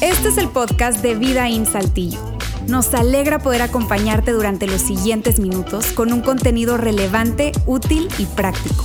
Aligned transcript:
Este 0.00 0.28
es 0.28 0.38
el 0.38 0.48
podcast 0.48 1.02
de 1.02 1.14
Vida 1.14 1.48
en 1.48 1.66
Saltillo. 1.66 2.20
Nos 2.68 2.94
alegra 2.94 3.38
poder 3.38 3.62
acompañarte 3.62 4.32
durante 4.32 4.66
los 4.66 4.80
siguientes 4.80 5.40
minutos 5.40 5.92
con 5.92 6.12
un 6.12 6.20
contenido 6.20 6.76
relevante, 6.76 7.52
útil 7.66 8.08
y 8.18 8.26
práctico. 8.26 8.84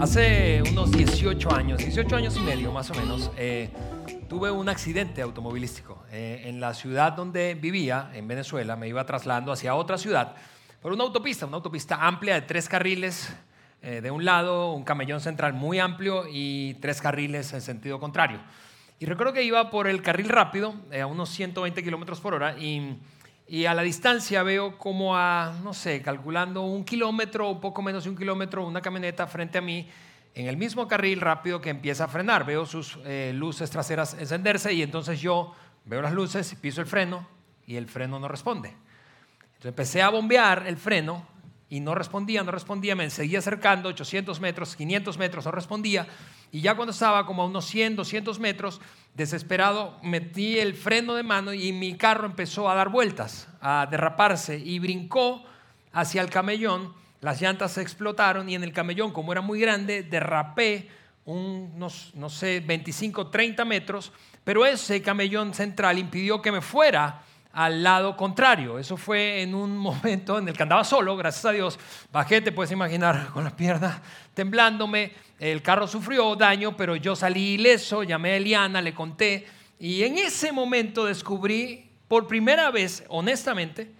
Hace 0.00 0.62
unos 0.70 0.90
18 0.92 1.54
años, 1.54 1.78
18 1.78 2.16
años 2.16 2.36
y 2.36 2.40
medio 2.40 2.72
más 2.72 2.90
o 2.90 2.94
menos, 2.94 3.30
eh, 3.36 3.70
tuve 4.28 4.50
un 4.50 4.68
accidente 4.68 5.22
automovilístico. 5.22 6.02
Eh, 6.10 6.42
en 6.46 6.60
la 6.60 6.74
ciudad 6.74 7.12
donde 7.12 7.54
vivía, 7.54 8.10
en 8.14 8.26
Venezuela, 8.26 8.76
me 8.76 8.88
iba 8.88 9.04
trasladando 9.04 9.52
hacia 9.52 9.74
otra 9.74 9.98
ciudad 9.98 10.36
por 10.80 10.92
una 10.92 11.04
autopista, 11.04 11.44
una 11.44 11.56
autopista 11.56 11.96
amplia 12.06 12.34
de 12.34 12.42
tres 12.42 12.68
carriles. 12.68 13.30
Eh, 13.82 14.02
de 14.02 14.10
un 14.10 14.26
lado, 14.26 14.72
un 14.72 14.84
camellón 14.84 15.20
central 15.20 15.54
muy 15.54 15.78
amplio 15.78 16.24
y 16.30 16.74
tres 16.74 17.00
carriles 17.00 17.52
en 17.54 17.62
sentido 17.62 17.98
contrario. 17.98 18.40
Y 18.98 19.06
recuerdo 19.06 19.32
que 19.32 19.42
iba 19.42 19.70
por 19.70 19.86
el 19.86 20.02
carril 20.02 20.28
rápido, 20.28 20.74
a 20.92 21.06
unos 21.06 21.30
120 21.30 21.82
kilómetros 21.82 22.20
por 22.20 22.34
hora, 22.34 22.58
y, 22.58 22.98
y, 23.48 23.64
a 23.64 23.72
la 23.72 23.80
distancia 23.80 24.42
veo 24.42 24.76
como 24.76 25.16
a, 25.16 25.54
no 25.64 25.72
sé, 25.72 26.02
calculando 26.02 26.62
un 26.62 26.84
kilómetro 26.84 27.48
o 27.48 27.60
poco 27.60 27.80
menos 27.80 28.04
de 28.04 28.10
un 28.10 28.16
kilómetro, 28.16 28.66
una 28.66 28.82
camioneta 28.82 29.26
frente 29.26 29.56
a 29.56 29.62
mí 29.62 29.88
en 30.34 30.46
el 30.46 30.58
mismo 30.58 30.86
carril 30.86 31.20
rápido 31.20 31.62
que 31.62 31.70
empieza 31.70 32.04
a 32.04 32.08
frenar. 32.08 32.44
Veo 32.44 32.66
sus 32.66 32.98
eh, 33.04 33.32
luces 33.34 33.70
traseras 33.70 34.14
encenderse 34.14 34.72
y 34.74 34.82
entonces 34.82 35.20
yo 35.20 35.54
veo 35.86 36.02
las 36.02 36.12
luces, 36.12 36.54
piso 36.60 36.82
el 36.82 36.86
freno 36.86 37.26
y 37.66 37.76
el 37.76 37.86
freno 37.86 38.18
no 38.18 38.28
responde. 38.28 38.68
Entonces 38.68 39.70
empecé 39.70 40.02
a 40.02 40.10
bombear 40.10 40.66
el 40.66 40.76
freno 40.76 41.26
y 41.70 41.80
no 41.80 41.94
respondía, 41.94 42.42
no 42.42 42.50
respondía, 42.50 42.94
me 42.94 43.08
seguía 43.08 43.38
acercando 43.38 43.88
800 43.88 44.38
metros, 44.40 44.76
500 44.76 45.16
metros, 45.16 45.46
no 45.46 45.52
respondía. 45.52 46.06
Y 46.52 46.60
ya 46.60 46.74
cuando 46.74 46.92
estaba 46.92 47.24
como 47.24 47.42
a 47.42 47.46
unos 47.46 47.64
100, 47.64 47.96
200 47.96 48.38
metros, 48.40 48.80
desesperado, 49.14 49.98
metí 50.02 50.58
el 50.58 50.74
freno 50.74 51.14
de 51.14 51.22
mano 51.22 51.54
y 51.54 51.72
mi 51.72 51.96
carro 51.96 52.26
empezó 52.26 52.68
a 52.68 52.74
dar 52.74 52.90
vueltas, 52.90 53.48
a 53.62 53.86
derraparse 53.90 54.58
y 54.58 54.78
brincó 54.78 55.42
hacia 55.92 56.20
el 56.20 56.28
camellón 56.28 57.00
las 57.20 57.40
llantas 57.40 57.72
se 57.72 57.82
explotaron 57.82 58.48
y 58.48 58.54
en 58.54 58.64
el 58.64 58.72
camellón, 58.72 59.12
como 59.12 59.32
era 59.32 59.42
muy 59.42 59.60
grande, 59.60 60.02
derrapé 60.02 60.88
unos, 61.26 62.12
no 62.14 62.30
sé, 62.30 62.60
25, 62.60 63.28
30 63.28 63.64
metros, 63.66 64.10
pero 64.42 64.64
ese 64.64 65.02
camellón 65.02 65.52
central 65.52 65.98
impidió 65.98 66.40
que 66.40 66.50
me 66.50 66.62
fuera 66.62 67.22
al 67.52 67.82
lado 67.82 68.16
contrario. 68.16 68.78
Eso 68.78 68.96
fue 68.96 69.42
en 69.42 69.54
un 69.54 69.76
momento 69.78 70.38
en 70.38 70.48
el 70.48 70.56
que 70.56 70.62
andaba 70.62 70.84
solo, 70.84 71.16
gracias 71.16 71.44
a 71.44 71.52
Dios. 71.52 71.78
Bajé, 72.12 72.40
te 72.40 72.52
puedes 72.52 72.72
imaginar, 72.72 73.28
con 73.32 73.44
las 73.44 73.52
piernas 73.54 74.00
temblándome. 74.34 75.12
El 75.38 75.62
carro 75.62 75.86
sufrió 75.86 76.36
daño, 76.36 76.76
pero 76.76 76.96
yo 76.96 77.16
salí 77.16 77.54
ileso, 77.54 78.02
llamé 78.02 78.32
a 78.32 78.36
Eliana, 78.36 78.82
le 78.82 78.94
conté. 78.94 79.46
Y 79.78 80.02
en 80.02 80.18
ese 80.18 80.52
momento 80.52 81.06
descubrí 81.06 81.90
por 82.08 82.26
primera 82.26 82.70
vez, 82.70 83.04
honestamente, 83.08 83.92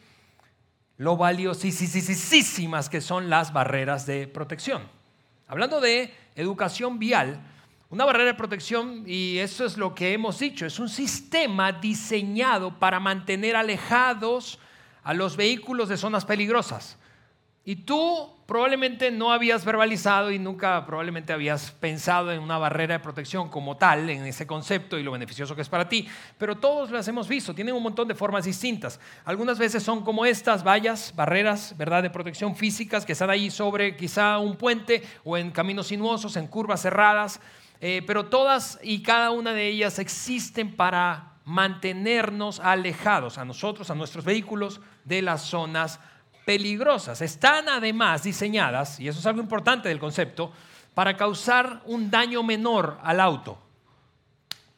lo 0.98 1.16
valiosísimas 1.16 2.90
que 2.90 3.00
son 3.00 3.30
las 3.30 3.52
barreras 3.54 4.04
de 4.04 4.28
protección. 4.28 4.82
Hablando 5.48 5.80
de 5.80 6.12
educación 6.34 6.98
vial, 6.98 7.40
una 7.90 8.04
barrera 8.04 8.26
de 8.26 8.34
protección, 8.34 9.02
y 9.04 9.38
eso 9.38 9.64
es 9.64 9.76
lo 9.76 9.94
que 9.94 10.12
hemos 10.12 10.38
dicho, 10.38 10.64
es 10.64 10.78
un 10.78 10.88
sistema 10.88 11.72
diseñado 11.72 12.78
para 12.78 13.00
mantener 13.00 13.56
alejados 13.56 14.60
a 15.02 15.12
los 15.12 15.36
vehículos 15.36 15.88
de 15.88 15.96
zonas 15.96 16.24
peligrosas. 16.24 16.96
Y 17.64 17.76
tú 17.76 18.32
probablemente 18.46 19.10
no 19.10 19.32
habías 19.32 19.64
verbalizado 19.64 20.30
y 20.30 20.38
nunca 20.38 20.84
probablemente 20.86 21.32
habías 21.32 21.72
pensado 21.72 22.32
en 22.32 22.40
una 22.40 22.58
barrera 22.58 22.94
de 22.94 23.00
protección 23.00 23.48
como 23.48 23.76
tal, 23.76 24.08
en 24.08 24.24
ese 24.24 24.46
concepto 24.46 24.96
y 24.96 25.02
lo 25.02 25.12
beneficioso 25.12 25.54
que 25.54 25.62
es 25.62 25.68
para 25.68 25.88
ti, 25.88 26.08
pero 26.38 26.56
todos 26.56 26.90
las 26.90 27.06
hemos 27.08 27.28
visto, 27.28 27.54
tienen 27.54 27.74
un 27.74 27.82
montón 27.82 28.08
de 28.08 28.14
formas 28.14 28.44
distintas. 28.44 28.98
Algunas 29.24 29.58
veces 29.58 29.82
son 29.82 30.02
como 30.02 30.24
estas 30.24 30.64
vallas, 30.64 31.12
barreras, 31.14 31.74
¿verdad?, 31.76 32.02
de 32.02 32.10
protección 32.10 32.54
físicas 32.54 33.04
que 33.04 33.12
están 33.12 33.30
ahí 33.30 33.50
sobre 33.50 33.96
quizá 33.96 34.38
un 34.38 34.56
puente 34.56 35.02
o 35.24 35.36
en 35.36 35.50
caminos 35.50 35.88
sinuosos, 35.88 36.36
en 36.36 36.46
curvas 36.46 36.82
cerradas, 36.82 37.40
eh, 37.80 38.02
pero 38.06 38.26
todas 38.26 38.78
y 38.82 39.02
cada 39.02 39.30
una 39.30 39.52
de 39.52 39.68
ellas 39.68 39.98
existen 39.98 40.76
para 40.76 41.30
mantenernos 41.44 42.60
alejados 42.60 43.38
a 43.38 43.44
nosotros, 43.44 43.90
a 43.90 43.94
nuestros 43.94 44.24
vehículos, 44.24 44.80
de 45.04 45.22
las 45.22 45.42
zonas 45.42 45.98
peligrosas. 46.44 47.22
Están 47.22 47.68
además 47.68 48.22
diseñadas, 48.22 49.00
y 49.00 49.08
eso 49.08 49.18
es 49.18 49.26
algo 49.26 49.40
importante 49.40 49.88
del 49.88 49.98
concepto, 49.98 50.52
para 50.94 51.16
causar 51.16 51.82
un 51.86 52.10
daño 52.10 52.42
menor 52.42 52.98
al 53.02 53.20
auto, 53.20 53.58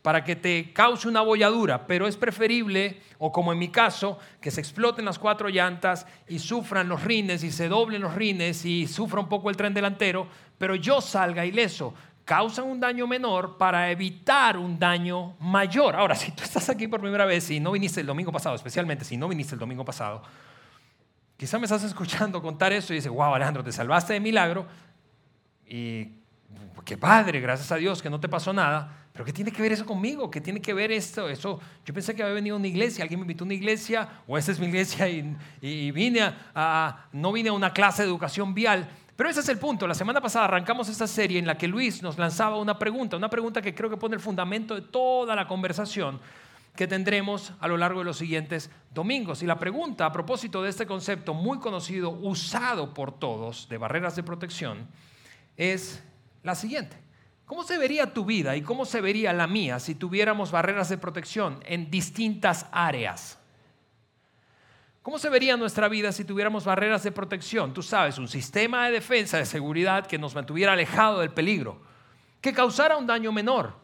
para 0.03 0.25
que 0.25 0.37
te 0.37 0.73
cause 0.73 1.09
una 1.09 1.21
bolladura, 1.21 1.87
pero 1.87 2.07
es 2.07 2.17
preferible, 2.17 3.03
o 3.19 3.33
como 3.33 3.53
en 3.53 3.59
mi 3.59 3.69
caso, 3.69 4.19
que 4.41 4.51
se 4.51 4.61
exploten 4.61 5.05
las 5.05 5.19
cuatro 5.19 5.49
llantas 5.49 6.07
y 6.29 6.39
sufran 6.39 6.89
los 6.89 7.05
rines 7.05 7.45
y 7.45 7.53
se 7.53 7.69
doblen 7.69 8.03
los 8.03 8.15
rines 8.15 8.65
y 8.65 8.87
sufra 8.87 9.21
un 9.21 9.29
poco 9.29 9.49
el 9.49 9.57
tren 9.57 9.75
delantero, 9.75 10.27
pero 10.59 10.75
yo 10.75 11.01
salga 11.01 11.47
ileso. 11.47 11.95
Causan 12.25 12.67
un 12.67 12.79
daño 12.79 13.07
menor 13.07 13.59
para 13.59 13.91
evitar 13.91 14.57
un 14.57 14.79
daño 14.79 15.35
mayor. 15.41 15.97
Ahora, 15.97 16.15
si 16.15 16.31
tú 16.33 16.45
estás 16.45 16.69
aquí 16.69 16.87
por 16.87 17.01
primera 17.01 17.25
vez 17.25 17.51
y 17.51 17.61
no 17.61 17.73
viniste 17.73 18.01
el 18.01 18.07
domingo 18.07 18.31
pasado, 18.31 18.55
especialmente 18.55 19.05
si 19.05 19.17
no 19.17 19.29
viniste 19.29 19.55
el 19.55 19.59
domingo 19.59 19.85
pasado, 19.85 20.23
Quizá 21.43 21.59
me 21.59 21.65
estás 21.65 21.83
escuchando 21.83 22.41
contar 22.41 22.73
eso 22.73 22.93
y 22.93 22.99
dices, 22.99 23.11
wow, 23.11 23.35
Alejandro, 23.35 23.65
te 23.65 23.73
salvaste 23.73 24.13
de 24.13 24.21
milagro 24.21 24.65
y 25.67 26.07
qué 26.85 26.97
padre, 26.97 27.41
gracias 27.41 27.73
a 27.73 27.75
Dios 27.75 28.01
que 28.01 28.09
no 28.09 28.21
te 28.21 28.29
pasó 28.29 28.53
nada. 28.53 29.07
Pero 29.13 29.25
¿qué 29.25 29.33
tiene 29.33 29.51
que 29.51 29.61
ver 29.61 29.73
eso 29.73 29.85
conmigo? 29.85 30.31
¿Qué 30.31 30.41
tiene 30.41 30.63
que 30.63 30.73
ver 30.73 30.93
esto? 30.93 31.29
Eso, 31.29 31.59
yo 31.85 31.93
pensé 31.93 32.15
que 32.15 32.23
había 32.23 32.37
venido 32.37 32.55
a 32.55 32.61
una 32.61 32.69
iglesia, 32.69 33.03
alguien 33.03 33.19
me 33.19 33.25
invitó 33.25 33.43
a 33.43 33.47
una 33.47 33.55
iglesia, 33.55 34.09
o 34.29 34.39
esta 34.39 34.53
es 34.53 34.61
mi 34.61 34.67
iglesia 34.67 35.09
y, 35.09 35.91
vine 35.91 36.33
a, 36.55 37.09
no 37.11 37.33
vine 37.33 37.49
a 37.49 37.55
una 37.55 37.73
clase 37.73 38.03
de 38.03 38.09
educación 38.09 38.55
vial. 38.55 38.89
Pero 39.23 39.31
ese 39.31 39.39
es 39.39 39.49
el 39.51 39.59
punto. 39.59 39.87
La 39.87 39.95
semana 39.95 40.21
pasada 40.21 40.47
arrancamos 40.47 40.89
esta 40.89 41.07
serie 41.07 41.39
en 41.39 41.47
la 41.47 41.57
que 41.57 41.69
Luis 41.69 42.03
nos 42.03 42.19
lanzaba 42.19 42.57
una 42.57 42.77
pregunta, 42.77 43.17
una 43.17 43.31
pregunta 43.31 43.63
que 43.63 43.73
creo 43.73 43.89
que 43.89 43.97
pone 43.97 44.17
el 44.17 44.21
fundamento 44.21 44.75
de 44.75 44.83
toda 44.83 45.37
la 45.37 45.47
conversación 45.47 46.21
que 46.75 46.89
tendremos 46.89 47.53
a 47.61 47.69
lo 47.69 47.77
largo 47.77 48.01
de 48.01 48.07
los 48.07 48.17
siguientes 48.17 48.69
domingos. 48.93 49.41
Y 49.45 49.47
la 49.47 49.61
pregunta 49.61 50.07
a 50.07 50.13
propósito 50.13 50.61
de 50.61 50.71
este 50.71 50.87
concepto 50.87 51.35
muy 51.35 51.61
conocido, 51.61 52.11
usado 52.11 52.93
por 52.93 53.17
todos, 53.17 53.69
de 53.69 53.79
barreras 53.79 54.17
de 54.17 54.25
protección, 54.25 54.89
es 55.57 56.03
la 56.43 56.57
siguiente. 56.57 56.97
¿Cómo 57.47 57.63
se 57.63 57.79
vería 57.79 58.13
tu 58.13 58.25
vida 58.25 58.57
y 58.57 58.63
cómo 58.63 58.85
se 58.85 59.01
vería 59.01 59.33
la 59.33 59.47
mía 59.47 59.79
si 59.79 59.95
tuviéramos 59.95 60.51
barreras 60.51 60.89
de 60.89 60.99
protección 60.99 61.61
en 61.67 61.93
distintas 61.93 62.67
áreas? 62.73 63.39
¿Cómo 65.03 65.19
se 65.19 65.29
vería 65.29 65.57
nuestra 65.57 65.89
vida 65.89 66.13
si 66.13 66.25
tuviéramos 66.25 66.65
barreras 66.65 67.03
de 67.03 67.11
protección? 67.11 67.75
Tú 67.75 67.83
sabes, 67.83 68.19
un 68.19 68.29
sistema 68.29 68.87
de 68.87 68.93
defensa, 68.93 69.37
de 69.37 69.47
seguridad 69.47 70.07
que 70.07 70.17
nos 70.17 70.33
mantuviera 70.33 70.75
alejado 70.75 71.19
del 71.19 71.31
peligro, 71.31 71.81
que 72.41 72.53
causara 72.53 72.97
un 72.97 73.09
daño 73.09 73.33
menor, 73.33 73.75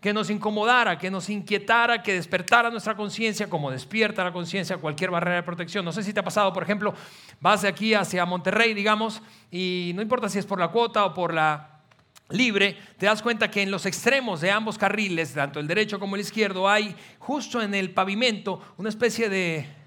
que 0.00 0.12
nos 0.12 0.30
incomodara, 0.30 0.98
que 0.98 1.12
nos 1.12 1.30
inquietara, 1.30 2.02
que 2.02 2.14
despertara 2.14 2.70
nuestra 2.70 2.96
conciencia, 2.96 3.48
como 3.48 3.70
despierta 3.70 4.24
la 4.24 4.32
conciencia 4.32 4.78
cualquier 4.78 5.12
barrera 5.12 5.36
de 5.36 5.42
protección. 5.44 5.84
No 5.84 5.92
sé 5.92 6.02
si 6.02 6.12
te 6.12 6.18
ha 6.18 6.24
pasado, 6.24 6.52
por 6.52 6.64
ejemplo, 6.64 6.92
vas 7.40 7.62
de 7.62 7.68
aquí 7.68 7.94
hacia 7.94 8.26
Monterrey, 8.26 8.74
digamos, 8.74 9.22
y 9.52 9.92
no 9.94 10.02
importa 10.02 10.28
si 10.28 10.40
es 10.40 10.44
por 10.44 10.58
la 10.58 10.68
cuota 10.68 11.04
o 11.04 11.14
por 11.14 11.32
la 11.32 11.82
libre, 12.30 12.76
te 12.98 13.06
das 13.06 13.22
cuenta 13.22 13.48
que 13.48 13.62
en 13.62 13.70
los 13.70 13.86
extremos 13.86 14.40
de 14.40 14.50
ambos 14.50 14.76
carriles, 14.76 15.34
tanto 15.34 15.60
el 15.60 15.68
derecho 15.68 16.00
como 16.00 16.16
el 16.16 16.22
izquierdo, 16.22 16.68
hay 16.68 16.96
justo 17.20 17.62
en 17.62 17.74
el 17.76 17.92
pavimento 17.92 18.60
una 18.76 18.88
especie 18.88 19.28
de, 19.28 19.83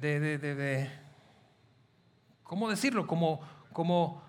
de, 0.00 0.38
de, 0.38 0.54
de 0.54 0.90
¿cómo 2.42 2.68
decirlo? 2.70 3.06
Como, 3.06 3.40
como 3.72 4.22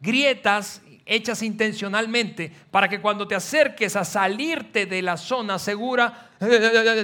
grietas 0.00 0.82
hechas 1.06 1.42
intencionalmente 1.42 2.52
para 2.70 2.88
que 2.88 3.00
cuando 3.00 3.26
te 3.26 3.34
acerques 3.34 3.96
a 3.96 4.04
salirte 4.04 4.86
de 4.86 5.02
la 5.02 5.16
zona 5.16 5.58
segura, 5.58 6.30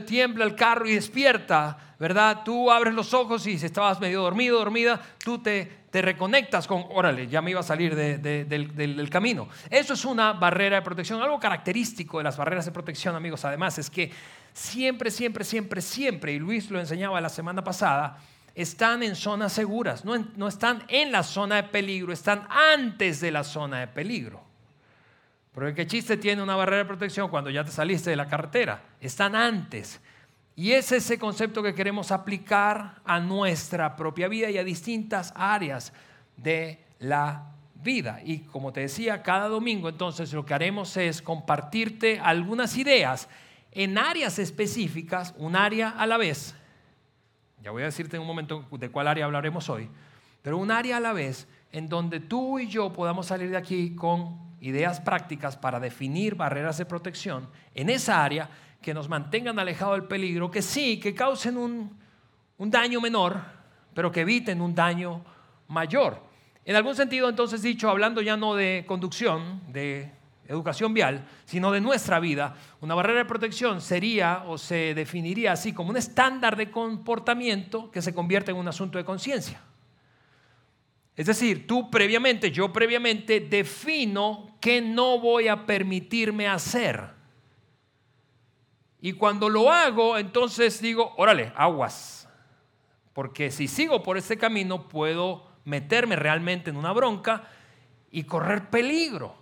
tiembla 0.07 0.45
el 0.45 0.55
carro 0.55 0.89
y 0.89 0.95
despierta, 0.95 1.95
¿verdad? 1.99 2.43
Tú 2.45 2.71
abres 2.71 2.95
los 2.95 3.13
ojos 3.13 3.47
y 3.47 3.59
si 3.59 3.67
estabas 3.67 4.01
medio 4.01 4.23
dormido, 4.23 4.59
dormida, 4.59 5.01
tú 5.23 5.39
te, 5.39 5.80
te 5.91 6.03
reconectas 6.03 6.67
con, 6.69 6.85
órale, 6.91 7.27
ya 7.27 7.43
me 7.43 7.51
iba 7.51 7.61
a 7.61 7.65
salir 7.65 7.95
del, 7.97 9.11
camino. 9.11 9.49
Eso 9.69 9.95
es 9.95 10.05
una 10.05 10.33
barrera 10.33 10.77
de 10.77 10.83
protección. 10.83 11.21
Algo 11.21 11.41
característico 11.41 12.19
de 12.19 12.25
las 12.25 12.37
barreras 12.37 12.65
de 12.65 12.71
protección, 12.71 13.17
amigos, 13.17 13.45
además, 13.45 13.77
es 13.79 13.91
que 13.91 14.13
siempre, 14.53 15.11
siempre, 15.11 15.45
siempre, 15.45 15.81
siempre, 15.81 16.33
y 16.33 16.39
Luis 16.39 16.71
lo 16.71 16.79
enseñaba 16.79 17.21
la 17.21 17.29
semana 17.29 17.65
pasada, 17.65 18.19
están 18.55 19.03
en 19.03 19.17
zonas 19.17 19.53
seguras, 19.53 20.05
no, 20.05 20.49
están 20.49 20.85
en 20.89 21.11
la 21.11 21.25
zona 21.25 21.57
de 21.57 21.63
peligro, 21.65 22.13
están 22.13 22.47
antes 22.49 23.21
de 23.21 23.33
la 23.33 23.43
zona 23.43 23.81
de 23.81 23.89
peligro. 23.89 24.41
Porque 25.53 25.75
qué 25.75 25.87
chiste 25.89 26.17
tiene 26.17 26.41
una 26.41 26.55
barrera 26.55 26.85
de 26.85 26.85
protección 26.85 27.29
cuando 27.29 27.51
ya 27.51 27.65
te 27.65 27.73
saliste 27.73 28.11
de 28.11 28.17
la 28.17 28.29
carretera. 28.29 28.81
Están 29.01 29.35
antes. 29.35 30.01
Y 30.61 30.73
es 30.73 30.93
ese 30.93 31.19
concepto 31.19 31.63
que 31.63 31.73
queremos 31.73 32.13
aplicar 32.13 33.01
a 33.07 33.19
nuestra 33.19 33.97
propia 33.97 34.29
vida 34.29 34.51
y 34.51 34.59
a 34.59 34.63
distintas 34.63 35.33
áreas 35.35 35.91
de 36.37 36.85
la 36.99 37.55
vida. 37.83 38.21
Y 38.23 38.41
como 38.41 38.71
te 38.71 38.81
decía, 38.81 39.23
cada 39.23 39.49
domingo 39.49 39.89
entonces 39.89 40.35
lo 40.35 40.45
que 40.45 40.53
haremos 40.53 40.99
es 40.99 41.23
compartirte 41.23 42.21
algunas 42.21 42.77
ideas 42.77 43.27
en 43.73 43.97
áreas 43.97 44.39
específicas, 44.39 45.35
un 45.39 45.57
área 45.57 45.89
a 45.89 46.07
la 46.07 46.19
vez. 46.19 46.55
Ya 47.63 47.71
voy 47.71 47.81
a 47.81 47.87
decirte 47.87 48.17
en 48.17 48.21
un 48.21 48.29
momento 48.29 48.67
de 48.71 48.91
cuál 48.91 49.09
área 49.09 49.25
hablaremos 49.25 49.71
hoy, 49.71 49.89
pero 50.43 50.59
un 50.59 50.71
área 50.71 50.99
a 50.99 51.01
la 51.01 51.15
vez 51.15 51.49
en 51.73 51.89
donde 51.89 52.21
tú 52.21 52.59
y 52.59 52.69
yo 52.69 52.93
podamos 52.93 53.29
salir 53.29 53.49
de 53.49 53.57
aquí 53.57 53.95
con 53.95 54.39
ideas 54.61 55.01
prácticas 55.01 55.57
para 55.57 55.81
definir 55.81 56.35
barreras 56.35 56.77
de 56.77 56.85
protección 56.85 57.49
en 57.75 57.89
esa 57.89 58.23
área 58.23 58.51
que 58.81 58.95
nos 58.95 59.09
mantengan 59.09 59.59
alejados 59.59 59.99
del 59.99 60.09
peligro, 60.09 60.51
que 60.51 60.63
sí, 60.63 60.99
que 60.99 61.15
causen 61.15 61.57
un, 61.57 61.99
un 62.59 62.71
daño 62.71 63.01
menor, 63.01 63.41
pero 63.95 64.11
que 64.11 64.21
eviten 64.21 64.61
un 64.61 64.75
daño 64.75 65.25
mayor. 65.69 66.23
En 66.65 66.77
algún 66.77 66.95
sentido, 66.95 67.29
entonces 67.29 67.63
dicho, 67.63 67.89
hablando 67.89 68.21
ya 68.21 68.37
no 68.37 68.55
de 68.55 68.85
conducción, 68.87 69.61
de 69.69 70.13
educación 70.47 70.93
vial, 70.93 71.27
sino 71.45 71.71
de 71.71 71.81
nuestra 71.81 72.21
vida, 72.21 72.57
una 72.81 72.95
barrera 72.95 73.21
de 73.21 73.25
protección 73.25 73.81
sería 73.81 74.45
o 74.47 74.59
se 74.59 74.95
definiría 74.95 75.53
así 75.53 75.73
como 75.73 75.91
un 75.91 75.97
estándar 75.97 76.57
de 76.57 76.71
comportamiento 76.71 77.91
que 77.91 78.03
se 78.03 78.13
convierte 78.13 78.51
en 78.51 78.57
un 78.57 78.69
asunto 78.69 78.99
de 78.99 79.05
conciencia. 79.05 79.61
Es 81.17 81.27
decir, 81.27 81.67
tú 81.67 81.91
previamente, 81.91 82.51
yo 82.51 82.73
previamente 82.73 83.41
defino 83.41 84.57
qué 84.61 84.81
no 84.81 85.19
voy 85.19 85.49
a 85.49 85.67
permitirme 85.67 86.49
hacer. 86.49 87.20
Y 89.01 89.15
cuando 89.15 89.49
lo 89.49 89.71
hago, 89.71 90.19
entonces 90.19 90.81
digo, 90.81 91.15
órale, 91.17 91.53
aguas. 91.57 92.29
Porque 93.13 93.51
si 93.51 93.67
sigo 93.67 94.03
por 94.03 94.19
ese 94.19 94.37
camino, 94.37 94.89
puedo 94.89 95.47
meterme 95.65 96.17
realmente 96.17 96.71
en 96.71 96.77
una 96.77 96.93
bronca 96.93 97.45
y 98.11 98.25
correr 98.25 98.69
peligro. 98.69 99.35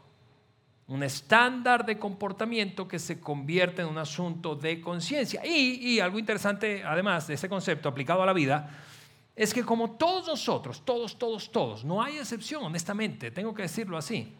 Un 0.86 1.02
estándar 1.02 1.84
de 1.84 1.98
comportamiento 1.98 2.88
que 2.88 2.98
se 2.98 3.20
convierte 3.20 3.82
en 3.82 3.88
un 3.88 3.98
asunto 3.98 4.54
de 4.54 4.80
conciencia. 4.80 5.44
Y, 5.44 6.00
algo 6.00 6.18
interesante, 6.18 6.82
además 6.84 7.26
de 7.26 7.34
ese 7.34 7.48
concepto 7.48 7.88
aplicado 7.88 8.22
a 8.22 8.26
la 8.26 8.32
vida, 8.32 8.70
es 9.36 9.52
que 9.52 9.64
como 9.64 9.92
todos 9.92 10.26
nosotros, 10.26 10.82
todos, 10.84 11.18
todos, 11.18 11.52
todos, 11.52 11.84
no 11.84 12.02
hay 12.02 12.18
excepción, 12.18 12.64
honestamente, 12.64 13.30
tengo 13.30 13.54
que 13.54 13.62
decirlo 13.62 13.96
así, 13.96 14.34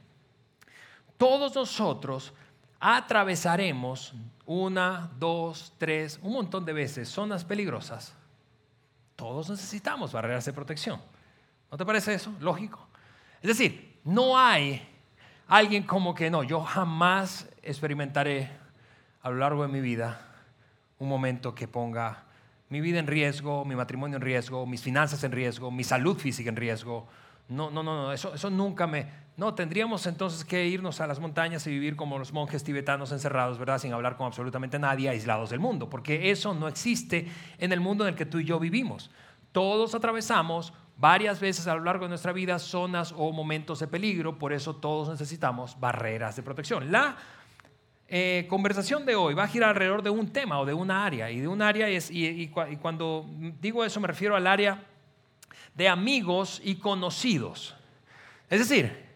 todos 1.17 1.55
nosotros 1.55 2.33
atravesaremos 2.81 4.15
una, 4.47 5.11
dos, 5.19 5.75
tres, 5.79 6.19
un 6.23 6.33
montón 6.33 6.65
de 6.65 6.73
veces 6.73 7.09
zonas 7.09 7.45
peligrosas. 7.45 8.15
Todos 9.17 9.51
necesitamos 9.51 10.13
barreras 10.13 10.45
de 10.45 10.53
protección. 10.53 11.01
¿No 11.71 11.77
te 11.77 11.85
parece 11.85 12.15
eso? 12.15 12.33
Lógico. 12.41 12.87
Es 13.43 13.49
decir, 13.49 13.99
no 14.05 14.39
hay 14.39 14.87
alguien 15.49 15.83
como 15.83 16.15
que 16.15 16.31
no, 16.31 16.43
yo 16.43 16.63
jamás 16.63 17.49
experimentaré 17.63 18.51
a 19.23 19.31
lo 19.31 19.37
largo 19.37 19.63
de 19.63 19.69
mi 19.69 19.81
vida 19.81 20.21
un 20.99 21.09
momento 21.09 21.55
que 21.55 21.69
ponga 21.69 22.25
mi 22.69 22.81
vida 22.81 22.99
en 22.99 23.07
riesgo, 23.07 23.65
mi 23.65 23.75
matrimonio 23.75 24.17
en 24.17 24.23
riesgo, 24.23 24.67
mis 24.67 24.83
finanzas 24.83 25.25
en 25.25 25.33
riesgo, 25.33 25.71
mi 25.71 25.85
salud 25.85 26.19
física 26.19 26.51
en 26.51 26.57
riesgo. 26.57 27.09
No, 27.49 27.71
no, 27.71 27.83
no, 27.83 27.97
no, 27.97 28.13
eso, 28.13 28.35
eso 28.35 28.51
nunca 28.51 28.87
me... 28.87 29.29
No, 29.37 29.55
tendríamos 29.55 30.07
entonces 30.07 30.45
que 30.45 30.67
irnos 30.67 31.01
a 31.01 31.07
las 31.07 31.21
montañas 31.21 31.67
y 31.67 31.71
vivir 31.71 31.97
como 31.97 32.19
los 32.19 32.33
monjes 32.33 32.65
tibetanos 32.65 33.13
encerrados, 33.13 33.59
¿verdad? 33.59 33.79
Sin 33.79 33.93
hablar 33.93 34.17
con 34.17 34.27
absolutamente 34.27 34.79
nadie, 34.79 35.09
aislados 35.09 35.51
del 35.51 35.61
mundo, 35.61 35.89
porque 35.89 36.31
eso 36.31 36.55
no 36.55 36.67
existe 36.67 37.29
en 37.59 37.73
el 37.73 37.81
mundo 37.81 38.05
en 38.05 38.11
el 38.11 38.17
que 38.17 38.27
tú 38.27 38.41
y 38.41 38.45
yo 38.45 38.59
vivimos. 38.59 39.11
Todos 39.53 39.95
atravesamos 39.95 40.73
varias 40.99 41.39
veces 41.41 41.67
a 41.69 41.75
lo 41.77 41.85
largo 41.85 42.05
de 42.05 42.11
nuestra 42.11 42.33
vida 42.33 42.59
zonas 42.59 43.15
o 43.17 43.33
momentos 43.33 43.79
de 43.79 43.87
peligro, 43.87 44.39
por 44.39 44.53
eso 44.53 44.77
todos 44.77 45.09
necesitamos 45.09 45.79
barreras 45.79 46.37
de 46.37 46.43
protección. 46.43 46.91
La 46.91 47.17
eh, 48.09 48.47
conversación 48.51 49.07
de 49.07 49.15
hoy 49.15 49.35
va 49.35 49.45
a 49.45 49.49
girar 49.49 49.71
alrededor 49.71 50.03
de 50.03 50.11
un 50.11 50.33
tema 50.33 50.59
o 50.61 50.67
de 50.67 50.75
una 50.75 51.07
área, 51.07 51.31
y 51.31 51.41
de 51.41 51.49
un 51.49 51.63
área 51.63 51.89
es, 51.89 52.11
y, 52.11 52.49
cuando 52.49 53.27
digo 53.61 53.85
eso 53.85 54.01
me 54.01 54.09
refiero 54.09 54.35
al 54.35 54.47
área 54.47 54.83
de 55.79 55.89
amigos 55.89 56.61
y 56.65 56.75
conocidos. 56.75 57.73
Es 58.51 58.59
decir, 58.59 59.07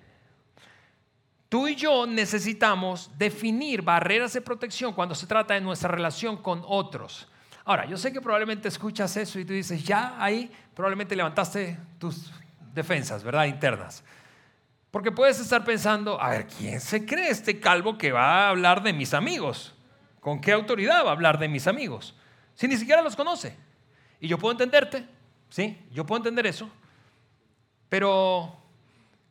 tú 1.49 1.67
y 1.67 1.75
yo 1.75 2.07
necesitamos 2.07 3.11
definir 3.19 3.83
barreras 3.83 4.33
de 4.33 4.43
protección 4.43 4.93
cuando 4.93 5.17
se 5.17 5.27
trata 5.27 5.55
de 5.55 5.61
nuestra 5.61 5.91
relación 5.91 6.37
con 6.37 6.63
otros. 6.65 7.27
Ahora, 7.65 7.85
yo 7.87 7.97
sé 7.97 8.13
que 8.13 8.21
probablemente 8.21 8.69
escuchas 8.69 9.17
eso 9.17 9.41
y 9.41 9.45
tú 9.45 9.53
dices, 9.53 9.83
ya 9.83 10.15
ahí 10.23 10.53
probablemente 10.73 11.17
levantaste 11.17 11.81
tus 11.99 12.33
defensas, 12.73 13.25
¿verdad? 13.25 13.47
Internas. 13.47 14.05
Porque 14.93 15.11
puedes 15.11 15.41
estar 15.41 15.65
pensando, 15.65 16.21
a 16.23 16.31
ver, 16.31 16.47
¿quién 16.47 16.81
se 16.81 17.05
cree 17.05 17.29
este 17.31 17.59
calvo 17.59 17.99
que 17.99 18.13
va 18.13 18.47
a 18.47 18.51
hablar 18.51 18.85
de 18.85 18.93
mis 18.93 19.15
amigos? 19.15 19.75
¿Con 20.21 20.41
qué 20.41 20.53
autoridad 20.53 21.05
va 21.05 21.09
a 21.09 21.13
hablar 21.13 21.41
de 21.41 21.49
mis 21.49 21.67
amigos? 21.67 22.15
Si 22.55 22.69
ni 22.69 22.77
siquiera 22.77 23.03
los 23.03 23.17
conoce. 23.17 23.57
Y 24.21 24.29
yo 24.29 24.39
puedo 24.39 24.53
entenderte, 24.53 25.09
¿sí? 25.53 25.79
Yo 25.93 26.07
puedo 26.07 26.19
entender 26.19 26.47
eso. 26.47 26.69
Pero 27.89 28.57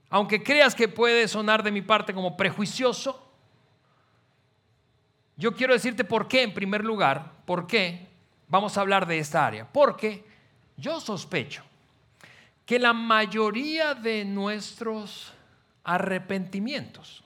aunque 0.10 0.44
creas 0.44 0.76
que 0.76 0.88
puede 0.88 1.28
sonar 1.28 1.64
de 1.64 1.72
mi 1.72 1.82
parte 1.82 2.14
como 2.14 2.38
prejuicioso, 2.38 3.28
yo 5.36 5.56
quiero 5.56 5.74
decirte 5.74 6.04
por 6.04 6.28
qué, 6.28 6.44
en 6.44 6.54
primer 6.54 6.86
lugar, 6.86 7.32
por 7.46 7.66
qué 7.66 8.08
vamos 8.48 8.78
a 8.78 8.82
hablar 8.82 9.08
de 9.08 9.18
esta 9.18 9.48
área, 9.48 9.68
porque 9.68 10.24
yo 10.78 11.00
sospecho 11.00 11.64
que 12.68 12.78
la 12.78 12.94
mayoría 12.94 13.96
de 13.96 14.24
nuestros 14.24 15.34
arrepentimientos 15.84 17.24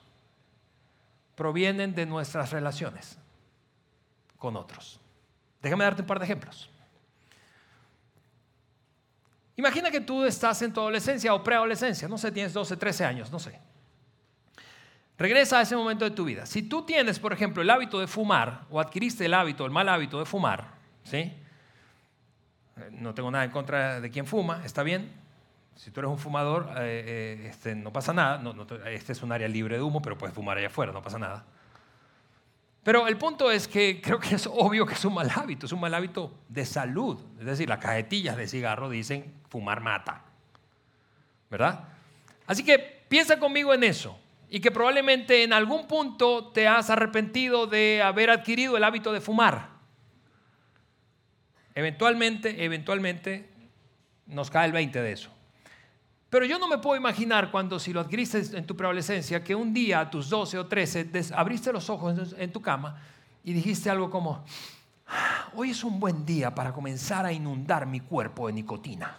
provienen 1.34 1.94
de 1.94 2.06
nuestras 2.06 2.50
relaciones 2.50 3.18
con 4.38 4.56
otros. 4.56 4.98
Déjame 5.60 5.84
darte 5.84 6.00
un 6.00 6.08
par 6.08 6.18
de 6.18 6.24
ejemplos. 6.24 6.70
Imagina 9.56 9.90
que 9.90 10.00
tú 10.00 10.24
estás 10.24 10.60
en 10.62 10.72
tu 10.72 10.80
adolescencia 10.80 11.32
o 11.34 11.42
preadolescencia, 11.42 12.08
no 12.08 12.18
sé, 12.18 12.30
tienes 12.30 12.52
12, 12.52 12.76
13 12.76 13.04
años, 13.04 13.32
no 13.32 13.38
sé. 13.38 13.58
Regresa 15.18 15.58
a 15.58 15.62
ese 15.62 15.74
momento 15.74 16.04
de 16.04 16.10
tu 16.10 16.24
vida. 16.26 16.44
Si 16.44 16.62
tú 16.62 16.84
tienes, 16.84 17.18
por 17.18 17.32
ejemplo, 17.32 17.62
el 17.62 17.70
hábito 17.70 17.98
de 17.98 18.06
fumar 18.06 18.64
o 18.70 18.80
adquiriste 18.80 19.24
el 19.24 19.32
hábito, 19.32 19.64
el 19.64 19.70
mal 19.70 19.88
hábito 19.88 20.18
de 20.18 20.26
fumar, 20.26 20.74
¿sí? 21.04 21.32
No 22.90 23.14
tengo 23.14 23.30
nada 23.30 23.44
en 23.44 23.50
contra 23.50 24.00
de 24.00 24.10
quien 24.10 24.26
fuma, 24.26 24.62
está 24.66 24.82
bien. 24.82 25.10
Si 25.74 25.90
tú 25.90 26.00
eres 26.00 26.10
un 26.10 26.18
fumador, 26.18 26.68
eh, 26.78 27.04
eh, 27.06 27.46
este, 27.48 27.74
no 27.74 27.92
pasa 27.92 28.12
nada. 28.12 28.42
este 28.90 29.12
es 29.12 29.22
un 29.22 29.32
área 29.32 29.48
libre 29.48 29.76
de 29.76 29.82
humo, 29.82 30.02
pero 30.02 30.18
puedes 30.18 30.34
fumar 30.34 30.58
allá 30.58 30.66
afuera, 30.66 30.92
no 30.92 31.02
pasa 31.02 31.18
nada. 31.18 31.46
Pero 32.86 33.08
el 33.08 33.18
punto 33.18 33.50
es 33.50 33.66
que 33.66 34.00
creo 34.00 34.20
que 34.20 34.36
es 34.36 34.46
obvio 34.46 34.86
que 34.86 34.94
es 34.94 35.04
un 35.04 35.12
mal 35.12 35.28
hábito, 35.34 35.66
es 35.66 35.72
un 35.72 35.80
mal 35.80 35.92
hábito 35.92 36.32
de 36.48 36.64
salud. 36.64 37.18
Es 37.40 37.44
decir, 37.44 37.68
las 37.68 37.80
cajetillas 37.80 38.36
de 38.36 38.46
cigarro 38.46 38.88
dicen 38.88 39.34
fumar 39.48 39.80
mata. 39.80 40.22
¿Verdad? 41.50 41.80
Así 42.46 42.62
que 42.62 42.78
piensa 42.78 43.40
conmigo 43.40 43.74
en 43.74 43.82
eso 43.82 44.16
y 44.48 44.60
que 44.60 44.70
probablemente 44.70 45.42
en 45.42 45.52
algún 45.52 45.88
punto 45.88 46.52
te 46.52 46.68
has 46.68 46.88
arrepentido 46.88 47.66
de 47.66 48.02
haber 48.04 48.30
adquirido 48.30 48.76
el 48.76 48.84
hábito 48.84 49.12
de 49.12 49.20
fumar. 49.20 49.68
Eventualmente, 51.74 52.64
eventualmente 52.64 53.50
nos 54.26 54.48
cae 54.48 54.66
el 54.66 54.72
20 54.72 55.02
de 55.02 55.10
eso. 55.10 55.35
Pero 56.28 56.44
yo 56.44 56.58
no 56.58 56.66
me 56.66 56.78
puedo 56.78 56.96
imaginar 56.96 57.50
cuando 57.50 57.78
si 57.78 57.92
lo 57.92 58.00
adquiriste 58.00 58.56
en 58.56 58.66
tu 58.66 58.76
preadolescencia, 58.76 59.44
que 59.44 59.54
un 59.54 59.72
día 59.72 60.00
a 60.00 60.10
tus 60.10 60.28
12 60.28 60.58
o 60.58 60.66
13 60.66 61.10
abriste 61.34 61.72
los 61.72 61.88
ojos 61.88 62.34
en 62.36 62.52
tu 62.52 62.60
cama 62.60 63.00
y 63.44 63.52
dijiste 63.52 63.88
algo 63.88 64.10
como, 64.10 64.44
hoy 65.54 65.70
es 65.70 65.84
un 65.84 66.00
buen 66.00 66.26
día 66.26 66.52
para 66.52 66.72
comenzar 66.72 67.24
a 67.24 67.32
inundar 67.32 67.86
mi 67.86 68.00
cuerpo 68.00 68.48
de 68.48 68.54
nicotina. 68.54 69.18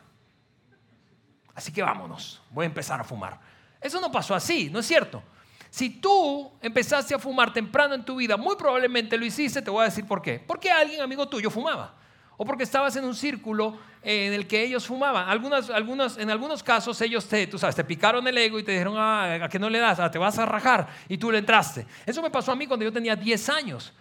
Así 1.56 1.72
que 1.72 1.82
vámonos, 1.82 2.42
voy 2.52 2.64
a 2.64 2.68
empezar 2.68 3.00
a 3.00 3.04
fumar. 3.06 3.40
Eso 3.80 4.02
no 4.02 4.12
pasó 4.12 4.36
así, 4.36 4.70
¿no 4.70 4.80
es 4.80 4.86
cierto? 4.86 5.24
Si 5.70 5.90
tú 5.90 6.52
empezaste 6.62 7.16
a 7.16 7.20
fumar 7.20 7.54
temprano 7.54 7.96
en 7.96 8.04
tu 8.04 8.18
vida, 8.18 8.36
muy 8.36 8.56
probablemente 8.58 9.18
lo 9.18 9.26
hiciste, 9.26 9.62
te 9.62 9.72
voy 9.72 9.82
a 9.82 9.86
decir 9.86 10.06
por 10.06 10.22
qué. 10.22 10.44
Porque 10.46 10.70
alguien, 10.70 11.02
amigo 11.02 11.28
tuyo, 11.28 11.50
fumaba 11.50 11.96
o 12.38 12.46
porque 12.46 12.64
estabas 12.64 12.96
en 12.96 13.04
un 13.04 13.16
círculo 13.16 13.78
en 14.04 14.32
el 14.32 14.48
que 14.48 14.64
ellos 14.64 14.86
fumaban. 14.86 15.28
Algunas, 15.28 15.70
algunas, 15.70 16.18
en 16.18 16.30
algunos 16.30 16.64
casos 16.64 17.02
ellos 17.02 17.28
te, 17.28 17.48
tú 17.48 17.58
sabes, 17.58 17.76
te 17.76 17.84
picaron 17.84 18.26
el 18.28 18.38
ego 18.38 18.60
y 18.60 18.64
te 18.64 18.72
dijeron, 18.72 18.94
ah, 18.98 19.40
¿a 19.44 19.50
qué 19.50 19.60
no 19.60 19.70
le 19.70 19.80
das? 19.80 20.00
Ah, 20.00 20.10
te 20.10 20.20
vas 20.20 20.38
a 20.38 20.46
rajar 20.46 20.88
y 21.10 21.18
tú 21.18 21.32
le 21.32 21.40
entraste. 21.40 21.86
Eso 22.06 22.22
me 22.22 22.30
pasó 22.30 22.52
a 22.52 22.56
mí 22.56 22.68
cuando 22.68 22.86
yo 22.86 22.94
tenía 22.94 23.16
10 23.16 23.50
años. 23.50 23.94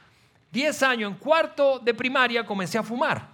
10 0.52 0.82
años, 0.82 1.12
en 1.12 1.18
cuarto 1.18 1.78
de 1.78 1.92
primaria 1.94 2.44
comencé 2.44 2.78
a 2.78 2.82
fumar. 2.82 3.28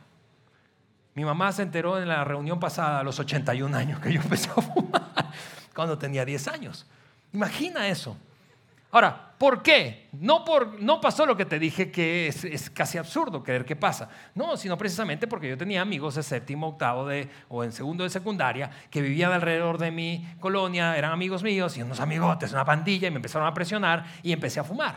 Mi 1.14 1.24
mamá 1.24 1.52
se 1.52 1.62
enteró 1.62 2.00
en 2.00 2.08
la 2.08 2.24
reunión 2.24 2.58
pasada 2.58 3.00
a 3.00 3.02
los 3.02 3.18
81 3.18 3.76
años 3.76 4.00
que 4.00 4.12
yo 4.12 4.20
empecé 4.22 4.48
a 4.48 4.62
fumar, 4.62 5.10
cuando 5.74 5.98
tenía 5.98 6.24
10 6.24 6.48
años. 6.48 6.86
Imagina 7.32 7.86
eso. 7.88 8.16
Ahora, 8.90 9.31
¿por 9.42 9.60
qué? 9.60 10.06
No, 10.12 10.44
por, 10.44 10.80
no 10.80 11.00
pasó 11.00 11.26
lo 11.26 11.36
que 11.36 11.44
te 11.44 11.58
dije 11.58 11.90
que 11.90 12.28
es, 12.28 12.70
casi 12.70 12.96
absurdo 12.96 13.42
creer 13.42 13.64
que 13.64 13.74
pasa. 13.74 14.08
No, 14.36 14.56
sino 14.56 14.78
precisamente 14.78 15.26
porque 15.26 15.48
yo 15.48 15.58
tenía 15.58 15.82
amigos 15.82 16.14
de 16.14 16.22
séptimo, 16.22 16.68
octavo 16.68 17.08
de, 17.08 17.28
o 17.48 17.64
en 17.64 17.72
segundo 17.72 18.04
de 18.04 18.10
secundaria 18.10 18.70
que 18.88 19.02
vivían 19.02 19.32
alrededor 19.32 19.78
de 19.78 19.90
mi 19.90 20.24
colonia, 20.38 20.96
eran 20.96 21.10
amigos 21.10 21.42
míos 21.42 21.76
y 21.76 21.82
unos 21.82 21.98
amigotes, 21.98 22.52
una 22.52 22.64
pandilla, 22.64 23.08
y 23.08 23.10
me 23.10 23.16
empezaron 23.16 23.48
a 23.48 23.52
presionar 23.52 24.06
y 24.22 24.30
empecé 24.30 24.60
a 24.60 24.64
fumar. 24.64 24.94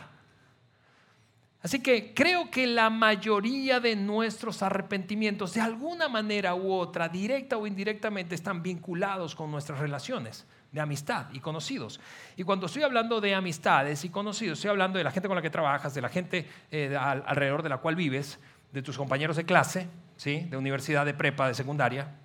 Así 1.64 1.80
que 1.80 2.14
creo 2.14 2.52
que 2.52 2.68
la 2.68 2.92
mayoría 2.92 3.80
de 3.80 3.96
nuestros 3.96 4.62
arrepentimientos, 4.62 5.56
de 5.56 5.62
alguna 5.62 6.08
manera 6.08 6.54
u 6.54 6.72
otra, 6.72 7.10
directa 7.10 7.58
o 7.58 7.66
indirectamente, 7.66 8.36
están 8.36 8.62
vinculados 8.62 9.34
con 9.34 9.50
nuestras 9.50 9.80
relaciones 9.80 10.46
de 10.72 10.82
amistad 10.82 11.28
y 11.34 11.40
conocidos. 11.40 12.00
Y 12.36 12.44
cuando 12.44 12.66
estoy 12.66 12.84
hablando 12.84 13.22
de 13.22 13.34
amistades 13.36 14.04
y 14.06 14.10
conocidos, 14.10 14.60
estoy 14.60 14.72
hablando 14.72 14.98
de 14.98 15.04
la 15.04 15.12
gente 15.12 15.28
con 15.28 15.36
la 15.36 15.42
que 15.42 15.50
trabajas, 15.50 15.94
de 15.94 16.02
la 16.02 16.10
gente 16.10 16.48
eh, 16.72 16.96
alrededor 16.98 17.64
de 17.64 17.70
la 17.70 17.78
cual 17.78 17.96
vives, 17.96 18.40
de 18.72 18.82
tus 18.82 18.98
compañeros 18.98 19.38
de 19.38 19.46
clase, 19.46 19.88
¿sí? 20.18 20.42
de 20.50 20.58
universidad, 20.58 21.06
de 21.06 21.14
prepa, 21.14 21.48
de 21.48 21.54
secundaria. 21.54 22.16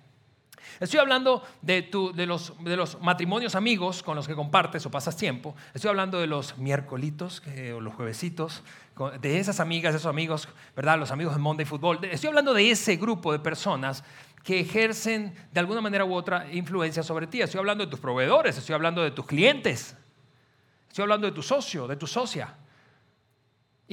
Estoy 0.79 0.99
hablando 0.99 1.43
de, 1.61 1.89
de, 2.15 2.25
los, 2.25 2.53
de, 2.63 2.75
los, 2.75 2.99
matrimonios 3.01 3.55
amigos 3.55 4.03
con 4.03 4.15
los 4.15 4.27
que 4.27 4.35
compartes 4.35 4.85
o 4.85 4.91
pasas 4.91 5.15
tiempo. 5.15 5.55
Estoy 5.73 5.89
hablando 5.89 6.19
de 6.19 6.27
los 6.27 6.57
miércolitos 6.57 7.43
o 7.75 7.79
los 7.79 7.93
juevesitos, 7.93 8.63
de 9.21 9.39
esas 9.39 9.59
amigas, 9.59 9.95
esos 9.95 10.07
amigos, 10.07 10.47
¿verdad? 10.75 10.99
Los 10.99 11.11
amigos 11.11 11.33
de 11.33 11.39
Monday 11.39 11.65
Football. 11.65 12.03
Estoy 12.05 12.29
hablando 12.29 12.53
de 12.53 12.69
ese 12.69 12.97
grupo 12.97 13.31
de 13.31 13.39
personas 13.39 14.03
que 14.43 14.59
ejercen 14.59 15.33
de 15.51 15.59
alguna 15.59 15.81
manera 15.81 16.05
u 16.05 16.13
otra 16.13 16.51
influencia 16.51 17.03
sobre 17.03 17.27
ti. 17.27 17.41
Estoy 17.41 17.59
hablando 17.59 17.85
de 17.85 17.91
tus 17.91 17.99
proveedores, 17.99 18.57
estoy 18.57 18.73
hablando 18.75 19.03
de 19.03 19.11
tus 19.11 19.25
clientes, 19.25 19.95
estoy 20.87 21.03
hablando 21.03 21.27
de 21.27 21.33
tu 21.33 21.43
socio, 21.43 21.87
de 21.87 21.95
tu 21.95 22.07
socia. 22.07 22.55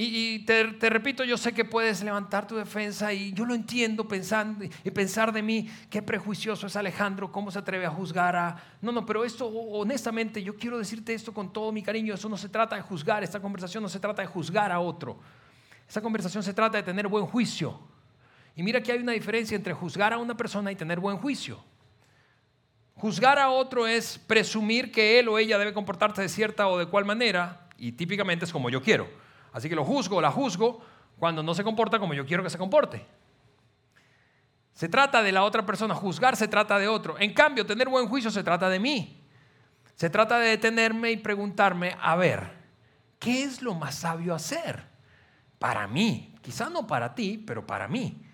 Y, 0.01 0.45
te, 0.45 0.63
repito, 0.89 1.25
yo 1.25 1.37
sé 1.37 1.51
que 1.51 1.65
puedes 1.65 2.01
levantar 2.03 2.47
tu 2.47 2.55
defensa 2.55 3.11
y 3.11 3.33
yo 3.33 3.43
lo 3.43 3.53
entiendo 3.53 4.07
pensando 4.07 4.63
y 4.63 4.91
pensar 4.91 5.33
de 5.33 5.41
mí, 5.41 5.69
qué 5.89 6.01
prejuicioso 6.01 6.67
es 6.67 6.77
Alejandro, 6.77 7.33
cómo 7.33 7.51
se 7.51 7.59
atreve 7.59 7.85
a 7.85 7.89
juzgar 7.89 8.33
a... 8.37 8.55
No, 8.81 8.93
no, 8.93 9.05
pero 9.05 9.25
esto, 9.25 9.45
honestamente, 9.45 10.41
yo 10.41 10.55
quiero 10.55 10.77
decirte 10.77 11.13
esto 11.13 11.33
con 11.33 11.51
todo 11.51 11.73
mi 11.73 11.83
cariño, 11.83 12.13
eso 12.13 12.29
no 12.29 12.37
se 12.37 12.47
trata 12.47 12.77
de 12.77 12.81
juzgar, 12.81 13.25
esta 13.25 13.41
conversación 13.41 13.83
no 13.83 13.89
se 13.89 13.99
trata 13.99 14.21
de 14.21 14.29
juzgar 14.29 14.71
a 14.71 14.79
otro, 14.79 15.19
esta 15.85 15.99
conversación 15.99 16.43
se 16.43 16.53
trata 16.53 16.77
de 16.77 16.83
tener 16.83 17.09
buen 17.09 17.25
juicio. 17.25 17.77
Y 18.59 18.61
mira 18.61 18.83
que 18.83 18.91
hay 18.91 18.99
una 18.99 19.13
diferencia 19.13 19.55
entre 19.55 19.73
juzgar 19.73 20.11
a 20.11 20.17
una 20.17 20.35
persona 20.35 20.69
y 20.69 20.75
tener 20.75 20.99
buen 20.99 21.15
juicio. 21.15 21.63
Juzgar 22.95 23.39
a 23.39 23.51
otro 23.51 23.87
es 23.87 24.17
presumir 24.17 24.91
que 24.91 25.17
él 25.17 25.29
o 25.29 25.39
ella 25.39 25.57
debe 25.57 25.73
comportarse 25.73 26.23
de 26.23 26.27
cierta 26.27 26.67
o 26.67 26.77
de 26.77 26.85
cual 26.87 27.05
manera, 27.05 27.69
y 27.77 27.93
típicamente 27.93 28.43
es 28.43 28.51
como 28.51 28.69
yo 28.69 28.81
quiero. 28.81 29.09
Así 29.53 29.69
que 29.69 29.75
lo 29.75 29.85
juzgo 29.85 30.17
o 30.17 30.21
la 30.21 30.29
juzgo 30.29 30.81
cuando 31.17 31.41
no 31.41 31.55
se 31.55 31.63
comporta 31.63 31.99
como 31.99 32.13
yo 32.13 32.25
quiero 32.25 32.43
que 32.43 32.49
se 32.49 32.57
comporte. 32.57 33.05
Se 34.73 34.89
trata 34.89 35.23
de 35.23 35.31
la 35.31 35.45
otra 35.45 35.65
persona, 35.65 35.95
juzgar 35.95 36.35
se 36.35 36.49
trata 36.49 36.77
de 36.77 36.89
otro. 36.89 37.17
En 37.17 37.33
cambio, 37.33 37.65
tener 37.65 37.87
buen 37.87 38.09
juicio 38.09 38.29
se 38.29 38.43
trata 38.43 38.67
de 38.67 38.79
mí. 38.79 39.23
Se 39.95 40.09
trata 40.09 40.37
de 40.37 40.49
detenerme 40.49 41.11
y 41.11 41.15
preguntarme, 41.15 41.95
a 41.97 42.17
ver, 42.17 42.51
¿qué 43.19 43.41
es 43.41 43.61
lo 43.61 43.73
más 43.73 43.95
sabio 43.95 44.35
hacer? 44.35 44.83
Para 45.59 45.87
mí, 45.87 46.35
quizá 46.41 46.69
no 46.69 46.85
para 46.85 47.15
ti, 47.15 47.41
pero 47.47 47.65
para 47.65 47.87
mí. 47.87 48.25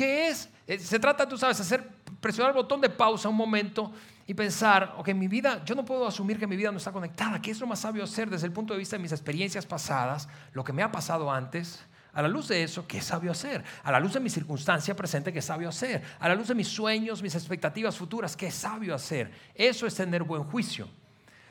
¿Qué 0.00 0.28
es? 0.28 0.48
Eh, 0.66 0.78
se 0.78 0.98
trata, 0.98 1.28
tú 1.28 1.36
sabes, 1.36 1.60
hacer, 1.60 1.86
presionar 2.22 2.52
el 2.52 2.56
botón 2.56 2.80
de 2.80 2.88
pausa 2.88 3.28
un 3.28 3.36
momento 3.36 3.92
y 4.26 4.32
pensar, 4.32 4.94
ok, 4.96 5.10
mi 5.10 5.28
vida, 5.28 5.62
yo 5.62 5.74
no 5.74 5.84
puedo 5.84 6.06
asumir 6.06 6.38
que 6.38 6.46
mi 6.46 6.56
vida 6.56 6.72
no 6.72 6.78
está 6.78 6.90
conectada. 6.90 7.42
¿Qué 7.42 7.50
es 7.50 7.60
lo 7.60 7.66
más 7.66 7.80
sabio 7.80 8.02
hacer 8.02 8.30
desde 8.30 8.46
el 8.46 8.52
punto 8.54 8.72
de 8.72 8.78
vista 8.78 8.96
de 8.96 9.02
mis 9.02 9.12
experiencias 9.12 9.66
pasadas, 9.66 10.26
lo 10.54 10.64
que 10.64 10.72
me 10.72 10.82
ha 10.82 10.90
pasado 10.90 11.30
antes? 11.30 11.84
A 12.14 12.22
la 12.22 12.28
luz 12.28 12.48
de 12.48 12.62
eso, 12.62 12.88
¿qué 12.88 12.96
es 12.96 13.04
sabio 13.04 13.30
hacer? 13.30 13.62
A 13.82 13.92
la 13.92 14.00
luz 14.00 14.14
de 14.14 14.20
mi 14.20 14.30
circunstancia 14.30 14.96
presente, 14.96 15.34
¿qué 15.34 15.40
es 15.40 15.44
sabio 15.44 15.68
hacer? 15.68 16.02
A 16.18 16.30
la 16.30 16.34
luz 16.34 16.48
de 16.48 16.54
mis 16.54 16.68
sueños, 16.68 17.22
mis 17.22 17.34
expectativas 17.34 17.94
futuras, 17.94 18.34
¿qué 18.38 18.46
es 18.46 18.54
sabio 18.54 18.94
hacer? 18.94 19.30
Eso 19.54 19.86
es 19.86 19.94
tener 19.94 20.22
buen 20.22 20.44
juicio. 20.44 20.88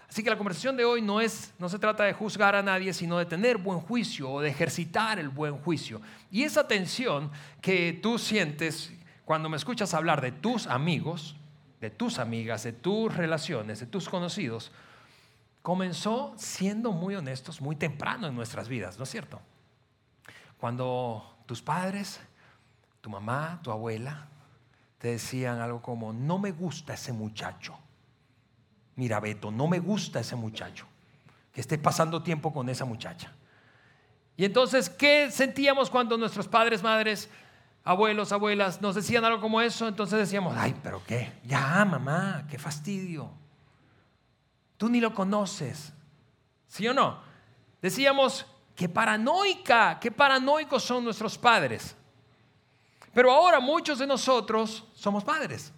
Así 0.10 0.24
que 0.24 0.30
la 0.32 0.38
conversación 0.38 0.76
de 0.76 0.86
hoy 0.86 1.04
no, 1.04 1.22
es, 1.22 1.54
no 1.60 1.70
se 1.70 1.78
trata 1.78 2.04
de 2.04 2.14
juzgar 2.14 2.56
a 2.56 2.64
nadie, 2.64 2.94
sino 2.94 3.20
de 3.20 3.28
tener 3.28 3.60
buen 3.60 3.80
juicio 3.80 4.32
o 4.32 4.42
de 4.42 4.50
ejercitar 4.50 5.20
el 5.20 5.30
buen 5.30 5.58
juicio. 5.60 6.02
Y 6.32 6.44
esa 6.44 6.68
tensión 6.68 7.30
que 7.62 7.94
tú 8.02 8.18
sientes 8.18 8.92
cuando 9.24 9.50
me 9.50 9.58
escuchas 9.58 9.94
hablar 9.94 10.20
de 10.22 10.32
tus 10.32 10.66
amigos, 10.66 11.36
de 11.80 11.92
tus 11.92 12.18
amigas, 12.18 12.64
de 12.64 12.74
tus 12.74 13.16
relaciones, 13.16 13.80
de 13.82 13.86
tus 13.86 14.10
conocidos, 14.10 14.72
comenzó 15.62 16.34
siendo 16.38 16.92
muy 16.92 17.16
honestos 17.16 17.62
muy 17.62 17.76
temprano 17.76 18.26
en 18.26 18.36
nuestras 18.36 18.68
vidas, 18.68 18.98
¿no 18.98 19.04
es 19.04 19.12
cierto? 19.12 19.40
Cuando 20.58 21.38
tus 21.46 21.62
padres, 21.62 22.20
tu 23.02 23.12
mamá, 23.12 23.60
tu 23.62 23.70
abuela, 23.70 24.28
te 24.98 25.10
decían 25.10 25.60
algo 25.60 25.84
como, 25.84 26.12
no 26.14 26.40
me 26.40 26.52
gusta 26.52 26.96
ese 26.96 27.14
muchacho 27.14 27.78
mira 29.00 29.22
Beto, 29.22 29.50
no 29.50 29.66
me 29.66 29.80
gusta 29.80 30.20
ese 30.20 30.36
muchacho, 30.36 30.86
que 31.54 31.62
esté 31.62 31.78
pasando 31.78 32.22
tiempo 32.22 32.52
con 32.52 32.68
esa 32.68 32.84
muchacha. 32.84 33.32
Y 34.36 34.44
entonces, 34.44 34.90
¿qué 34.90 35.32
sentíamos 35.32 35.90
cuando 35.90 36.18
nuestros 36.18 36.50
padres, 36.50 36.84
madres, 36.84 37.30
abuelos, 37.86 38.34
abuelas 38.34 38.82
nos 38.82 38.96
decían 38.96 39.24
algo 39.24 39.40
como 39.40 39.62
eso? 39.62 39.88
Entonces 39.88 40.20
decíamos, 40.20 40.54
ay, 40.58 40.76
pero 40.84 41.02
qué, 41.08 41.32
ya, 41.46 41.86
mamá, 41.86 42.46
qué 42.50 42.60
fastidio. 42.60 43.32
Tú 44.76 44.90
ni 44.90 45.00
lo 45.00 45.14
conoces. 45.14 45.94
¿Sí 46.68 46.86
o 46.86 46.94
no? 46.94 47.22
Decíamos, 47.82 48.46
qué 48.76 48.90
paranoica, 48.90 49.98
qué 49.98 50.12
paranoicos 50.12 50.84
son 50.84 51.06
nuestros 51.06 51.38
padres. 51.38 51.96
Pero 53.14 53.32
ahora 53.32 53.62
muchos 53.62 53.98
de 54.00 54.08
nosotros 54.08 54.86
somos 54.94 55.24
padres. 55.24 55.72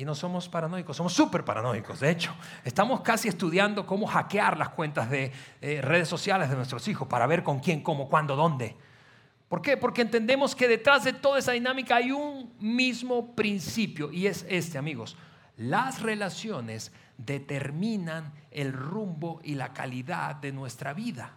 Y 0.00 0.04
no 0.06 0.14
somos 0.14 0.48
paranoicos, 0.48 0.96
somos 0.96 1.12
súper 1.12 1.44
paranoicos. 1.44 2.00
De 2.00 2.08
hecho, 2.08 2.34
estamos 2.64 3.02
casi 3.02 3.28
estudiando 3.28 3.84
cómo 3.84 4.06
hackear 4.06 4.56
las 4.56 4.70
cuentas 4.70 5.10
de 5.10 5.30
eh, 5.60 5.82
redes 5.82 6.08
sociales 6.08 6.48
de 6.48 6.56
nuestros 6.56 6.88
hijos 6.88 7.06
para 7.06 7.26
ver 7.26 7.42
con 7.42 7.60
quién, 7.60 7.82
cómo, 7.82 8.08
cuándo, 8.08 8.34
dónde. 8.34 8.74
¿Por 9.46 9.60
qué? 9.60 9.76
Porque 9.76 10.00
entendemos 10.00 10.56
que 10.56 10.68
detrás 10.68 11.04
de 11.04 11.12
toda 11.12 11.38
esa 11.38 11.52
dinámica 11.52 11.96
hay 11.96 12.12
un 12.12 12.50
mismo 12.60 13.36
principio 13.36 14.10
y 14.10 14.26
es 14.26 14.46
este, 14.48 14.78
amigos. 14.78 15.18
Las 15.58 16.00
relaciones 16.00 16.92
determinan 17.18 18.32
el 18.50 18.72
rumbo 18.72 19.42
y 19.44 19.54
la 19.54 19.74
calidad 19.74 20.36
de 20.36 20.50
nuestra 20.50 20.94
vida. 20.94 21.34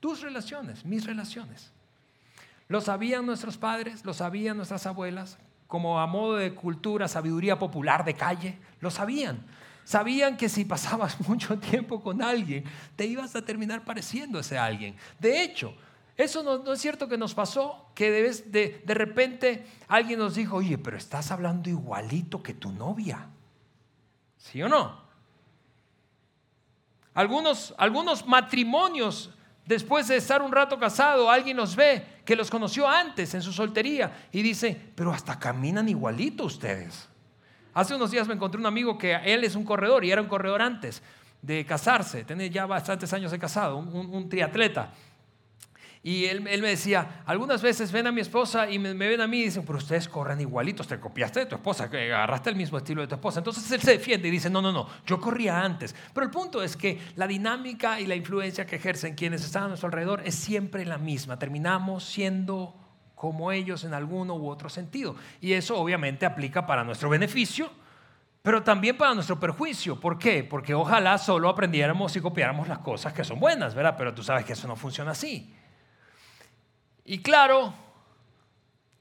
Tus 0.00 0.20
relaciones, 0.20 0.84
mis 0.84 1.06
relaciones. 1.06 1.70
¿Lo 2.66 2.80
sabían 2.80 3.24
nuestros 3.24 3.56
padres? 3.56 4.04
¿Lo 4.04 4.14
sabían 4.14 4.56
nuestras 4.56 4.84
abuelas? 4.84 5.38
Como 5.70 6.00
a 6.00 6.06
modo 6.08 6.34
de 6.34 6.52
cultura, 6.52 7.06
sabiduría 7.06 7.56
popular 7.56 8.04
de 8.04 8.14
calle, 8.14 8.58
lo 8.80 8.90
sabían. 8.90 9.46
Sabían 9.84 10.36
que 10.36 10.48
si 10.48 10.64
pasabas 10.64 11.20
mucho 11.28 11.60
tiempo 11.60 12.02
con 12.02 12.22
alguien, 12.22 12.64
te 12.96 13.06
ibas 13.06 13.36
a 13.36 13.44
terminar 13.44 13.84
pareciendo 13.84 14.40
a 14.40 14.64
alguien. 14.64 14.96
De 15.20 15.44
hecho, 15.44 15.72
eso 16.16 16.42
no, 16.42 16.72
es 16.72 16.80
cierto 16.80 17.08
que 17.08 17.16
nos 17.16 17.34
pasó, 17.34 17.86
que 17.94 18.10
de, 18.10 18.82
de, 18.84 18.94
repente 18.94 19.64
alguien 19.86 20.18
nos 20.18 20.34
dijo, 20.34 20.56
oye, 20.56 20.76
pero 20.76 20.96
estás 20.96 21.30
hablando 21.30 21.70
igualito 21.70 22.42
que 22.42 22.54
tu 22.54 22.72
novia. 22.72 23.28
¿Sí 24.38 24.60
o 24.64 24.68
no? 24.68 25.00
Algunos, 27.14 27.76
algunos 27.78 28.26
matrimonios 28.26 29.30
Después 29.66 30.08
de 30.08 30.16
estar 30.16 30.42
un 30.42 30.52
rato 30.52 30.78
casado, 30.78 31.30
alguien 31.30 31.56
los 31.56 31.76
ve 31.76 32.04
que 32.24 32.34
los 32.34 32.50
conoció 32.50 32.88
antes 32.88 33.34
en 33.34 33.42
su 33.42 33.52
soltería 33.52 34.28
y 34.32 34.42
dice, 34.42 34.78
pero 34.94 35.12
hasta 35.12 35.38
caminan 35.38 35.88
igualito 35.88 36.44
ustedes. 36.44 37.08
Hace 37.72 37.94
unos 37.94 38.10
días 38.10 38.26
me 38.26 38.34
encontré 38.34 38.60
un 38.60 38.66
amigo 38.66 38.98
que 38.98 39.14
él 39.14 39.44
es 39.44 39.54
un 39.54 39.64
corredor 39.64 40.04
y 40.04 40.10
era 40.10 40.20
un 40.20 40.28
corredor 40.28 40.60
antes 40.60 41.02
de 41.40 41.64
casarse, 41.64 42.24
tiene 42.24 42.50
ya 42.50 42.66
bastantes 42.66 43.12
años 43.12 43.30
de 43.30 43.38
casado, 43.38 43.78
un 43.78 44.28
triatleta. 44.28 44.92
Y 46.02 46.24
él, 46.24 46.40
me 46.40 46.56
decía, 46.56 47.22
algunas 47.26 47.60
veces 47.60 47.92
ven 47.92 48.06
a 48.06 48.12
mi 48.12 48.22
esposa 48.22 48.70
y 48.70 48.78
me, 48.78 48.94
ven 48.94 49.20
a 49.20 49.26
mí 49.26 49.40
y 49.40 49.44
dicen, 49.44 49.64
pero 49.66 49.76
ustedes 49.76 50.08
corren 50.08 50.40
igualitos, 50.40 50.88
te 50.88 50.98
copiaste 50.98 51.40
de 51.40 51.46
tu 51.46 51.56
esposa, 51.56 51.84
agarraste 51.84 52.48
el 52.48 52.56
mismo 52.56 52.78
estilo 52.78 53.02
de 53.02 53.06
tu 53.06 53.16
esposa. 53.16 53.40
Entonces 53.40 53.70
él 53.70 53.82
se 53.82 53.92
defiende 53.92 54.28
y 54.28 54.30
dice, 54.30 54.48
no, 54.48 54.62
no, 54.62 54.72
no, 54.72 54.88
yo 55.04 55.20
corría 55.20 55.60
antes. 55.60 55.94
Pero 56.14 56.24
el 56.24 56.32
punto 56.32 56.62
es 56.62 56.74
que 56.74 56.98
la 57.16 57.26
dinámica 57.26 58.00
y 58.00 58.06
la 58.06 58.14
influencia 58.14 58.64
que 58.64 58.76
ejercen 58.76 59.14
quienes 59.14 59.44
están 59.44 59.64
a 59.64 59.68
nuestro 59.68 59.88
alrededor 59.88 60.22
es 60.24 60.34
siempre 60.36 60.86
la 60.86 60.96
misma. 60.96 61.38
Terminamos 61.38 62.04
siendo 62.04 62.74
como 63.14 63.52
ellos 63.52 63.84
en 63.84 63.92
alguno 63.92 64.36
u 64.36 64.48
otro 64.48 64.70
sentido. 64.70 65.16
Y 65.42 65.52
eso 65.52 65.76
obviamente 65.78 66.24
aplica 66.24 66.66
para 66.66 66.82
nuestro 66.82 67.10
beneficio, 67.10 67.70
pero 68.40 68.62
también 68.62 68.96
para 68.96 69.12
nuestro 69.12 69.38
perjuicio. 69.38 70.00
¿Por 70.00 70.18
qué? 70.18 70.44
Porque 70.44 70.72
ojalá 70.72 71.18
solo 71.18 71.50
aprendiéramos 71.50 72.16
y 72.16 72.22
copiáramos 72.22 72.68
las 72.68 72.78
cosas 72.78 73.12
que 73.12 73.22
son 73.22 73.38
buenas, 73.38 73.74
¿verdad? 73.74 73.96
Pero 73.98 74.14
tú 74.14 74.22
sabes 74.22 74.46
que 74.46 74.54
eso 74.54 74.66
no 74.66 74.76
funciona 74.76 75.10
así. 75.10 75.54
Y 77.10 77.18
claro, 77.18 77.74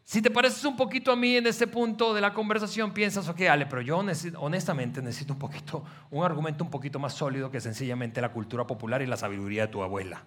Si 0.03 0.19
te 0.19 0.31
pareces 0.31 0.65
un 0.65 0.75
poquito 0.75 1.11
a 1.11 1.15
mí 1.15 1.35
en 1.35 1.45
este 1.45 1.67
punto 1.67 2.15
de 2.15 2.21
la 2.21 2.33
conversación, 2.33 2.91
piensas, 2.91 3.29
ok, 3.29 3.41
Ale, 3.41 3.67
pero 3.67 3.83
yo 3.83 4.03
honestamente 4.39 5.03
necesito 5.03 5.33
un 5.33 5.37
poquito, 5.37 5.83
un 6.09 6.25
argumento 6.25 6.63
un 6.63 6.71
poquito 6.71 6.97
más 6.97 7.13
sólido 7.13 7.51
que 7.51 7.61
sencillamente 7.61 8.19
la 8.19 8.31
cultura 8.31 8.65
popular 8.65 9.03
y 9.03 9.05
la 9.05 9.15
sabiduría 9.15 9.67
de 9.67 9.71
tu 9.71 9.83
abuela. 9.83 10.23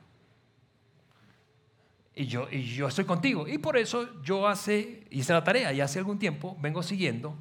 Y 2.15 2.27
yo, 2.27 2.47
y 2.53 2.63
yo 2.63 2.87
estoy 2.87 3.05
contigo. 3.05 3.49
Y 3.49 3.59
por 3.59 3.77
eso 3.77 4.23
yo 4.23 4.47
hace, 4.47 5.05
hice 5.11 5.33
la 5.33 5.43
tarea 5.43 5.73
y 5.73 5.81
hace 5.81 5.99
algún 5.99 6.21
tiempo 6.21 6.57
vengo 6.61 6.85
siguiendo 6.85 7.35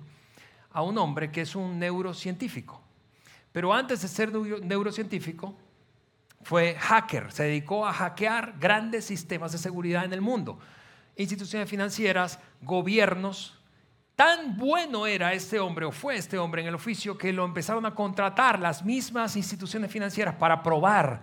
a 0.72 0.82
un 0.82 0.98
hombre 0.98 1.32
que 1.32 1.42
es 1.42 1.56
un 1.56 1.78
neurocientífico. 1.78 2.82
Pero 3.52 3.72
antes 3.72 4.02
de 4.02 4.08
ser 4.08 4.34
neurocientífico, 4.34 5.56
fue 6.44 6.76
hacker. 6.76 7.32
Se 7.32 7.44
dedicó 7.44 7.86
a 7.86 7.94
hackear 7.94 8.56
grandes 8.60 9.06
sistemas 9.06 9.52
de 9.52 9.58
seguridad 9.58 10.06
en 10.06 10.14
el 10.14 10.22
mundo. 10.22 10.60
Instituciones 11.16 11.70
financieras, 11.70 12.40
gobiernos. 12.62 13.60
Tan 14.16 14.58
bueno 14.58 15.08
era 15.08 15.34
este 15.34 15.60
hombre 15.60 15.86
o 15.86 15.92
fue 15.92 16.16
este 16.16 16.38
hombre 16.38 16.62
en 16.62 16.68
el 16.68 16.76
oficio 16.76 17.18
que 17.18 17.34
lo 17.34 17.46
empezaron 17.46 17.86
a 17.86 17.96
contratar 17.96 18.60
las 18.60 18.84
mismas 18.84 19.36
instituciones 19.36 19.92
financieras 19.92 20.36
para 20.36 20.62
probar 20.62 21.22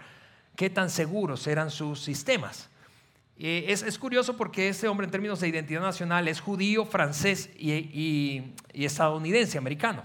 qué 0.56 0.68
tan 0.70 0.90
seguros 0.90 1.46
eran 1.46 1.70
sus 1.70 2.00
sistemas. 2.00 2.68
Eh, 3.40 3.66
es, 3.68 3.98
curioso 3.98 4.36
porque 4.36 4.68
este 4.68 4.88
hombre 4.88 5.04
en 5.04 5.12
términos 5.12 5.38
de 5.38 5.46
identidad 5.46 5.80
nacional 5.80 6.26
es 6.26 6.40
judío, 6.40 6.84
francés 6.84 7.48
y, 7.56 8.52
estadounidense, 8.72 9.58
americano. 9.58 10.04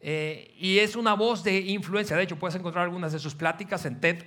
Eh, 0.00 0.54
y 0.58 0.78
es 0.78 0.96
una 0.96 1.14
voz 1.14 1.42
de 1.42 1.58
influencia. 1.60 2.16
De 2.16 2.22
hecho, 2.22 2.38
puedes 2.38 2.54
encontrar 2.54 2.84
algunas 2.84 3.12
de 3.12 3.18
sus 3.18 3.34
pláticas 3.34 3.84
en 3.86 4.00
TED, 4.00 4.24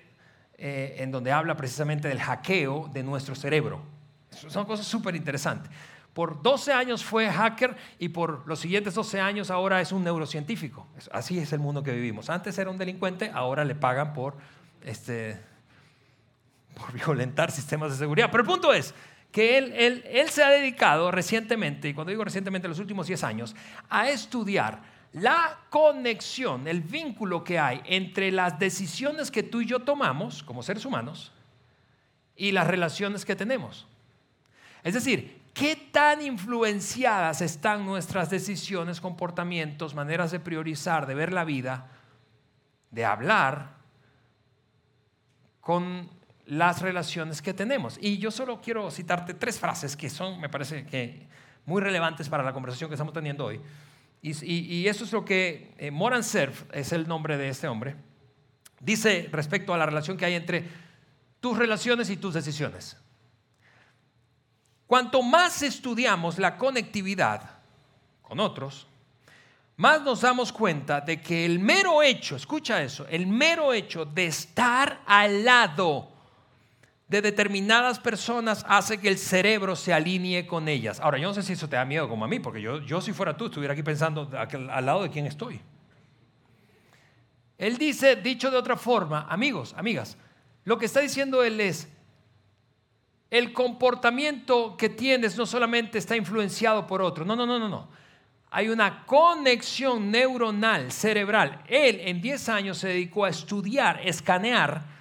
eh, 0.58 0.98
en 1.00 1.12
donde 1.12 1.32
habla 1.32 1.56
precisamente 1.56 2.08
del 2.08 2.20
hackeo 2.20 2.90
de 2.92 3.04
nuestro 3.04 3.36
cerebro. 3.36 3.82
Son 4.32 4.66
cosas 4.66 4.86
súper 4.86 5.16
interesantes. 5.16 5.72
Por 6.14 6.42
12 6.42 6.74
años 6.74 7.04
fue 7.04 7.30
hacker 7.30 7.78
y 8.00 8.10
por 8.10 8.48
los 8.48 8.60
siguientes 8.60 8.94
12 8.94 9.22
años 9.22 9.52
ahora 9.52 9.80
es 9.80 9.92
un 9.92 10.04
neurocientífico. 10.04 10.88
Así 11.12 11.40
es 11.40 11.54
el 11.54 11.60
mundo 11.60 11.84
que 11.84 11.92
vivimos. 11.92 12.30
Antes 12.30 12.58
era 12.58 12.70
un 12.70 12.78
delincuente, 12.78 13.32
ahora 13.34 13.64
le 13.64 13.76
pagan 13.76 14.14
por 14.14 14.36
este, 14.84 15.40
por 16.76 16.92
violentar 16.94 17.52
sistemas 17.52 17.92
de 17.92 17.98
seguridad. 17.98 18.30
Pero 18.32 18.44
el 18.44 18.50
punto 18.50 18.74
es 18.74 18.94
que 19.32 19.58
él, 19.58 20.04
él, 20.06 20.30
se 20.30 20.44
ha 20.44 20.50
dedicado 20.50 21.12
recientemente, 21.12 21.88
y 21.90 21.94
cuando 21.94 22.10
digo 22.10 22.24
recientemente, 22.24 22.68
los 22.68 22.80
últimos 22.80 23.08
10 23.08 23.24
años, 23.24 23.56
a 23.90 24.10
estudiar 24.10 24.82
la 25.14 25.60
conexión, 25.70 26.68
el 26.68 26.82
vínculo 26.82 27.44
que 27.44 27.58
hay 27.58 27.82
entre 27.86 28.32
las 28.32 28.60
decisiones 28.60 29.32
que 29.32 29.44
tú 29.44 29.62
y 29.62 29.66
yo 29.66 29.80
tomamos 29.80 30.44
como 30.44 30.64
seres 30.64 30.86
humanos 30.86 31.32
y 32.36 32.52
las 32.52 32.68
relaciones 32.68 33.26
que 33.26 33.36
tenemos. 33.36 33.88
Es 34.84 34.94
decir, 34.94 35.42
¿qué 35.54 35.76
tan 35.76 36.22
influenciadas 36.22 37.42
están 37.42 37.86
nuestras 37.86 38.30
decisiones, 38.30 39.02
comportamientos, 39.02 39.96
maneras 39.96 40.32
de 40.32 40.40
priorizar, 40.40 41.06
de 41.06 41.16
ver 41.16 41.34
la 41.34 41.44
vida, 41.44 41.90
de 42.92 43.06
hablar 43.06 43.80
con 45.60 46.10
las 46.50 46.82
relaciones 46.82 47.42
que 47.42 47.54
tenemos. 47.54 48.00
Y 48.02 48.18
yo 48.18 48.32
solo 48.32 48.60
quiero 48.60 48.90
citarte 48.90 49.36
tres 49.36 49.60
frases 49.60 49.96
que 49.96 50.10
son, 50.10 50.40
me 50.42 50.50
parece 50.50 50.84
que 50.86 51.28
muy 51.66 51.80
relevantes 51.82 52.28
para 52.28 52.42
la 52.42 52.54
conversación 52.54 52.90
que 52.90 52.96
estamos 52.96 53.14
teniendo 53.14 53.46
hoy. 53.46 53.62
Y, 54.22 54.88
eso 54.88 55.06
es 55.06 55.14
lo 55.14 55.24
que 55.24 55.74
eh, 55.78 55.92
Moran 55.92 56.24
Cerf 56.24 56.64
es 56.74 56.92
el 56.92 57.08
nombre 57.08 57.38
de 57.38 57.50
este 57.50 57.68
hombre. 57.68 57.96
Dice 58.80 59.30
respecto 59.32 59.74
a 59.74 59.78
la 59.78 59.86
relación 59.86 60.18
que 60.18 60.26
hay 60.26 60.36
entre 60.36 60.68
tus 61.40 61.58
relaciones 61.58 62.10
y 62.10 62.18
tus 62.18 62.34
decisiones. 62.34 62.98
Cuanto 64.88 65.22
más 65.22 65.62
estudiamos 65.62 66.38
la 66.38 66.58
conectividad 66.58 67.60
con 68.22 68.40
otros, 68.40 68.88
más 69.78 70.02
nos 70.02 70.22
damos 70.22 70.52
cuenta 70.52 71.00
de 71.00 71.22
que 71.22 71.46
el 71.46 71.60
mero 71.60 72.04
hecho, 72.04 72.36
escucha 72.36 72.82
eso, 72.82 73.08
el 73.08 73.28
mero 73.28 73.72
hecho 73.72 74.04
de 74.04 74.26
estar 74.26 75.02
al 75.06 75.46
lado 75.46 76.19
de 77.10 77.24
determinadas 77.24 78.00
personas 78.00 78.64
hace 78.70 79.00
que 79.00 79.10
el 79.10 79.18
cerebro 79.18 79.76
se 79.76 79.92
alinee 79.92 80.46
con 80.46 80.68
ellas. 80.68 81.00
Ahora, 81.00 81.18
yo 81.18 81.28
no 81.28 81.34
sé 81.34 81.42
si 81.42 81.54
eso 81.54 81.68
te 81.68 81.76
da 81.76 81.84
miedo 81.84 82.08
como 82.08 82.24
a 82.24 82.28
mí, 82.28 82.40
porque 82.40 82.62
yo, 82.62 82.82
yo 82.82 83.02
si 83.02 83.14
fuera 83.14 83.36
tú 83.36 83.48
estuviera 83.48 83.74
aquí 83.74 83.82
pensando 83.82 84.30
al 84.32 84.86
lado 84.86 85.02
de 85.02 85.10
quién 85.10 85.26
estoy. 85.26 85.60
Él 87.58 87.78
dice, 87.78 88.16
dicho 88.16 88.52
de 88.52 88.58
otra 88.58 88.78
forma, 88.78 89.26
amigos, 89.28 89.74
amigas, 89.76 90.18
lo 90.66 90.78
que 90.78 90.86
está 90.86 91.00
diciendo 91.00 91.44
él 91.44 91.60
es, 91.60 91.90
el 93.32 93.54
comportamiento 93.54 94.78
que 94.78 94.90
tienes 94.90 95.36
no 95.36 95.48
solamente 95.48 95.98
está 95.98 96.16
influenciado 96.16 96.86
por 96.86 97.02
otro, 97.02 97.26
no, 97.26 97.36
no, 97.36 97.46
no, 97.46 97.58
no, 97.58 97.68
no. 97.68 97.90
Hay 98.52 98.70
una 98.70 99.06
conexión 99.06 100.10
neuronal 100.10 100.92
cerebral. 100.92 101.64
Él 101.68 102.02
en 102.02 102.22
10 102.22 102.50
años 102.50 102.78
se 102.78 102.88
dedicó 102.90 103.26
a 103.26 103.30
estudiar, 103.30 104.00
escanear 104.04 104.99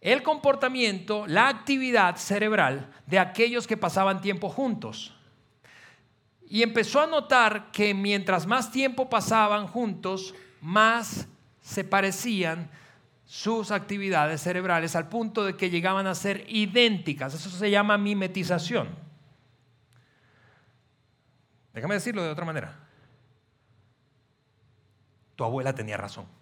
el 0.00 0.22
comportamiento, 0.22 1.26
la 1.26 1.48
actividad 1.48 2.16
cerebral 2.16 2.90
de 3.06 3.18
aquellos 3.18 3.66
que 3.66 3.76
pasaban 3.76 4.20
tiempo 4.20 4.48
juntos. 4.48 5.14
Y 6.48 6.62
empezó 6.62 7.00
a 7.00 7.06
notar 7.06 7.70
que 7.72 7.92
mientras 7.94 8.46
más 8.46 8.70
tiempo 8.70 9.10
pasaban 9.10 9.66
juntos, 9.66 10.34
más 10.60 11.26
se 11.60 11.84
parecían 11.84 12.70
sus 13.26 13.70
actividades 13.70 14.40
cerebrales 14.40 14.96
al 14.96 15.08
punto 15.08 15.44
de 15.44 15.56
que 15.56 15.68
llegaban 15.68 16.06
a 16.06 16.14
ser 16.14 16.46
idénticas. 16.48 17.34
Eso 17.34 17.50
se 17.50 17.70
llama 17.70 17.98
mimetización. 17.98 18.88
Déjame 21.74 21.94
decirlo 21.94 22.22
de 22.22 22.30
otra 22.30 22.46
manera. 22.46 22.74
Tu 25.36 25.44
abuela 25.44 25.74
tenía 25.74 25.96
razón. 25.96 26.37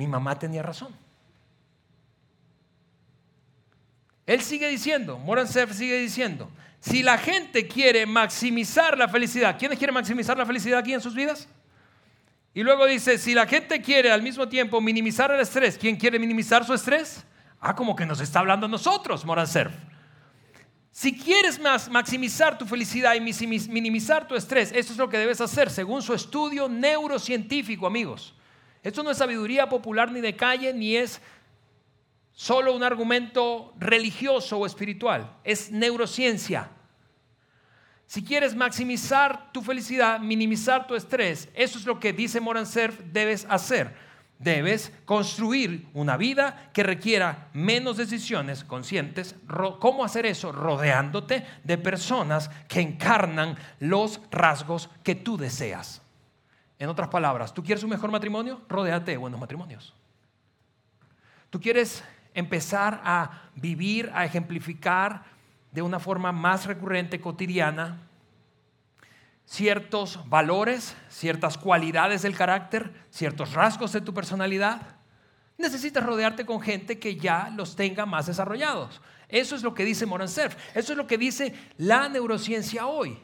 Mi 0.00 0.06
mamá 0.06 0.38
tenía 0.38 0.62
razón. 0.62 0.96
Él 4.24 4.40
sigue 4.40 4.66
diciendo, 4.66 5.18
Moran 5.18 5.46
sigue 5.46 6.00
diciendo, 6.00 6.50
si 6.80 7.02
la 7.02 7.18
gente 7.18 7.68
quiere 7.68 8.06
maximizar 8.06 8.96
la 8.96 9.08
felicidad, 9.08 9.58
¿quiénes 9.58 9.76
quieren 9.76 9.92
maximizar 9.92 10.38
la 10.38 10.46
felicidad 10.46 10.78
aquí 10.78 10.94
en 10.94 11.02
sus 11.02 11.14
vidas? 11.14 11.46
Y 12.54 12.62
luego 12.62 12.86
dice, 12.86 13.18
si 13.18 13.34
la 13.34 13.46
gente 13.46 13.82
quiere 13.82 14.10
al 14.10 14.22
mismo 14.22 14.48
tiempo 14.48 14.80
minimizar 14.80 15.30
el 15.32 15.40
estrés, 15.40 15.76
¿quién 15.76 15.96
quiere 15.96 16.18
minimizar 16.18 16.64
su 16.64 16.72
estrés? 16.72 17.22
Ah, 17.60 17.76
como 17.76 17.94
que 17.94 18.06
nos 18.06 18.22
está 18.22 18.38
hablando 18.38 18.64
a 18.64 18.70
nosotros, 18.70 19.26
Moran 19.26 19.46
Si 20.90 21.14
quieres 21.14 21.60
maximizar 21.60 22.56
tu 22.56 22.64
felicidad 22.64 23.16
y 23.16 23.20
minimizar 23.20 24.26
tu 24.26 24.34
estrés, 24.34 24.72
eso 24.72 24.92
es 24.94 24.98
lo 24.98 25.10
que 25.10 25.18
debes 25.18 25.42
hacer 25.42 25.68
según 25.68 26.00
su 26.00 26.14
estudio 26.14 26.70
neurocientífico, 26.70 27.86
amigos. 27.86 28.34
Esto 28.82 29.02
no 29.02 29.10
es 29.10 29.18
sabiduría 29.18 29.68
popular 29.68 30.10
ni 30.10 30.20
de 30.20 30.36
calle, 30.36 30.72
ni 30.72 30.96
es 30.96 31.20
solo 32.32 32.74
un 32.74 32.82
argumento 32.82 33.74
religioso 33.78 34.58
o 34.58 34.66
espiritual, 34.66 35.36
es 35.44 35.70
neurociencia. 35.70 36.70
Si 38.06 38.24
quieres 38.24 38.56
maximizar 38.56 39.52
tu 39.52 39.62
felicidad, 39.62 40.18
minimizar 40.18 40.86
tu 40.86 40.94
estrés, 40.94 41.48
eso 41.54 41.78
es 41.78 41.84
lo 41.84 42.00
que 42.00 42.12
dice 42.12 42.40
Moran 42.40 42.66
Cerf 42.66 42.98
debes 43.12 43.46
hacer. 43.48 43.94
Debes 44.38 44.90
construir 45.04 45.86
una 45.92 46.16
vida 46.16 46.70
que 46.72 46.82
requiera 46.82 47.50
menos 47.52 47.98
decisiones 47.98 48.64
conscientes. 48.64 49.36
¿Cómo 49.78 50.02
hacer 50.02 50.24
eso? 50.24 50.50
Rodeándote 50.50 51.44
de 51.62 51.76
personas 51.76 52.50
que 52.66 52.80
encarnan 52.80 53.58
los 53.80 54.18
rasgos 54.30 54.88
que 55.04 55.14
tú 55.14 55.36
deseas. 55.36 56.00
En 56.80 56.88
otras 56.88 57.08
palabras, 57.08 57.52
¿tú 57.52 57.62
quieres 57.62 57.84
un 57.84 57.90
mejor 57.90 58.10
matrimonio? 58.10 58.62
Rodéate 58.66 59.10
de 59.10 59.18
buenos 59.18 59.38
matrimonios. 59.38 59.92
¿Tú 61.50 61.60
quieres 61.60 62.02
empezar 62.32 63.02
a 63.04 63.42
vivir, 63.54 64.10
a 64.14 64.24
ejemplificar 64.24 65.24
de 65.72 65.82
una 65.82 66.00
forma 66.00 66.32
más 66.32 66.64
recurrente, 66.64 67.20
cotidiana, 67.20 67.98
ciertos 69.44 70.26
valores, 70.30 70.96
ciertas 71.10 71.58
cualidades 71.58 72.22
del 72.22 72.34
carácter, 72.34 72.94
ciertos 73.10 73.52
rasgos 73.52 73.92
de 73.92 74.00
tu 74.00 74.14
personalidad? 74.14 74.80
Necesitas 75.58 76.02
rodearte 76.02 76.46
con 76.46 76.62
gente 76.62 76.98
que 76.98 77.16
ya 77.16 77.52
los 77.54 77.76
tenga 77.76 78.06
más 78.06 78.24
desarrollados. 78.24 79.02
Eso 79.28 79.54
es 79.54 79.62
lo 79.62 79.74
que 79.74 79.84
dice 79.84 80.06
Moran 80.06 80.30
Cerf. 80.30 80.56
Eso 80.74 80.92
es 80.94 80.96
lo 80.96 81.06
que 81.06 81.18
dice 81.18 81.54
la 81.76 82.08
neurociencia 82.08 82.86
hoy. 82.86 83.20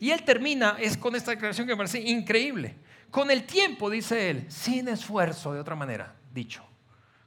Y 0.00 0.10
él 0.10 0.24
termina 0.24 0.76
es 0.80 0.96
con 0.96 1.14
esta 1.14 1.30
declaración 1.30 1.66
que 1.66 1.74
me 1.74 1.76
parece 1.76 2.00
increíble. 2.00 2.74
Con 3.10 3.30
el 3.30 3.44
tiempo, 3.44 3.90
dice 3.90 4.30
él, 4.30 4.50
sin 4.50 4.88
esfuerzo, 4.88 5.52
de 5.52 5.60
otra 5.60 5.76
manera, 5.76 6.14
dicho. 6.32 6.64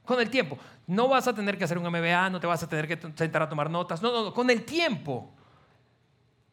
Con 0.04 0.20
el 0.20 0.28
tiempo. 0.28 0.58
No 0.86 1.08
vas 1.08 1.28
a 1.28 1.34
tener 1.34 1.56
que 1.56 1.64
hacer 1.64 1.78
un 1.78 1.88
MBA, 1.88 2.28
no 2.30 2.40
te 2.40 2.46
vas 2.46 2.62
a 2.62 2.68
tener 2.68 2.88
que 2.88 2.98
sentar 3.16 3.42
a 3.42 3.48
tomar 3.48 3.70
notas. 3.70 4.02
No, 4.02 4.12
no, 4.12 4.24
no. 4.24 4.34
Con 4.34 4.50
el 4.50 4.64
tiempo 4.64 5.32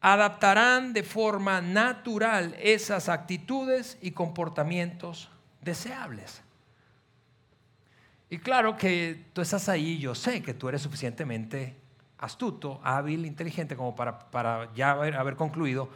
adaptarán 0.00 0.92
de 0.92 1.02
forma 1.02 1.60
natural 1.60 2.56
esas 2.60 3.08
actitudes 3.08 3.98
y 4.00 4.12
comportamientos 4.12 5.28
deseables. 5.60 6.42
Y 8.30 8.38
claro 8.38 8.76
que 8.76 9.26
tú 9.32 9.42
estás 9.42 9.68
ahí, 9.68 9.98
yo 9.98 10.14
sé 10.14 10.42
que 10.42 10.54
tú 10.54 10.68
eres 10.68 10.82
suficientemente 10.82 11.76
astuto, 12.18 12.80
hábil, 12.82 13.26
inteligente, 13.26 13.76
como 13.76 13.94
para, 13.94 14.30
para 14.30 14.72
ya 14.74 14.92
haber, 14.92 15.16
haber 15.16 15.36
concluido, 15.36 15.88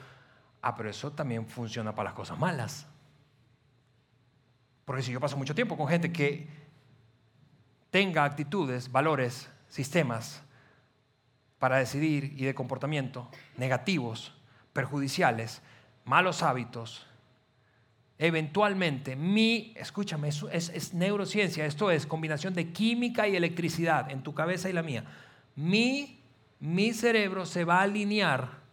ah, 0.68 0.74
pero 0.76 0.90
eso 0.90 1.12
también 1.12 1.46
funciona 1.46 1.94
para 1.94 2.10
las 2.10 2.14
cosas 2.14 2.38
malas. 2.38 2.86
Porque 4.84 5.02
si 5.02 5.12
yo 5.12 5.20
paso 5.20 5.36
mucho 5.36 5.54
tiempo 5.54 5.76
con 5.76 5.86
gente 5.86 6.12
que 6.12 6.48
tenga 7.90 8.24
actitudes, 8.24 8.90
valores, 8.90 9.48
sistemas 9.68 10.42
para 11.58 11.76
decidir 11.78 12.34
y 12.36 12.44
de 12.44 12.54
comportamiento 12.54 13.28
negativos, 13.56 14.34
perjudiciales, 14.72 15.62
malos 16.04 16.42
hábitos, 16.42 17.06
eventualmente 18.18 19.14
mi, 19.14 19.72
escúchame, 19.76 20.28
es, 20.28 20.42
es, 20.52 20.94
neurociencia, 20.94 21.64
esto 21.64 21.92
es 21.92 22.06
combinación 22.06 22.54
de 22.54 22.72
química 22.72 23.28
y 23.28 23.36
electricidad 23.36 24.10
en 24.10 24.22
tu 24.22 24.34
cabeza 24.34 24.68
y 24.68 24.72
la 24.72 24.82
mía. 24.82 25.04
Mi, 25.54 26.20
mi 26.58 26.92
cerebro 26.92 27.46
se 27.46 27.64
va 27.64 27.78
a 27.78 27.82
alinear 27.82 28.65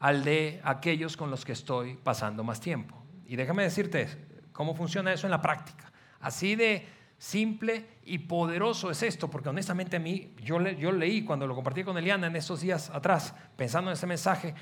al 0.00 0.24
de 0.24 0.60
aquellos 0.64 1.16
con 1.16 1.30
los 1.30 1.44
que 1.44 1.52
estoy 1.52 1.94
pasando 1.94 2.42
más 2.42 2.60
tiempo. 2.60 2.96
Y 3.26 3.36
déjame 3.36 3.62
decirte 3.62 4.08
cómo 4.52 4.74
funciona 4.74 5.12
eso 5.12 5.26
en 5.26 5.30
la 5.30 5.40
práctica. 5.40 5.92
Así 6.20 6.56
de 6.56 6.88
simple 7.18 7.86
y 8.04 8.18
poderoso 8.18 8.90
es 8.90 9.02
esto, 9.02 9.28
porque 9.30 9.50
honestamente 9.50 9.98
a 9.98 10.00
mí, 10.00 10.34
yo, 10.42 10.58
yo 10.70 10.90
leí 10.90 11.22
cuando 11.22 11.46
lo 11.46 11.54
compartí 11.54 11.84
con 11.84 11.98
Eliana 11.98 12.26
en 12.26 12.36
estos 12.36 12.62
días 12.62 12.88
atrás, 12.90 13.34
pensando 13.56 13.90
en 13.90 13.94
ese 13.94 14.06
mensaje, 14.06 14.54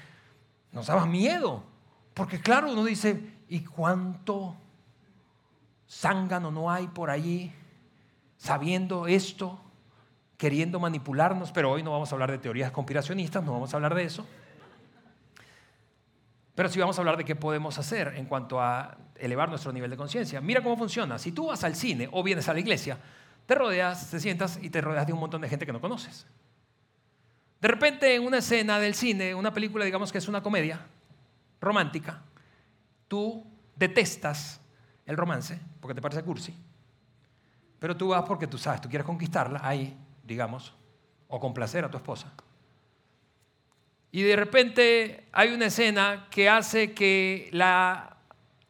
nos 0.72 0.88
daba 0.88 1.06
miedo, 1.06 1.62
porque 2.14 2.40
claro, 2.40 2.72
uno 2.72 2.84
dice, 2.84 3.32
¿y 3.48 3.60
cuánto 3.60 4.56
zángano 5.88 6.50
no 6.50 6.68
hay 6.68 6.88
por 6.88 7.10
allí 7.10 7.52
sabiendo 8.36 9.06
esto, 9.06 9.60
queriendo 10.36 10.80
manipularnos? 10.80 11.52
Pero 11.52 11.70
hoy 11.70 11.84
no 11.84 11.92
vamos 11.92 12.10
a 12.10 12.16
hablar 12.16 12.32
de 12.32 12.38
teorías 12.38 12.72
conspiracionistas, 12.72 13.44
no 13.44 13.52
vamos 13.52 13.72
a 13.72 13.76
hablar 13.76 13.94
de 13.94 14.02
eso. 14.02 14.26
Pero 16.58 16.68
sí 16.68 16.80
vamos 16.80 16.98
a 16.98 17.02
hablar 17.02 17.16
de 17.16 17.24
qué 17.24 17.36
podemos 17.36 17.78
hacer 17.78 18.14
en 18.16 18.26
cuanto 18.26 18.60
a 18.60 18.98
elevar 19.14 19.48
nuestro 19.48 19.70
nivel 19.70 19.90
de 19.90 19.96
conciencia. 19.96 20.40
Mira 20.40 20.60
cómo 20.60 20.76
funciona. 20.76 21.16
Si 21.16 21.30
tú 21.30 21.46
vas 21.46 21.62
al 21.62 21.76
cine 21.76 22.08
o 22.10 22.20
vienes 22.24 22.48
a 22.48 22.52
la 22.52 22.58
iglesia, 22.58 22.98
te 23.46 23.54
rodeas, 23.54 24.10
te 24.10 24.18
sientas 24.18 24.58
y 24.60 24.68
te 24.68 24.80
rodeas 24.80 25.06
de 25.06 25.12
un 25.12 25.20
montón 25.20 25.40
de 25.40 25.48
gente 25.48 25.64
que 25.64 25.72
no 25.72 25.80
conoces. 25.80 26.26
De 27.60 27.68
repente 27.68 28.12
en 28.12 28.26
una 28.26 28.38
escena 28.38 28.80
del 28.80 28.96
cine, 28.96 29.36
una 29.36 29.54
película 29.54 29.84
digamos 29.84 30.10
que 30.10 30.18
es 30.18 30.26
una 30.26 30.42
comedia 30.42 30.84
romántica, 31.60 32.22
tú 33.06 33.46
detestas 33.76 34.60
el 35.06 35.16
romance 35.16 35.60
porque 35.80 35.94
te 35.94 36.02
parece 36.02 36.24
cursi, 36.24 36.56
pero 37.78 37.96
tú 37.96 38.08
vas 38.08 38.24
porque 38.24 38.48
tú 38.48 38.58
sabes, 38.58 38.80
tú 38.80 38.88
quieres 38.88 39.06
conquistarla 39.06 39.60
ahí, 39.62 39.96
digamos, 40.24 40.74
o 41.28 41.38
complacer 41.38 41.84
a 41.84 41.88
tu 41.88 41.98
esposa. 41.98 42.32
Y 44.10 44.22
de 44.22 44.36
repente 44.36 45.28
hay 45.32 45.52
una 45.52 45.66
escena 45.66 46.28
que 46.30 46.48
hace 46.48 46.92
que 46.92 47.50
la 47.52 48.16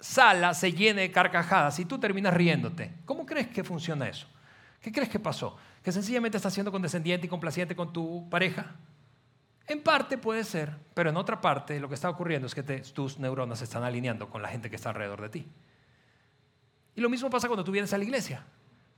sala 0.00 0.54
se 0.54 0.72
llene 0.72 1.02
de 1.02 1.12
carcajadas 1.12 1.78
y 1.78 1.84
tú 1.84 1.98
terminas 1.98 2.34
riéndote. 2.34 2.92
¿Cómo 3.04 3.24
crees 3.26 3.48
que 3.48 3.64
funciona 3.64 4.08
eso? 4.08 4.26
¿Qué 4.80 4.92
crees 4.92 5.08
que 5.08 5.18
pasó? 5.18 5.56
¿Que 5.82 5.92
sencillamente 5.92 6.36
estás 6.36 6.54
siendo 6.54 6.72
condescendiente 6.72 7.26
y 7.26 7.30
complaciente 7.30 7.74
con 7.74 7.92
tu 7.92 8.28
pareja? 8.28 8.74
En 9.66 9.82
parte 9.82 10.16
puede 10.16 10.44
ser, 10.44 10.74
pero 10.94 11.10
en 11.10 11.16
otra 11.16 11.40
parte 11.40 11.78
lo 11.78 11.88
que 11.88 11.94
está 11.94 12.08
ocurriendo 12.08 12.46
es 12.46 12.54
que 12.54 12.62
tus 12.62 13.18
neuronas 13.18 13.58
se 13.58 13.64
están 13.64 13.82
alineando 13.82 14.30
con 14.30 14.40
la 14.40 14.48
gente 14.48 14.70
que 14.70 14.76
está 14.76 14.90
alrededor 14.90 15.20
de 15.20 15.28
ti. 15.28 15.46
Y 16.94 17.00
lo 17.00 17.10
mismo 17.10 17.28
pasa 17.30 17.48
cuando 17.48 17.64
tú 17.64 17.70
vienes 17.70 17.92
a 17.92 17.98
la 17.98 18.04
iglesia. 18.04 18.44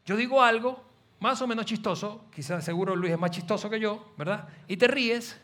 Yo 0.07 0.17
digo 0.17 0.43
algo 0.43 0.85
más 1.19 1.43
o 1.43 1.47
menos 1.47 1.67
chistoso, 1.67 2.25
quizás 2.35 2.65
seguro 2.65 2.97
Luis 2.97 3.13
es 3.13 3.19
más 3.19 3.31
chistoso 3.31 3.69
que 3.69 3.79
yo, 3.79 4.15
¿verdad? 4.17 4.49
Y 4.69 4.77
te 4.77 4.87
ríes 4.87 5.39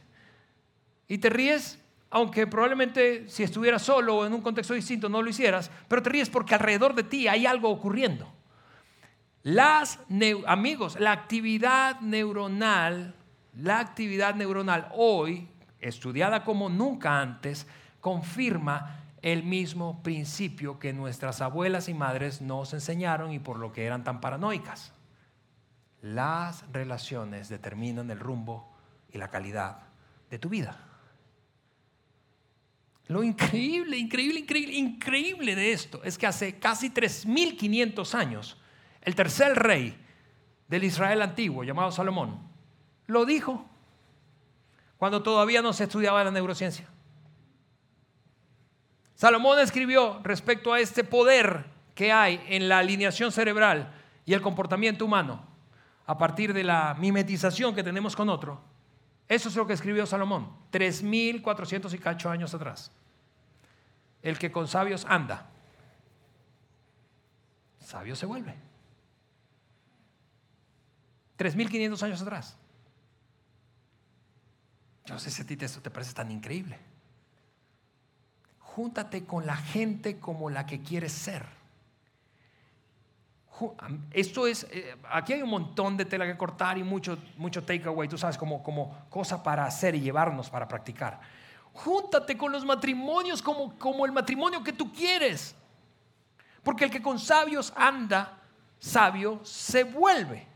y 1.08 1.18
te 1.18 1.30
ríes, 1.30 1.78
aunque 2.10 2.46
probablemente 2.46 3.28
si 3.28 3.42
estuvieras 3.42 3.82
solo 3.82 4.16
o 4.16 4.26
en 4.26 4.32
un 4.32 4.40
contexto 4.40 4.74
distinto 4.74 5.08
no 5.08 5.22
lo 5.22 5.30
hicieras, 5.30 5.70
pero 5.88 6.02
te 6.02 6.10
ríes 6.10 6.30
porque 6.30 6.54
alrededor 6.54 6.94
de 6.94 7.04
ti 7.04 7.28
hay 7.28 7.46
algo 7.46 7.68
ocurriendo. 7.70 8.32
Las 9.42 10.00
amigos, 10.46 10.98
la 10.98 11.12
actividad 11.12 12.00
neuronal, 12.00 13.14
la 13.54 13.78
actividad 13.78 14.34
neuronal 14.34 14.88
hoy, 14.92 15.48
estudiada 15.78 16.42
como 16.42 16.68
nunca 16.68 17.20
antes, 17.20 17.66
confirma 18.00 19.04
el 19.22 19.44
mismo 19.44 20.02
principio 20.02 20.78
que 20.78 20.92
nuestras 20.92 21.40
abuelas 21.40 21.88
y 21.88 21.94
madres 21.94 22.40
nos 22.40 22.74
enseñaron 22.74 23.32
y 23.32 23.38
por 23.38 23.58
lo 23.58 23.72
que 23.72 23.84
eran 23.84 24.04
tan 24.04 24.20
paranoicas. 24.20 24.92
Las 26.02 26.64
relaciones 26.72 27.48
determinan 27.48 28.10
el 28.10 28.20
rumbo 28.20 28.72
y 29.12 29.18
la 29.18 29.30
calidad 29.30 29.78
de 30.30 30.38
tu 30.38 30.48
vida. 30.48 30.85
Lo 33.08 33.22
increíble, 33.22 33.96
increíble, 33.96 34.40
increíble, 34.40 34.74
increíble 34.74 35.54
de 35.54 35.72
esto 35.72 36.02
es 36.02 36.18
que 36.18 36.26
hace 36.26 36.58
casi 36.58 36.90
3.500 36.90 38.14
años, 38.14 38.56
el 39.02 39.14
tercer 39.14 39.54
rey 39.54 39.96
del 40.66 40.84
Israel 40.84 41.22
antiguo, 41.22 41.62
llamado 41.62 41.92
Salomón, 41.92 42.40
lo 43.06 43.24
dijo 43.24 43.64
cuando 44.96 45.22
todavía 45.22 45.62
no 45.62 45.72
se 45.72 45.84
estudiaba 45.84 46.24
la 46.24 46.32
neurociencia. 46.32 46.88
Salomón 49.14 49.60
escribió 49.60 50.20
respecto 50.24 50.72
a 50.72 50.80
este 50.80 51.04
poder 51.04 51.64
que 51.94 52.12
hay 52.12 52.40
en 52.48 52.68
la 52.68 52.78
alineación 52.78 53.30
cerebral 53.30 53.92
y 54.24 54.34
el 54.34 54.42
comportamiento 54.42 55.04
humano 55.04 55.46
a 56.06 56.18
partir 56.18 56.52
de 56.52 56.64
la 56.64 56.94
mimetización 56.98 57.74
que 57.74 57.84
tenemos 57.84 58.16
con 58.16 58.28
otro 58.28 58.60
eso 59.28 59.48
es 59.48 59.56
lo 59.56 59.66
que 59.66 59.72
escribió 59.72 60.06
Salomón, 60.06 60.50
3.400 60.72 61.92
y 61.92 61.98
cacho 61.98 62.30
años 62.30 62.54
atrás. 62.54 62.92
El 64.22 64.38
que 64.38 64.52
con 64.52 64.68
sabios 64.68 65.04
anda, 65.08 65.46
sabio 67.80 68.16
se 68.16 68.26
vuelve. 68.26 68.54
3.500 71.38 72.02
años 72.02 72.22
atrás. 72.22 72.56
No 75.08 75.18
sé 75.18 75.30
si 75.30 75.42
a 75.42 75.46
ti 75.46 75.56
esto 75.60 75.80
te 75.80 75.90
parece 75.90 76.14
tan 76.14 76.30
increíble. 76.32 76.78
Júntate 78.60 79.24
con 79.24 79.46
la 79.46 79.56
gente 79.56 80.18
como 80.18 80.50
la 80.50 80.66
que 80.66 80.80
quieres 80.80 81.12
ser. 81.12 81.46
Esto 84.10 84.46
es, 84.46 84.66
eh, 84.70 84.96
aquí 85.10 85.32
hay 85.32 85.42
un 85.42 85.50
montón 85.50 85.96
de 85.96 86.04
tela 86.04 86.26
que 86.26 86.36
cortar 86.36 86.76
y 86.76 86.82
mucho, 86.82 87.18
mucho 87.36 87.64
takeaway, 87.64 88.08
tú 88.08 88.18
sabes, 88.18 88.36
como, 88.36 88.62
como 88.62 89.06
cosa 89.08 89.42
para 89.42 89.64
hacer 89.64 89.94
y 89.94 90.00
llevarnos 90.00 90.50
para 90.50 90.68
practicar. 90.68 91.20
Júntate 91.72 92.36
con 92.36 92.52
los 92.52 92.64
matrimonios 92.64 93.42
como, 93.42 93.78
como 93.78 94.04
el 94.06 94.12
matrimonio 94.12 94.62
que 94.62 94.72
tú 94.72 94.92
quieres. 94.92 95.54
Porque 96.62 96.84
el 96.84 96.90
que 96.90 97.02
con 97.02 97.18
sabios 97.18 97.72
anda, 97.76 98.38
sabio 98.78 99.40
se 99.44 99.84
vuelve. 99.84 100.46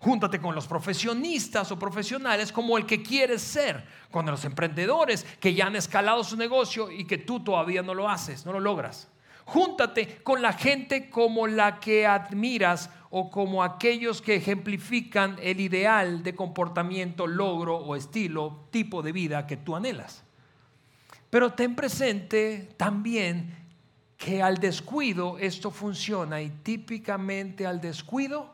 Júntate 0.00 0.40
con 0.40 0.54
los 0.54 0.68
profesionistas 0.68 1.72
o 1.72 1.78
profesionales 1.78 2.52
como 2.52 2.78
el 2.78 2.86
que 2.86 3.02
quieres 3.02 3.42
ser, 3.42 3.84
con 4.10 4.24
los 4.26 4.44
emprendedores 4.44 5.24
que 5.40 5.54
ya 5.54 5.66
han 5.66 5.74
escalado 5.74 6.22
su 6.22 6.36
negocio 6.36 6.90
y 6.90 7.04
que 7.04 7.18
tú 7.18 7.40
todavía 7.40 7.82
no 7.82 7.94
lo 7.94 8.08
haces, 8.08 8.46
no 8.46 8.52
lo 8.52 8.60
logras. 8.60 9.08
Júntate 9.48 10.18
con 10.22 10.42
la 10.42 10.52
gente 10.52 11.08
como 11.08 11.46
la 11.46 11.80
que 11.80 12.06
admiras 12.06 12.90
o 13.08 13.30
como 13.30 13.62
aquellos 13.62 14.20
que 14.20 14.34
ejemplifican 14.34 15.38
el 15.40 15.60
ideal 15.60 16.22
de 16.22 16.34
comportamiento, 16.34 17.26
logro 17.26 17.78
o 17.78 17.96
estilo, 17.96 18.66
tipo 18.70 19.00
de 19.00 19.12
vida 19.12 19.46
que 19.46 19.56
tú 19.56 19.74
anhelas. 19.74 20.22
Pero 21.30 21.54
ten 21.54 21.74
presente 21.74 22.74
también 22.76 23.56
que 24.18 24.42
al 24.42 24.58
descuido 24.58 25.38
esto 25.38 25.70
funciona 25.70 26.42
y 26.42 26.50
típicamente 26.50 27.66
al 27.66 27.80
descuido 27.80 28.52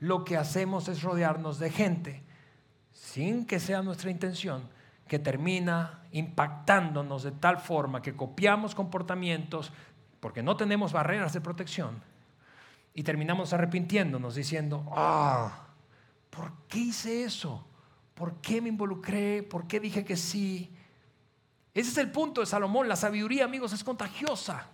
lo 0.00 0.22
que 0.22 0.36
hacemos 0.36 0.88
es 0.88 1.02
rodearnos 1.02 1.58
de 1.58 1.70
gente, 1.70 2.22
sin 2.92 3.46
que 3.46 3.58
sea 3.58 3.80
nuestra 3.80 4.10
intención, 4.10 4.68
que 5.08 5.18
termina 5.18 6.02
impactándonos 6.12 7.22
de 7.22 7.32
tal 7.32 7.56
forma 7.56 8.02
que 8.02 8.14
copiamos 8.14 8.74
comportamientos, 8.74 9.72
porque 10.20 10.42
no 10.42 10.56
tenemos 10.56 10.92
barreras 10.92 11.32
de 11.32 11.40
protección 11.40 12.02
y 12.94 13.02
terminamos 13.02 13.52
arrepintiéndonos 13.52 14.34
diciendo, 14.34 14.84
ah, 14.96 15.66
¿por 16.30 16.52
qué 16.68 16.78
hice 16.78 17.24
eso? 17.24 17.66
¿Por 18.14 18.40
qué 18.40 18.62
me 18.62 18.70
involucré? 18.70 19.42
¿Por 19.42 19.66
qué 19.66 19.78
dije 19.78 20.02
que 20.04 20.16
sí? 20.16 20.74
Ese 21.74 21.90
es 21.90 21.98
el 21.98 22.10
punto 22.10 22.40
de 22.40 22.46
Salomón. 22.46 22.88
La 22.88 22.96
sabiduría, 22.96 23.44
amigos, 23.44 23.74
es 23.74 23.84
contagiosa. 23.84 24.66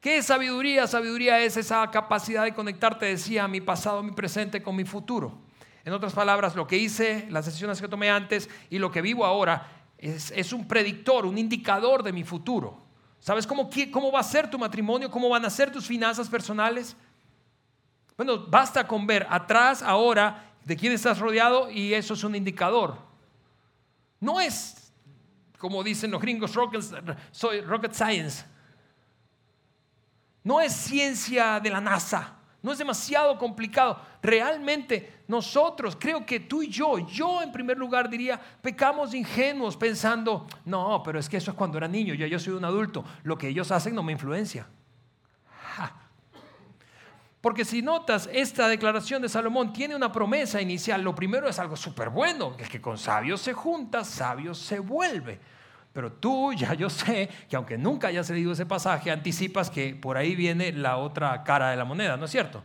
¿Qué 0.00 0.16
es 0.16 0.26
sabiduría? 0.26 0.86
Sabiduría 0.86 1.38
es 1.40 1.58
esa 1.58 1.90
capacidad 1.90 2.44
de 2.44 2.54
conectarte, 2.54 3.04
decía, 3.04 3.46
mi 3.46 3.60
pasado, 3.60 4.02
mi 4.02 4.12
presente 4.12 4.62
con 4.62 4.74
mi 4.74 4.86
futuro. 4.86 5.38
En 5.84 5.92
otras 5.92 6.14
palabras, 6.14 6.56
lo 6.56 6.66
que 6.66 6.78
hice, 6.78 7.26
las 7.28 7.44
decisiones 7.44 7.78
que 7.78 7.88
tomé 7.88 8.08
antes 8.08 8.48
y 8.70 8.78
lo 8.78 8.90
que 8.90 9.02
vivo 9.02 9.26
ahora 9.26 9.68
es, 9.98 10.30
es 10.30 10.54
un 10.54 10.66
predictor, 10.66 11.26
un 11.26 11.36
indicador 11.36 12.02
de 12.02 12.14
mi 12.14 12.24
futuro. 12.24 12.85
¿Sabes 13.26 13.44
cómo, 13.44 13.68
cómo 13.90 14.12
va 14.12 14.20
a 14.20 14.22
ser 14.22 14.48
tu 14.48 14.56
matrimonio? 14.56 15.10
¿Cómo 15.10 15.28
van 15.28 15.44
a 15.44 15.50
ser 15.50 15.72
tus 15.72 15.84
finanzas 15.84 16.28
personales? 16.28 16.96
Bueno, 18.16 18.46
basta 18.46 18.86
con 18.86 19.04
ver 19.04 19.26
atrás, 19.28 19.82
ahora, 19.82 20.52
de 20.64 20.76
quién 20.76 20.92
estás 20.92 21.18
rodeado 21.18 21.68
y 21.68 21.92
eso 21.92 22.14
es 22.14 22.22
un 22.22 22.36
indicador. 22.36 22.96
No 24.20 24.40
es, 24.40 24.92
como 25.58 25.82
dicen 25.82 26.12
los 26.12 26.22
gringos, 26.22 26.52
soy 27.32 27.62
rocket 27.62 27.92
science. 27.94 28.44
No 30.44 30.60
es 30.60 30.72
ciencia 30.72 31.58
de 31.58 31.70
la 31.70 31.80
NASA. 31.80 32.35
No 32.66 32.72
es 32.72 32.78
demasiado 32.78 33.38
complicado. 33.38 34.00
Realmente 34.20 35.22
nosotros, 35.28 35.96
creo 35.96 36.26
que 36.26 36.40
tú 36.40 36.64
y 36.64 36.68
yo, 36.68 36.98
yo 37.06 37.40
en 37.40 37.52
primer 37.52 37.78
lugar 37.78 38.10
diría, 38.10 38.40
pecamos 38.60 39.14
ingenuos 39.14 39.76
pensando, 39.76 40.48
no, 40.64 41.00
pero 41.04 41.20
es 41.20 41.28
que 41.28 41.36
eso 41.36 41.52
es 41.52 41.56
cuando 41.56 41.78
era 41.78 41.86
niño, 41.86 42.12
ya 42.14 42.26
yo 42.26 42.40
soy 42.40 42.54
un 42.54 42.64
adulto, 42.64 43.04
lo 43.22 43.38
que 43.38 43.46
ellos 43.46 43.70
hacen 43.70 43.94
no 43.94 44.02
me 44.02 44.10
influencia. 44.10 44.66
Porque 47.40 47.64
si 47.64 47.82
notas, 47.82 48.28
esta 48.32 48.66
declaración 48.66 49.22
de 49.22 49.28
Salomón 49.28 49.72
tiene 49.72 49.94
una 49.94 50.10
promesa 50.10 50.60
inicial. 50.60 51.02
Lo 51.02 51.14
primero 51.14 51.48
es 51.48 51.60
algo 51.60 51.76
súper 51.76 52.10
bueno, 52.10 52.56
el 52.58 52.68
que 52.68 52.80
con 52.80 52.98
sabios 52.98 53.42
se 53.42 53.52
junta, 53.52 54.02
sabio 54.02 54.54
se 54.54 54.80
vuelve. 54.80 55.38
Pero 55.96 56.12
tú 56.12 56.52
ya 56.56 56.74
yo 56.74 56.90
sé 56.90 57.30
que 57.48 57.56
aunque 57.56 57.78
nunca 57.78 58.08
hayas 58.08 58.28
leído 58.28 58.52
ese 58.52 58.66
pasaje, 58.66 59.10
anticipas 59.10 59.70
que 59.70 59.94
por 59.94 60.18
ahí 60.18 60.36
viene 60.36 60.70
la 60.70 60.98
otra 60.98 61.42
cara 61.42 61.70
de 61.70 61.76
la 61.76 61.86
moneda, 61.86 62.18
¿no 62.18 62.26
es 62.26 62.30
cierto? 62.30 62.62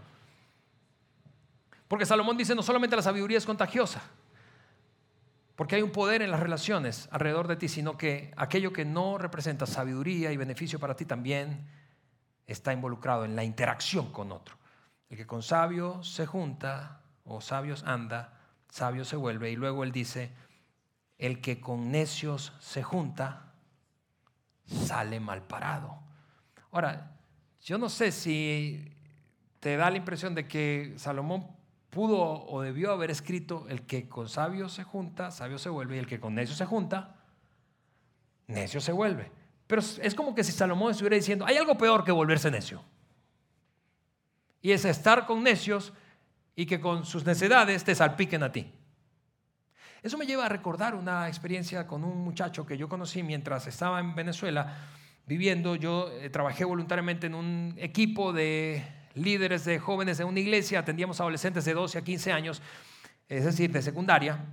Porque 1.88 2.06
Salomón 2.06 2.36
dice, 2.36 2.54
no 2.56 2.62
solamente 2.62 2.94
la 2.94 3.02
sabiduría 3.02 3.38
es 3.38 3.46
contagiosa, 3.46 4.02
porque 5.56 5.78
hay 5.78 5.82
un 5.82 5.92
poder 5.92 6.22
en 6.22 6.30
las 6.30 6.42
relaciones 6.42 7.08
alrededor 7.10 7.48
de 7.48 7.56
ti, 7.56 7.70
sino 7.70 7.98
que 7.98 8.34
aquello 8.36 8.74
que 8.74 8.84
no 8.84 9.18
representa 9.18 9.66
sabiduría 9.66 10.34
y 10.34 10.38
beneficio 10.38 10.78
para 10.78 10.98
ti 10.98 11.06
también 11.06 11.66
está 12.48 12.74
involucrado 12.74 13.24
en 13.24 13.38
la 13.38 13.46
interacción 13.46 14.12
con 14.12 14.34
otro. 14.34 14.58
El 15.10 15.16
que 15.16 15.26
con 15.26 15.42
sabio 15.42 16.04
se 16.04 16.26
junta 16.26 17.00
o 17.24 17.40
sabios 17.40 17.84
anda, 17.86 18.42
sabio 18.68 19.06
se 19.06 19.16
vuelve. 19.16 19.52
Y 19.52 19.56
luego 19.56 19.86
él 19.86 19.94
dice, 19.94 20.32
el 21.22 21.40
que 21.40 21.62
con 21.62 21.92
necios 21.92 22.52
se 22.60 22.82
junta, 22.82 23.54
sale 24.66 25.20
mal 25.20 25.44
parado. 25.44 26.00
Ahora, 26.72 27.12
yo 27.62 27.78
no 27.78 27.90
sé 27.90 28.12
si 28.12 28.92
te 29.60 29.78
da 29.78 29.92
la 29.92 29.98
impresión 29.98 30.34
de 30.34 30.48
que 30.48 30.96
Salomón 30.98 31.46
pudo 31.92 32.44
o 32.48 32.62
debió 32.64 32.92
haber 32.92 33.12
escrito, 33.12 33.68
el 33.70 33.84
que 33.84 34.10
con 34.10 34.30
sabio 34.30 34.68
se 34.68 34.84
junta, 34.84 35.30
sabio 35.30 35.60
se 35.60 35.70
vuelve, 35.70 35.98
y 35.98 36.00
el 36.00 36.08
que 36.08 36.20
con 36.20 36.34
necio 36.34 36.56
se 36.56 36.66
junta, 36.66 37.18
necio 38.48 38.82
se 38.82 38.92
vuelve. 38.92 39.32
Pero 39.68 39.84
es 40.02 40.16
como 40.16 40.34
que 40.34 40.44
si 40.44 40.52
Salomón 40.52 40.90
estuviera 40.90 41.18
diciendo, 41.18 41.46
hay 41.46 41.56
algo 41.56 41.78
peor 41.78 42.04
que 42.04 42.12
volverse 42.12 42.50
necio. 42.50 42.84
Y 44.60 44.72
es 44.72 44.86
estar 44.86 45.28
con 45.28 45.44
necios 45.44 45.94
y 46.56 46.66
que 46.66 46.82
con 46.82 47.06
sus 47.06 47.26
necedades 47.28 47.84
te 47.84 47.94
salpiquen 47.94 48.42
a 48.42 48.52
ti. 48.52 48.74
Eso 50.04 50.18
me 50.18 50.26
lleva 50.26 50.48
a 50.48 50.50
recordar 50.50 50.96
una 50.96 51.28
experiencia 51.28 51.86
con 51.86 52.04
un 52.04 52.24
muchacho 52.24 52.66
que 52.66 52.76
yo 52.76 52.90
conocí 52.90 53.22
mientras 53.22 53.68
estaba 53.68 54.00
en 54.00 54.16
Venezuela 54.16 54.76
viviendo. 55.28 55.76
Yo 55.76 56.10
eh, 56.10 56.32
trabajé 56.32 56.66
voluntariamente 56.66 57.28
en 57.28 57.36
un 57.36 57.76
equipo 57.78 58.34
de 58.34 58.84
líderes 59.14 59.64
de 59.64 59.78
jóvenes 59.78 60.18
de 60.18 60.24
una 60.24 60.40
iglesia, 60.40 60.80
atendíamos 60.80 61.22
adolescentes 61.22 61.66
de 61.66 61.76
12 61.76 62.00
a 62.00 62.02
15 62.04 62.32
años, 62.32 62.64
es 63.30 63.46
decir, 63.46 63.72
de 63.72 63.84
secundaria, 63.84 64.44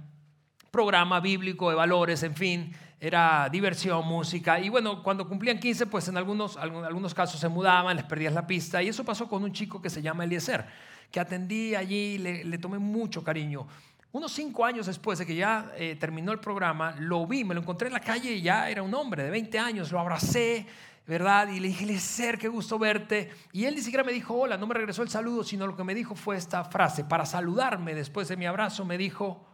programa 0.70 1.18
bíblico 1.18 1.70
de 1.70 1.76
valores, 1.76 2.22
en 2.24 2.37
fin, 2.37 2.76
era 3.00 3.48
diversión, 3.50 4.06
música. 4.06 4.61
Y 4.61 4.68
bueno, 4.68 5.02
cuando 5.02 5.26
cumplían 5.26 5.58
15, 5.58 5.87
pues 5.87 6.08
en 6.08 6.18
algunos, 6.18 6.58
algunos 6.58 7.14
casos 7.14 7.40
se 7.40 7.48
mudaban, 7.48 7.96
les 7.96 8.04
perdías 8.04 8.34
la 8.34 8.46
pista. 8.46 8.82
Y 8.82 8.88
eso 8.88 9.02
pasó 9.02 9.26
con 9.26 9.42
un 9.44 9.52
chico 9.52 9.80
que 9.80 9.88
se 9.88 10.02
llama 10.02 10.24
Eliezer, 10.24 10.66
que 11.11 11.20
atendí 11.20 11.74
allí, 11.74 12.18
le 12.18 12.58
tomé 12.58 12.78
mucho 12.78 13.24
cariño. 13.24 13.66
Unos 14.10 14.32
cinco 14.32 14.64
años 14.64 14.86
después 14.86 15.18
de 15.18 15.26
que 15.26 15.34
ya 15.34 15.72
eh, 15.76 15.96
terminó 15.96 16.32
el 16.32 16.40
programa, 16.40 16.94
lo 16.98 17.26
vi, 17.26 17.44
me 17.44 17.54
lo 17.54 17.60
encontré 17.60 17.88
en 17.88 17.94
la 17.94 18.00
calle 18.00 18.32
y 18.32 18.40
ya 18.40 18.70
era 18.70 18.82
un 18.82 18.94
hombre 18.94 19.22
de 19.22 19.30
20 19.30 19.58
años, 19.58 19.92
lo 19.92 20.00
abracé, 20.00 20.66
¿verdad? 21.06 21.48
Y 21.48 21.60
le 21.60 21.68
dije, 21.68 21.84
Eliezer, 21.84 22.38
qué 22.38 22.48
gusto 22.48 22.78
verte. 22.78 23.30
Y 23.52 23.66
él 23.66 23.74
ni 23.74 23.82
siquiera 23.82 24.04
me 24.04 24.12
dijo 24.12 24.34
hola, 24.34 24.56
no 24.56 24.66
me 24.66 24.74
regresó 24.74 25.02
el 25.02 25.10
saludo, 25.10 25.44
sino 25.44 25.66
lo 25.66 25.76
que 25.76 25.84
me 25.84 25.94
dijo 25.94 26.14
fue 26.14 26.36
esta 26.36 26.64
frase. 26.64 27.04
Para 27.04 27.26
saludarme 27.26 27.94
después 27.94 28.28
de 28.28 28.38
mi 28.38 28.46
abrazo, 28.46 28.86
me 28.86 28.96
dijo, 28.96 29.46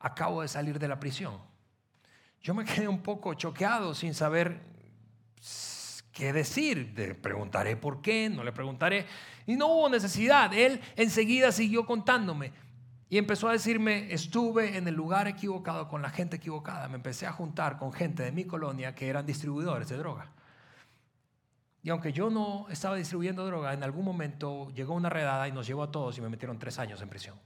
acabo 0.00 0.42
de 0.42 0.48
salir 0.48 0.80
de 0.80 0.88
la 0.88 0.98
prisión. 0.98 1.38
Yo 2.42 2.54
me 2.54 2.64
quedé 2.64 2.88
un 2.88 3.02
poco 3.02 3.34
choqueado 3.34 3.94
sin 3.94 4.14
saber 4.14 4.60
qué 6.12 6.32
decir. 6.32 6.92
Le 6.96 7.14
preguntaré 7.14 7.76
por 7.76 8.02
qué, 8.02 8.28
no 8.28 8.42
le 8.42 8.50
preguntaré. 8.50 9.06
Y 9.46 9.54
no 9.54 9.68
hubo 9.68 9.88
necesidad. 9.88 10.52
Él 10.52 10.80
enseguida 10.96 11.52
siguió 11.52 11.86
contándome. 11.86 12.52
Y 13.12 13.18
empezó 13.18 13.46
a 13.46 13.52
decirme, 13.52 14.10
estuve 14.10 14.78
en 14.78 14.88
el 14.88 14.94
lugar 14.94 15.28
equivocado 15.28 15.86
con 15.86 16.00
la 16.00 16.08
gente 16.08 16.36
equivocada. 16.36 16.88
Me 16.88 16.94
empecé 16.94 17.26
a 17.26 17.32
juntar 17.32 17.76
con 17.76 17.92
gente 17.92 18.22
de 18.22 18.32
mi 18.32 18.46
colonia 18.46 18.94
que 18.94 19.06
eran 19.06 19.26
distribuidores 19.26 19.90
de 19.90 19.98
droga. 19.98 20.30
Y 21.82 21.90
aunque 21.90 22.14
yo 22.14 22.30
no 22.30 22.66
estaba 22.70 22.96
distribuyendo 22.96 23.44
droga, 23.44 23.74
en 23.74 23.82
algún 23.82 24.06
momento 24.06 24.70
llegó 24.70 24.94
una 24.94 25.10
redada 25.10 25.46
y 25.46 25.52
nos 25.52 25.66
llevó 25.66 25.82
a 25.82 25.90
todos 25.90 26.16
y 26.16 26.22
me 26.22 26.30
metieron 26.30 26.58
tres 26.58 26.78
años 26.78 27.02
en 27.02 27.10
prisión. 27.10 27.38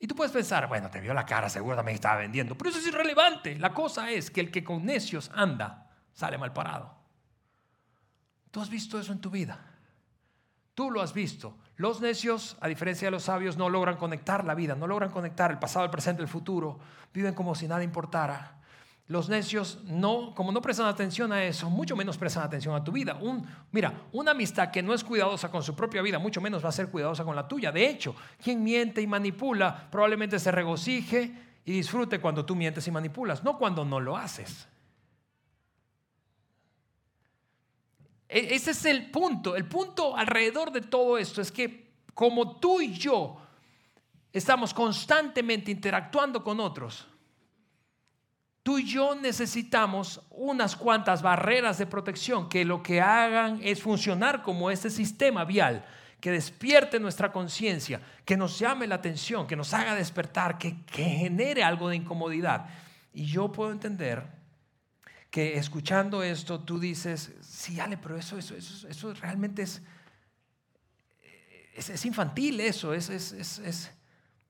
Y 0.00 0.08
tú 0.08 0.16
puedes 0.16 0.32
pensar, 0.32 0.66
bueno, 0.66 0.90
te 0.90 1.00
vio 1.00 1.14
la 1.14 1.24
cara, 1.24 1.48
seguro 1.48 1.76
también 1.76 1.94
estaba 1.94 2.16
vendiendo, 2.16 2.58
pero 2.58 2.70
eso 2.70 2.80
es 2.80 2.88
irrelevante. 2.88 3.54
La 3.54 3.72
cosa 3.72 4.10
es 4.10 4.32
que 4.32 4.40
el 4.40 4.50
que 4.50 4.64
con 4.64 4.84
necios 4.84 5.30
anda, 5.32 5.92
sale 6.12 6.38
mal 6.38 6.52
parado. 6.52 6.92
Tú 8.50 8.60
has 8.60 8.68
visto 8.68 8.98
eso 8.98 9.12
en 9.12 9.20
tu 9.20 9.30
vida. 9.30 9.64
Tú 10.74 10.90
lo 10.90 11.00
has 11.00 11.14
visto. 11.14 11.56
Los 11.76 12.00
necios, 12.00 12.56
a 12.60 12.68
diferencia 12.68 13.06
de 13.06 13.10
los 13.10 13.24
sabios, 13.24 13.56
no 13.56 13.68
logran 13.68 13.96
conectar 13.96 14.44
la 14.44 14.54
vida, 14.54 14.74
no 14.74 14.86
logran 14.86 15.10
conectar 15.10 15.50
el 15.50 15.58
pasado, 15.58 15.84
el 15.84 15.90
presente, 15.90 16.22
el 16.22 16.28
futuro. 16.28 16.78
Viven 17.12 17.34
como 17.34 17.54
si 17.54 17.68
nada 17.68 17.84
importara. 17.84 18.56
Los 19.08 19.28
necios, 19.28 19.78
no, 19.84 20.34
como 20.34 20.50
no 20.50 20.60
prestan 20.60 20.86
atención 20.86 21.32
a 21.32 21.44
eso, 21.44 21.70
mucho 21.70 21.94
menos 21.94 22.18
prestan 22.18 22.42
atención 22.42 22.74
a 22.74 22.82
tu 22.82 22.90
vida. 22.90 23.16
Un, 23.20 23.46
mira, 23.70 23.92
una 24.12 24.32
amistad 24.32 24.70
que 24.72 24.82
no 24.82 24.94
es 24.94 25.04
cuidadosa 25.04 25.50
con 25.50 25.62
su 25.62 25.76
propia 25.76 26.02
vida, 26.02 26.18
mucho 26.18 26.40
menos 26.40 26.64
va 26.64 26.70
a 26.70 26.72
ser 26.72 26.88
cuidadosa 26.88 27.24
con 27.24 27.36
la 27.36 27.46
tuya. 27.46 27.70
De 27.70 27.88
hecho, 27.88 28.16
quien 28.42 28.64
miente 28.64 29.00
y 29.00 29.06
manipula 29.06 29.88
probablemente 29.90 30.38
se 30.40 30.50
regocije 30.50 31.32
y 31.64 31.72
disfrute 31.72 32.20
cuando 32.20 32.44
tú 32.44 32.56
mientes 32.56 32.88
y 32.88 32.90
manipulas, 32.90 33.44
no 33.44 33.58
cuando 33.58 33.84
no 33.84 34.00
lo 34.00 34.16
haces. 34.16 34.66
Ese 38.28 38.72
es 38.72 38.84
el 38.84 39.10
punto. 39.10 39.56
El 39.56 39.66
punto 39.66 40.16
alrededor 40.16 40.72
de 40.72 40.80
todo 40.80 41.18
esto 41.18 41.40
es 41.40 41.52
que 41.52 41.92
como 42.14 42.56
tú 42.56 42.80
y 42.80 42.92
yo 42.92 43.36
estamos 44.32 44.74
constantemente 44.74 45.70
interactuando 45.70 46.42
con 46.42 46.60
otros, 46.60 47.06
tú 48.62 48.78
y 48.78 48.84
yo 48.84 49.14
necesitamos 49.14 50.20
unas 50.30 50.76
cuantas 50.76 51.22
barreras 51.22 51.78
de 51.78 51.86
protección 51.86 52.48
que 52.48 52.64
lo 52.64 52.82
que 52.82 53.00
hagan 53.00 53.60
es 53.62 53.80
funcionar 53.82 54.42
como 54.42 54.70
ese 54.70 54.90
sistema 54.90 55.44
vial 55.44 55.84
que 56.20 56.30
despierte 56.30 56.98
nuestra 56.98 57.30
conciencia, 57.30 58.00
que 58.24 58.36
nos 58.36 58.58
llame 58.58 58.86
la 58.86 58.96
atención, 58.96 59.46
que 59.46 59.56
nos 59.56 59.72
haga 59.74 59.94
despertar, 59.94 60.58
que, 60.58 60.76
genere 60.90 61.62
algo 61.62 61.88
de 61.88 61.96
incomodidad. 61.96 62.66
Y 63.12 63.26
yo 63.26 63.52
puedo 63.52 63.70
entender 63.70 64.26
que 65.36 65.58
escuchando 65.58 66.22
esto 66.22 66.60
tú 66.60 66.78
dices, 66.80 67.30
sí, 67.42 67.78
Ale, 67.78 67.98
pero 67.98 68.16
eso, 68.16 68.38
eso, 68.38 68.56
eso, 68.56 69.12
realmente 69.12 69.60
es, 69.60 69.82
es, 71.74 72.06
infantil, 72.06 72.58
eso, 72.60 72.94
es, 72.94 73.10
es, 73.10 73.92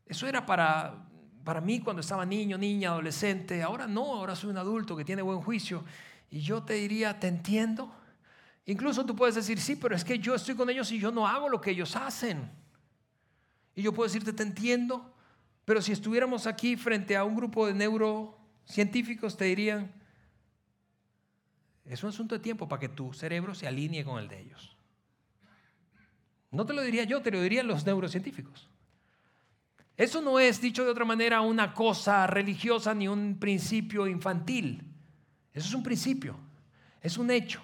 eso 0.06 0.28
era 0.28 0.46
para 0.46 1.08
para 1.42 1.60
mí 1.60 1.80
cuando 1.80 2.02
estaba 2.02 2.24
niño, 2.24 2.56
niña, 2.56 2.90
adolescente, 2.90 3.64
ahora 3.64 3.88
no, 3.88 4.14
ahora 4.14 4.36
soy 4.36 4.50
un 4.50 4.58
adulto 4.58 4.96
que 4.96 5.04
tiene 5.04 5.22
buen 5.22 5.40
juicio. 5.40 5.84
Y 6.30 6.38
yo 6.40 6.62
te 6.62 6.74
diría, 6.74 7.18
te 7.18 7.26
entiendo. 7.26 7.92
Incluso 8.64 9.04
tú 9.04 9.16
puedes 9.16 9.34
decir, 9.34 9.60
sí, 9.60 9.74
pero 9.74 9.96
es 9.96 10.04
que 10.04 10.20
yo 10.20 10.36
estoy 10.36 10.54
con 10.54 10.70
ellos 10.70 10.92
y 10.92 11.00
yo 11.00 11.10
no 11.10 11.26
hago 11.26 11.48
lo 11.48 11.60
que 11.60 11.72
ellos 11.72 11.96
hacen. 11.96 12.48
Y 13.74 13.82
yo 13.82 13.92
puedo 13.92 14.06
decirte, 14.06 14.32
te 14.32 14.44
entiendo. 14.44 15.12
Pero 15.64 15.82
si 15.82 15.90
estuviéramos 15.90 16.46
aquí 16.46 16.76
frente 16.76 17.16
a 17.16 17.24
un 17.24 17.34
grupo 17.34 17.66
de 17.66 17.74
neurocientíficos, 17.74 19.36
te 19.36 19.46
dirían, 19.46 19.92
es 21.88 22.02
un 22.02 22.10
asunto 22.10 22.34
de 22.34 22.40
tiempo 22.40 22.68
para 22.68 22.80
que 22.80 22.88
tu 22.88 23.12
cerebro 23.12 23.54
se 23.54 23.66
alinee 23.66 24.04
con 24.04 24.18
el 24.18 24.28
de 24.28 24.40
ellos. 24.40 24.76
No 26.50 26.66
te 26.66 26.72
lo 26.72 26.82
diría 26.82 27.04
yo, 27.04 27.22
te 27.22 27.30
lo 27.30 27.40
dirían 27.40 27.66
los 27.66 27.84
neurocientíficos. 27.84 28.68
Eso 29.96 30.20
no 30.20 30.38
es, 30.38 30.60
dicho 30.60 30.84
de 30.84 30.90
otra 30.90 31.04
manera, 31.04 31.40
una 31.40 31.72
cosa 31.72 32.26
religiosa 32.26 32.94
ni 32.94 33.08
un 33.08 33.38
principio 33.38 34.06
infantil. 34.06 34.82
Eso 35.52 35.68
es 35.68 35.74
un 35.74 35.82
principio, 35.82 36.36
es 37.00 37.16
un 37.16 37.30
hecho, 37.30 37.62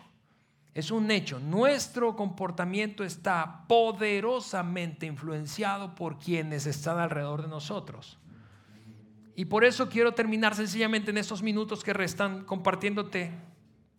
es 0.72 0.90
un 0.90 1.10
hecho. 1.10 1.38
Nuestro 1.38 2.16
comportamiento 2.16 3.04
está 3.04 3.66
poderosamente 3.68 5.04
influenciado 5.04 5.94
por 5.94 6.18
quienes 6.18 6.64
están 6.66 6.98
alrededor 6.98 7.42
de 7.42 7.48
nosotros. 7.48 8.18
Y 9.34 9.46
por 9.46 9.64
eso 9.64 9.88
quiero 9.88 10.12
terminar 10.12 10.54
sencillamente 10.54 11.10
en 11.10 11.18
estos 11.18 11.42
minutos 11.42 11.84
que 11.84 11.92
restan 11.92 12.44
compartiéndote 12.44 13.32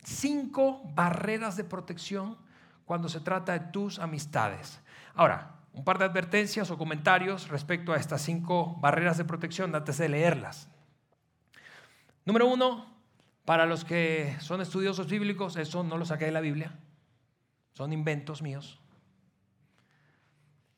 cinco 0.04 0.82
barreras 0.94 1.56
de 1.56 1.64
protección 1.64 2.38
cuando 2.84 3.08
se 3.08 3.20
trata 3.20 3.52
de 3.52 3.60
tus 3.60 3.98
amistades. 3.98 4.80
Ahora, 5.14 5.56
un 5.72 5.84
par 5.84 5.98
de 5.98 6.04
advertencias 6.04 6.70
o 6.70 6.78
comentarios 6.78 7.48
respecto 7.48 7.92
a 7.92 7.96
estas 7.96 8.22
cinco 8.22 8.76
barreras 8.80 9.18
de 9.18 9.24
protección 9.24 9.74
antes 9.74 9.98
de 9.98 10.08
leerlas. 10.08 10.68
Número 12.24 12.46
uno, 12.46 12.86
para 13.44 13.66
los 13.66 13.84
que 13.84 14.36
son 14.40 14.60
estudiosos 14.60 15.08
bíblicos, 15.08 15.56
eso 15.56 15.82
no 15.82 15.98
lo 15.98 16.04
saqué 16.04 16.26
de 16.26 16.32
la 16.32 16.40
Biblia, 16.40 16.72
son 17.72 17.92
inventos 17.92 18.40
míos. 18.40 18.80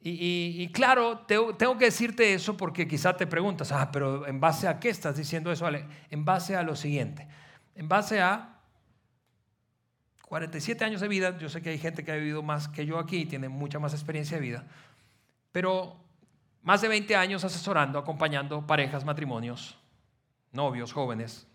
Y, 0.09 0.69
claro, 0.69 1.25
tengo, 1.27 1.79
que 1.79 1.87
decirte 1.87 2.33
eso 2.33 2.57
porque 2.57 2.87
quizá 2.87 3.17
te 3.17 3.27
preguntas, 3.27 3.73
ah, 3.73 3.91
pero 3.91 4.25
¿en 4.29 4.39
base 4.39 4.69
a 4.69 4.79
qué 4.79 4.89
estás 4.89 5.17
diciendo 5.17 5.51
eso? 5.51 5.67
En 6.11 6.25
base 6.25 6.55
a 6.55 6.62
lo 6.62 6.77
siguiente, 6.77 7.27
en 7.75 7.89
base 7.89 8.21
a 8.21 8.56
47 10.27 10.85
años 10.85 11.01
de 11.01 11.09
vida, 11.09 11.39
yo 11.39 11.49
sé 11.49 11.62
que 11.62 11.71
hay 11.71 11.79
gente 11.79 12.05
que 12.05 12.11
ha 12.11 12.17
vivido 12.17 12.43
más 12.43 12.69
que 12.69 12.85
yo 12.85 12.99
aquí, 12.99 13.27
tiene 13.27 13.49
mucha 13.49 13.79
más 13.79 13.95
experiencia 13.95 14.37
de 14.37 14.43
vida, 14.43 14.65
pero 15.53 15.97
más 16.62 16.81
de 16.81 16.89
20 16.89 17.15
años 17.15 17.45
asesorando, 17.45 17.97
acompañando 17.97 18.67
parejas, 18.67 19.05
matrimonios, 19.05 19.79
novios, 20.51 20.93
jóvenes, 20.93 21.47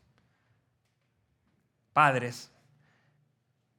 padres, 1.92 2.50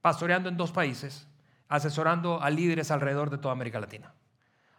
pastoreando 0.02 0.50
en 0.50 0.58
dos 0.58 0.72
países, 0.72 1.26
asesorando 1.68 2.42
a 2.42 2.50
líderes 2.50 2.90
alrededor 2.90 3.30
de 3.30 3.38
toda 3.38 3.52
América 3.52 3.80
Latina. 3.80 4.12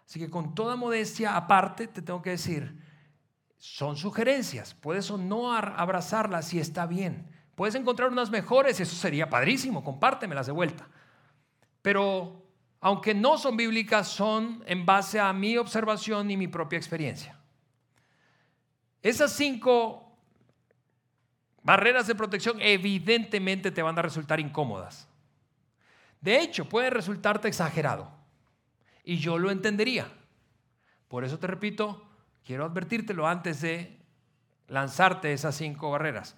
Así 0.06 0.20
que 0.20 0.30
con 0.30 0.54
toda 0.54 0.76
modestia 0.76 1.36
aparte, 1.36 1.88
te 1.88 2.04
tengo 2.04 2.22
que 2.22 2.32
decir, 2.32 2.80
son 3.58 3.98
sugerencias, 3.98 4.76
puedes 4.76 5.10
o 5.10 5.18
no 5.18 5.52
abrazarlas 5.54 6.50
si 6.50 6.60
está 6.60 6.86
bien. 6.86 7.33
Puedes 7.56 7.76
encontrar 7.76 8.10
unas 8.10 8.30
mejores, 8.30 8.80
eso 8.80 8.96
sería 8.96 9.30
padrísimo, 9.30 9.84
compártemelas 9.84 10.48
de 10.48 10.52
vuelta. 10.52 10.88
Pero 11.82 12.44
aunque 12.82 13.14
no 13.14 13.38
son 13.38 13.56
bíblicas, 13.56 14.08
son 14.08 14.64
en 14.66 14.86
base 14.86 15.20
a 15.20 15.32
mi 15.32 15.58
observación 15.58 16.30
y 16.32 16.38
mi 16.38 16.48
propia 16.48 16.78
experiencia. 16.78 17.38
Esas 19.02 19.34
cinco 19.34 20.18
barreras 21.62 22.08
de 22.08 22.16
protección 22.16 22.58
evidentemente 22.60 23.72
te 23.72 23.82
van 23.82 23.98
a 23.98 24.02
resultar 24.02 24.40
incómodas. 24.40 25.08
De 26.20 26.40
hecho, 26.40 26.68
puede 26.68 26.90
resultarte 26.90 27.48
exagerado. 27.48 28.12
Y 29.04 29.18
yo 29.18 29.38
lo 29.38 29.52
entendería. 29.52 30.08
Por 31.08 31.24
eso 31.24 31.38
te 31.38 31.48
repito, 31.48 32.06
quiero 32.46 32.66
advertírtelo 32.66 33.28
antes 33.28 33.62
de 33.62 34.00
lanzarte 34.68 35.34
esas 35.34 35.56
cinco 35.56 35.92
barreras. 35.92 36.36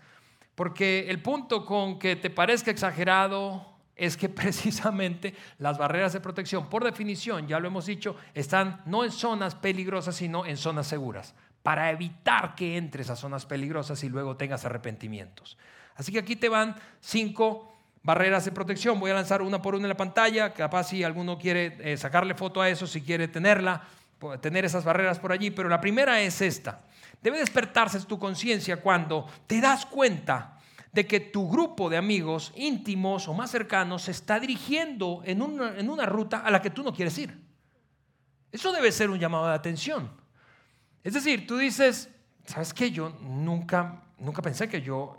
Porque 0.55 1.09
el 1.09 1.21
punto 1.21 1.65
con 1.65 1.99
que 1.99 2.15
te 2.15 2.29
parezca 2.29 2.71
exagerado 2.71 3.75
es 3.95 4.17
que 4.17 4.29
precisamente 4.29 5.35
las 5.59 5.77
barreras 5.77 6.13
de 6.13 6.21
protección, 6.21 6.69
por 6.69 6.83
definición, 6.83 7.47
ya 7.47 7.59
lo 7.59 7.67
hemos 7.67 7.85
dicho, 7.85 8.15
están 8.33 8.81
no 8.85 9.03
en 9.03 9.11
zonas 9.11 9.55
peligrosas, 9.55 10.15
sino 10.15 10.45
en 10.45 10.57
zonas 10.57 10.87
seguras, 10.87 11.33
para 11.63 11.91
evitar 11.91 12.55
que 12.55 12.77
entres 12.77 13.09
a 13.09 13.15
zonas 13.15 13.45
peligrosas 13.45 14.03
y 14.03 14.09
luego 14.09 14.37
tengas 14.37 14.65
arrepentimientos. 14.65 15.57
Así 15.95 16.11
que 16.11 16.19
aquí 16.19 16.35
te 16.35 16.49
van 16.49 16.75
cinco 16.99 17.71
barreras 18.03 18.45
de 18.45 18.51
protección. 18.51 18.99
Voy 18.99 19.11
a 19.11 19.15
lanzar 19.15 19.41
una 19.41 19.61
por 19.61 19.75
una 19.75 19.85
en 19.85 19.89
la 19.89 19.97
pantalla, 19.97 20.53
capaz 20.53 20.85
si 20.85 21.03
alguno 21.03 21.37
quiere 21.37 21.77
eh, 21.79 21.97
sacarle 21.97 22.35
foto 22.35 22.61
a 22.61 22.69
eso, 22.69 22.85
si 22.85 23.01
quiere 23.01 23.27
tenerla, 23.27 23.81
tener 24.41 24.65
esas 24.65 24.83
barreras 24.83 25.19
por 25.19 25.31
allí, 25.31 25.51
pero 25.51 25.69
la 25.69 25.81
primera 25.81 26.21
es 26.21 26.41
esta. 26.41 26.81
Debe 27.25 27.39
despertarse 27.39 27.99
tu 28.05 28.19
conciencia 28.19 28.77
cuando 28.77 29.25
te 29.47 29.59
das 29.59 29.83
cuenta 29.88 30.59
de 30.91 31.07
que 31.07 31.19
tu 31.19 31.49
grupo 31.49 31.89
de 31.89 31.97
amigos 31.97 32.53
íntimos 32.55 33.27
o 33.27 33.33
más 33.33 33.49
cercanos 33.49 34.03
se 34.03 34.11
está 34.11 34.39
dirigiendo 34.39 35.23
en 35.25 35.41
una, 35.41 35.75
en 35.75 35.89
una 35.89 36.05
ruta 36.05 36.41
a 36.41 36.51
la 36.51 36.61
que 36.61 36.69
tú 36.69 36.83
no 36.83 36.93
quieres 36.93 37.17
ir. 37.17 37.35
Eso 38.51 38.71
debe 38.71 38.91
ser 38.91 39.09
un 39.09 39.17
llamado 39.17 39.47
de 39.47 39.55
atención. 39.55 40.11
Es 41.03 41.15
decir, 41.15 41.47
tú 41.47 41.57
dices, 41.57 42.11
¿sabes 42.45 42.75
qué? 42.75 42.91
Yo 42.91 43.09
nunca, 43.21 44.03
nunca 44.19 44.43
pensé 44.43 44.69
que 44.69 44.83
yo 44.83 45.17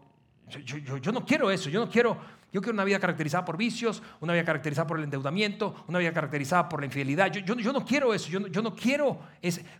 yo, 0.48 0.60
yo, 0.60 0.96
yo, 0.98 1.10
no 1.10 1.24
quiero 1.24 1.50
eso, 1.50 1.68
yo 1.68 1.84
no 1.84 1.90
quiero 1.90 2.20
yo 2.56 2.62
quiero 2.62 2.72
una 2.72 2.84
vida 2.84 2.98
caracterizada 2.98 3.44
por 3.44 3.58
vicios, 3.58 4.02
una 4.18 4.32
vida 4.32 4.42
caracterizada 4.42 4.86
por 4.86 4.96
el 4.96 5.04
endeudamiento, 5.04 5.84
una 5.88 5.98
vida 5.98 6.10
caracterizada 6.14 6.70
por 6.70 6.80
la 6.80 6.86
infidelidad. 6.86 7.30
Yo, 7.30 7.54
no 7.54 7.84
quiero 7.84 8.14
eso, 8.14 8.30
yo 8.30 8.62
no, 8.62 8.74
quiero 8.74 9.18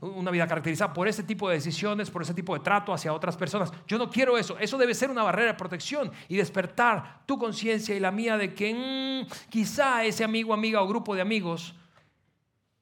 una 0.03 0.31
vida 0.31 0.47
caracterizada 0.47 0.93
por 0.93 1.09
ese 1.09 1.23
tipo 1.23 1.49
de 1.49 1.55
decisiones, 1.55 2.11
por 2.11 2.21
ese 2.21 2.35
tipo 2.35 2.53
de 2.53 2.61
trato 2.61 2.93
hacia 2.93 3.15
otras 3.15 3.35
personas. 3.35 3.73
Yo 3.87 3.97
no 3.97 4.11
quiero 4.11 4.37
eso. 4.37 4.59
Eso 4.59 4.77
debe 4.77 4.95
ser 4.95 5.09
una 5.09 5.23
barrera 5.23 5.53
de 5.53 5.59
protección 5.59 6.13
y 6.29 6.37
despertar 6.37 7.23
tu 7.25 7.39
conciencia 7.39 7.97
y 7.97 7.99
la 7.99 8.11
mía 8.11 8.37
de 8.37 8.53
que 8.53 9.25
mm, 9.25 9.49
quizá 9.49 10.05
ese 10.05 10.23
amigo, 10.23 10.53
amiga 10.53 10.83
o 10.83 10.87
grupo 10.87 11.15
de 11.15 11.23
amigos 11.23 11.75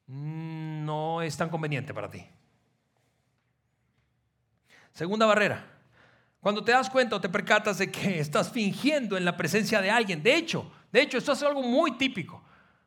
mm, 0.07 0.83
no 0.83 1.21
es 1.21 1.37
tan 1.37 1.47
conveniente 1.47 1.93
para 1.93 2.09
ti. 2.11 2.21
Segunda 4.91 5.25
barrera 5.25 5.74
cuando 6.45 6.63
te 6.63 6.73
das 6.73 6.91
cuenta 6.91 7.15
o 7.15 7.19
te 7.19 7.27
percatas 7.27 7.79
de 7.79 7.89
que 7.89 8.19
estás 8.19 8.51
fingiendo 8.51 9.17
en 9.17 9.25
la 9.25 9.35
presencia 9.35 9.81
de 9.81 9.89
alguien. 9.89 10.21
De 10.21 10.35
hecho, 10.35 10.71
de 10.91 11.01
hecho, 11.01 11.17
esto 11.17 11.31
es 11.31 11.41
algo 11.41 11.63
muy 11.63 11.97
típico, 11.97 12.39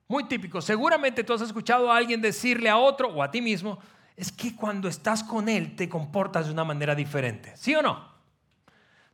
muy 0.07 0.29
típico. 0.29 0.61
Seguramente 0.61 1.25
tú 1.25 1.33
has 1.33 1.41
escuchado 1.41 1.91
a 1.91 1.97
alguien 1.97 2.21
decirle 2.21 2.71
a 2.71 2.77
otro 2.77 3.09
o 3.09 3.21
a 3.21 3.33
ti 3.33 3.43
mismo, 3.43 3.81
es 4.15 4.31
que 4.31 4.55
cuando 4.55 4.87
estás 4.87 5.25
con 5.25 5.49
él 5.49 5.75
te 5.75 5.89
comportas 5.89 6.47
de 6.47 6.53
una 6.53 6.63
manera 6.63 6.95
diferente. 6.95 7.53
¿Sí 7.57 7.75
o 7.75 7.83
no? 7.83 8.09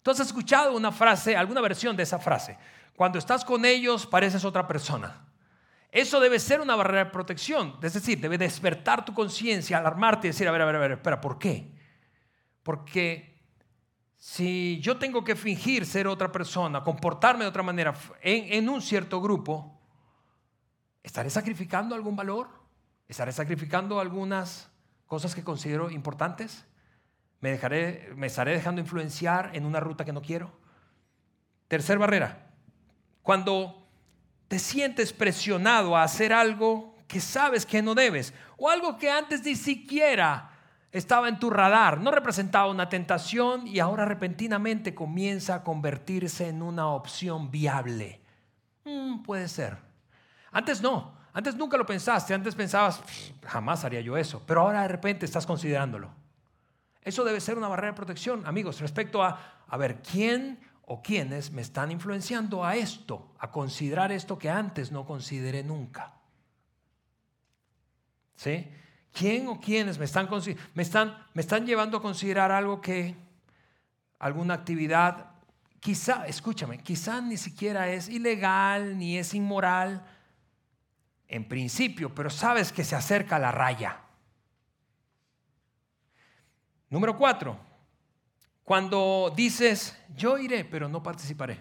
Tú 0.02 0.11
has 0.11 0.20
escuchado 0.20 0.76
una 0.76 0.92
frase, 0.92 1.35
alguna 1.35 1.62
versión 1.62 1.96
de 1.96 2.02
esa 2.02 2.18
frase. 2.18 2.59
Cuando 2.96 3.18
estás 3.18 3.46
con 3.46 3.64
ellos 3.64 4.07
pareces 4.07 4.44
otra 4.44 4.68
persona. 4.68 5.24
Eso 5.90 6.20
debe 6.20 6.38
ser 6.38 6.61
una 6.61 6.76
barrera 6.76 7.07
de 7.07 7.11
protección. 7.11 7.78
Es 7.80 7.94
decir, 7.94 8.20
debe 8.20 8.37
despertar 8.37 9.07
tu 9.07 9.14
conciencia, 9.14 9.78
alarmarte 9.78 10.26
y 10.26 10.33
decir, 10.33 10.46
a 10.46 10.52
ver, 10.52 10.61
a 10.61 10.66
ver, 10.66 10.76
a 10.76 10.80
ver, 10.80 10.92
espera, 10.92 11.18
¿por 11.18 11.38
qué? 11.38 11.72
Porque 12.62 13.34
si 14.24 14.80
yo 14.80 14.96
tengo 14.96 15.22
que 15.22 15.37
fingir 15.37 15.84
ser 15.84 16.06
otra 16.06 16.32
persona, 16.32 16.82
comportarme 16.82 17.44
de 17.44 17.50
otra 17.50 17.62
manera 17.62 17.92
en, 18.22 18.66
un 18.70 18.80
cierto 18.80 19.20
grupo, 19.20 19.78
¿estaré 21.02 21.28
sacrificando 21.28 21.94
algún 21.94 22.16
valor? 22.16 22.48
¿Estaré 23.06 23.32
sacrificando 23.32 24.00
algunas 24.00 24.70
cosas 25.04 25.34
que 25.34 25.44
considero 25.44 25.90
importantes? 25.90 26.64
¿Me, 27.40 27.50
dejaré, 27.50 28.14
¿Me 28.16 28.28
estaré 28.28 28.52
dejando 28.52 28.80
influenciar 28.80 29.50
en 29.52 29.66
una 29.66 29.78
ruta 29.78 30.06
que 30.06 30.12
no 30.14 30.22
quiero? 30.22 30.58
Tercer 31.68 31.98
barrera, 31.98 32.50
cuando 33.20 33.87
te 34.48 34.58
sientes 34.58 35.12
presionado 35.12 35.98
a 35.98 36.02
hacer 36.02 36.32
algo 36.32 36.96
que 37.08 37.20
sabes 37.20 37.66
que 37.66 37.82
no 37.82 37.94
debes 37.94 38.32
o 38.56 38.70
algo 38.70 38.96
que 38.96 39.10
antes 39.10 39.44
ni 39.44 39.54
siquiera 39.54 40.53
estaba 40.94 41.28
en 41.28 41.40
tu 41.40 41.50
radar, 41.50 42.00
no 42.00 42.12
representaba 42.12 42.70
una 42.70 42.88
tentación 42.88 43.66
y 43.66 43.80
ahora 43.80 44.04
repentinamente 44.04 44.94
comienza 44.94 45.57
a 45.57 45.64
convertirse 45.64 46.48
en 46.48 46.62
una 46.62 46.87
opción 46.87 47.50
viable. 47.50 48.20
Mm, 48.85 49.22
puede 49.22 49.48
ser. 49.48 49.76
Antes 50.52 50.80
no, 50.80 51.12
antes 51.33 51.57
nunca 51.57 51.76
lo 51.76 51.85
pensaste, 51.85 52.33
antes 52.33 52.54
pensabas, 52.54 53.02
jamás 53.42 53.85
haría 53.85 54.02
yo 54.02 54.16
eso, 54.16 54.40
pero 54.46 54.61
ahora 54.61 54.83
de 54.83 54.88
repente 54.88 55.26
estás 55.26 55.46
considerándolo. 55.46 56.12
Eso 57.02 57.24
debe 57.24 57.40
ser 57.40 57.59
una 57.59 57.66
barrera 57.66 57.88
de 57.88 57.96
protección, 57.96 58.46
amigos, 58.46 58.80
respecto 58.80 59.20
a, 59.20 59.64
a 59.66 59.76
ver, 59.76 60.00
¿quién 60.00 60.61
o 60.83 61.02
quiénes 61.02 61.50
me 61.50 61.62
están 61.62 61.90
influenciando 61.90 62.64
a 62.64 62.76
esto, 62.76 63.35
a 63.40 63.50
considerar 63.50 64.12
esto 64.12 64.38
que 64.38 64.48
antes 64.48 64.92
no 64.92 65.04
consideré 65.04 65.64
nunca? 65.64 66.14
¿Sí? 68.37 68.70
¿Quién 69.14 69.46
o 69.46 69.61
quiénes 69.61 69.96
me 69.96 70.07
están, 70.07 70.29
me 70.74 70.83
están, 70.83 71.16
me 71.35 71.40
están 71.40 71.64
llevando 71.64 71.98
a 71.98 72.03
considerar 72.03 72.50
algo 72.50 72.81
que, 72.81 73.14
alguna 74.18 74.55
actividad, 74.55 75.31
quizá, 75.79 76.27
escúchame, 76.27 76.79
quizá 76.79 77.20
ni 77.20 77.37
siquiera 77.37 77.88
es 77.88 78.09
ilegal 78.09 78.98
ni 78.98 79.16
es 79.16 79.33
inmoral 79.33 80.05
en 81.29 81.46
principio, 81.46 82.12
pero 82.12 82.29
sabes 82.29 82.72
que 82.72 82.83
se 82.83 82.96
acerca 82.96 83.37
a 83.37 83.38
la 83.38 83.53
raya. 83.53 84.00
Número 86.90 87.16
cuatro, 87.16 87.57
cuando 88.64 89.33
dices, 89.37 89.96
yo 90.16 90.38
iré, 90.38 90.64
pero 90.64 90.88
no 90.88 91.05
participaré. 91.05 91.61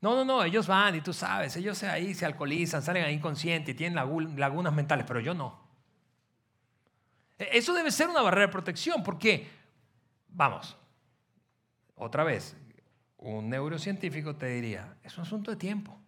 No, 0.00 0.14
no, 0.14 0.24
no, 0.24 0.42
ellos 0.42 0.66
van 0.66 0.96
y 0.96 1.00
tú 1.02 1.12
sabes, 1.12 1.56
ellos 1.56 1.82
ahí 1.82 2.14
se 2.14 2.24
alcoholizan, 2.24 2.82
salen 2.82 3.04
ahí 3.04 3.14
inconscientes 3.14 3.74
y 3.74 3.76
tienen 3.76 3.94
lagunas 3.94 4.72
mentales, 4.72 5.04
pero 5.06 5.20
yo 5.20 5.34
no. 5.34 5.60
E, 7.38 7.50
eso 7.52 7.74
debe 7.74 7.90
ser 7.90 8.08
una 8.08 8.22
barrera 8.22 8.46
de 8.46 8.52
protección 8.52 9.02
porque, 9.02 9.50
vamos, 10.28 10.76
otra 11.96 12.24
vez, 12.24 12.56
un 13.18 13.50
neurocientífico 13.50 14.36
te 14.36 14.46
diría, 14.46 14.96
es 15.02 15.18
un 15.18 15.24
asunto 15.24 15.50
de 15.50 15.58
tiempo. 15.58 15.98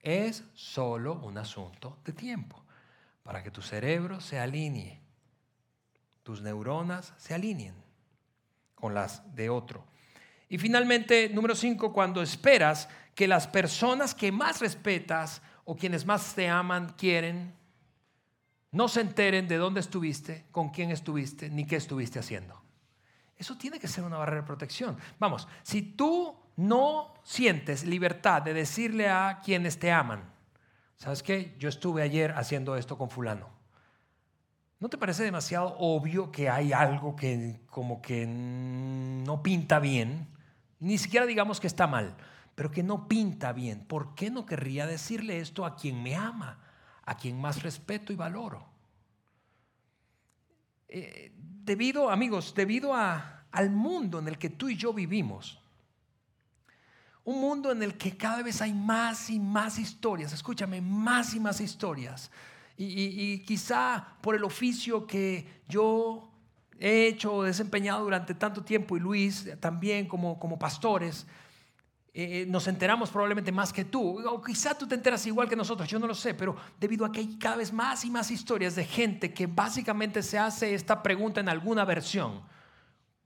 Es 0.00 0.44
solo 0.54 1.14
un 1.14 1.36
asunto 1.38 1.98
de 2.04 2.12
tiempo 2.12 2.62
para 3.22 3.42
que 3.42 3.50
tu 3.50 3.62
cerebro 3.62 4.20
se 4.20 4.38
alinee, 4.38 5.00
tus 6.22 6.42
neuronas 6.42 7.14
se 7.16 7.34
alineen 7.34 7.74
con 8.74 8.94
las 8.94 9.34
de 9.34 9.48
otro. 9.50 9.84
Y 10.54 10.58
finalmente, 10.58 11.28
número 11.30 11.56
cinco, 11.56 11.92
cuando 11.92 12.22
esperas 12.22 12.88
que 13.16 13.26
las 13.26 13.48
personas 13.48 14.14
que 14.14 14.30
más 14.30 14.60
respetas 14.60 15.42
o 15.64 15.74
quienes 15.74 16.06
más 16.06 16.32
te 16.32 16.48
aman 16.48 16.94
quieren, 16.96 17.52
no 18.70 18.86
se 18.86 19.00
enteren 19.00 19.48
de 19.48 19.56
dónde 19.56 19.80
estuviste, 19.80 20.44
con 20.52 20.68
quién 20.68 20.92
estuviste, 20.92 21.50
ni 21.50 21.66
qué 21.66 21.74
estuviste 21.74 22.20
haciendo. 22.20 22.62
Eso 23.36 23.58
tiene 23.58 23.80
que 23.80 23.88
ser 23.88 24.04
una 24.04 24.16
barrera 24.16 24.42
de 24.42 24.46
protección. 24.46 24.96
Vamos, 25.18 25.48
si 25.64 25.82
tú 25.82 26.36
no 26.54 27.14
sientes 27.24 27.82
libertad 27.82 28.40
de 28.40 28.54
decirle 28.54 29.08
a 29.08 29.40
quienes 29.44 29.80
te 29.80 29.90
aman, 29.90 30.22
¿sabes 30.98 31.24
qué? 31.24 31.56
Yo 31.58 31.68
estuve 31.68 32.02
ayer 32.02 32.30
haciendo 32.30 32.76
esto 32.76 32.96
con 32.96 33.10
fulano. 33.10 33.48
¿No 34.78 34.88
te 34.88 34.98
parece 34.98 35.24
demasiado 35.24 35.74
obvio 35.80 36.30
que 36.30 36.48
hay 36.48 36.72
algo 36.72 37.16
que 37.16 37.62
como 37.66 38.00
que 38.00 38.24
no 38.24 39.42
pinta 39.42 39.80
bien? 39.80 40.32
Ni 40.84 40.98
siquiera 40.98 41.24
digamos 41.24 41.60
que 41.60 41.66
está 41.66 41.86
mal, 41.86 42.14
pero 42.54 42.70
que 42.70 42.82
no 42.82 43.08
pinta 43.08 43.54
bien. 43.54 43.86
¿Por 43.86 44.14
qué 44.14 44.30
no 44.30 44.44
querría 44.44 44.86
decirle 44.86 45.40
esto 45.40 45.64
a 45.64 45.76
quien 45.76 46.02
me 46.02 46.14
ama, 46.14 46.58
a 47.04 47.16
quien 47.16 47.40
más 47.40 47.62
respeto 47.62 48.12
y 48.12 48.16
valoro? 48.16 48.66
Eh, 50.88 51.32
debido, 51.38 52.10
amigos, 52.10 52.54
debido 52.54 52.94
al 52.94 53.70
mundo 53.70 54.18
en 54.18 54.28
el 54.28 54.36
que 54.36 54.50
tú 54.50 54.68
y 54.68 54.76
yo 54.76 54.92
vivimos, 54.92 55.58
un 57.24 57.40
mundo 57.40 57.72
en 57.72 57.82
el 57.82 57.96
que 57.96 58.14
cada 58.18 58.42
vez 58.42 58.60
hay 58.60 58.74
más 58.74 59.30
y 59.30 59.40
más 59.40 59.78
historias, 59.78 60.34
escúchame, 60.34 60.82
más 60.82 61.32
y 61.32 61.40
más 61.40 61.62
historias. 61.62 62.30
Y, 62.76 63.38
quizá 63.46 64.18
por 64.20 64.34
el 64.34 64.44
oficio 64.44 65.06
que 65.06 65.62
yo 65.66 66.30
he 66.78 67.06
hecho, 67.06 67.42
desempeñado 67.42 68.04
durante 68.04 68.34
tanto 68.34 68.62
tiempo, 68.62 68.96
y 68.96 69.00
Luis 69.00 69.48
también 69.60 70.06
como, 70.06 70.38
como 70.38 70.58
pastores, 70.58 71.26
eh, 72.16 72.42
eh, 72.42 72.46
nos 72.48 72.68
enteramos 72.68 73.10
probablemente 73.10 73.50
más 73.50 73.72
que 73.72 73.84
tú, 73.84 74.24
o 74.24 74.40
quizá 74.40 74.78
tú 74.78 74.86
te 74.86 74.94
enteras 74.94 75.26
igual 75.26 75.48
que 75.48 75.56
nosotros, 75.56 75.88
yo 75.88 75.98
no 75.98 76.06
lo 76.06 76.14
sé, 76.14 76.32
pero 76.32 76.54
debido 76.78 77.04
a 77.04 77.10
que 77.10 77.18
hay 77.18 77.36
cada 77.36 77.56
vez 77.56 77.72
más 77.72 78.04
y 78.04 78.10
más 78.10 78.30
historias 78.30 78.76
de 78.76 78.84
gente 78.84 79.34
que 79.34 79.48
básicamente 79.48 80.22
se 80.22 80.38
hace 80.38 80.74
esta 80.74 81.02
pregunta 81.02 81.40
en 81.40 81.48
alguna 81.48 81.84
versión, 81.84 82.42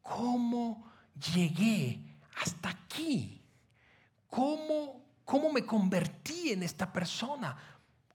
¿cómo 0.00 0.90
llegué 1.34 2.00
hasta 2.42 2.70
aquí? 2.70 3.42
¿Cómo, 4.28 5.04
cómo 5.22 5.52
me 5.52 5.66
convertí 5.66 6.52
en 6.52 6.62
esta 6.62 6.90
persona? 6.90 7.56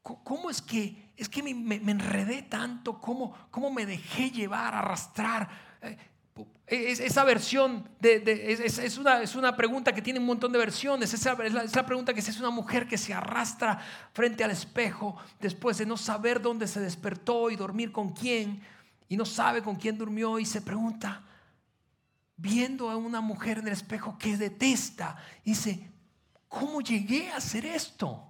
¿Cómo 0.01 0.49
es 0.49 0.59
que, 0.59 1.02
es 1.15 1.29
que 1.29 1.43
me, 1.43 1.75
enredé 1.75 2.43
tanto? 2.43 2.99
¿Cómo, 2.99 3.35
¿Cómo, 3.51 3.71
me 3.71 3.85
dejé 3.85 4.31
llevar, 4.31 4.73
arrastrar? 4.73 5.49
Eh, 5.81 5.97
esa 6.65 7.23
versión 7.23 7.87
de, 7.99 8.23
es, 8.49 8.97
una, 8.97 9.21
es, 9.21 9.35
una, 9.35 9.55
pregunta 9.55 9.93
que 9.93 10.01
tiene 10.01 10.19
un 10.19 10.25
montón 10.25 10.51
de 10.51 10.57
versiones. 10.57 11.13
Esa, 11.13 11.33
es, 11.43 11.53
la, 11.53 11.85
pregunta 11.85 12.13
que 12.13 12.19
es, 12.19 12.39
una 12.39 12.49
mujer 12.49 12.87
que 12.87 12.97
se 12.97 13.13
arrastra 13.13 13.79
frente 14.13 14.43
al 14.43 14.51
espejo 14.51 15.17
después 15.39 15.77
de 15.77 15.85
no 15.85 15.97
saber 15.97 16.41
dónde 16.41 16.67
se 16.67 16.79
despertó 16.79 17.51
y 17.51 17.55
dormir 17.55 17.91
con 17.91 18.13
quién 18.13 18.61
y 19.07 19.17
no 19.17 19.25
sabe 19.25 19.61
con 19.61 19.75
quién 19.75 19.97
durmió 19.97 20.39
y 20.39 20.45
se 20.45 20.61
pregunta, 20.61 21.21
viendo 22.37 22.89
a 22.89 22.97
una 22.97 23.21
mujer 23.21 23.59
en 23.59 23.67
el 23.67 23.73
espejo 23.73 24.17
que 24.17 24.37
detesta, 24.37 25.17
dice, 25.45 25.93
¿Cómo 26.53 26.81
llegué 26.81 27.31
a 27.31 27.37
hacer 27.37 27.65
esto? 27.65 28.23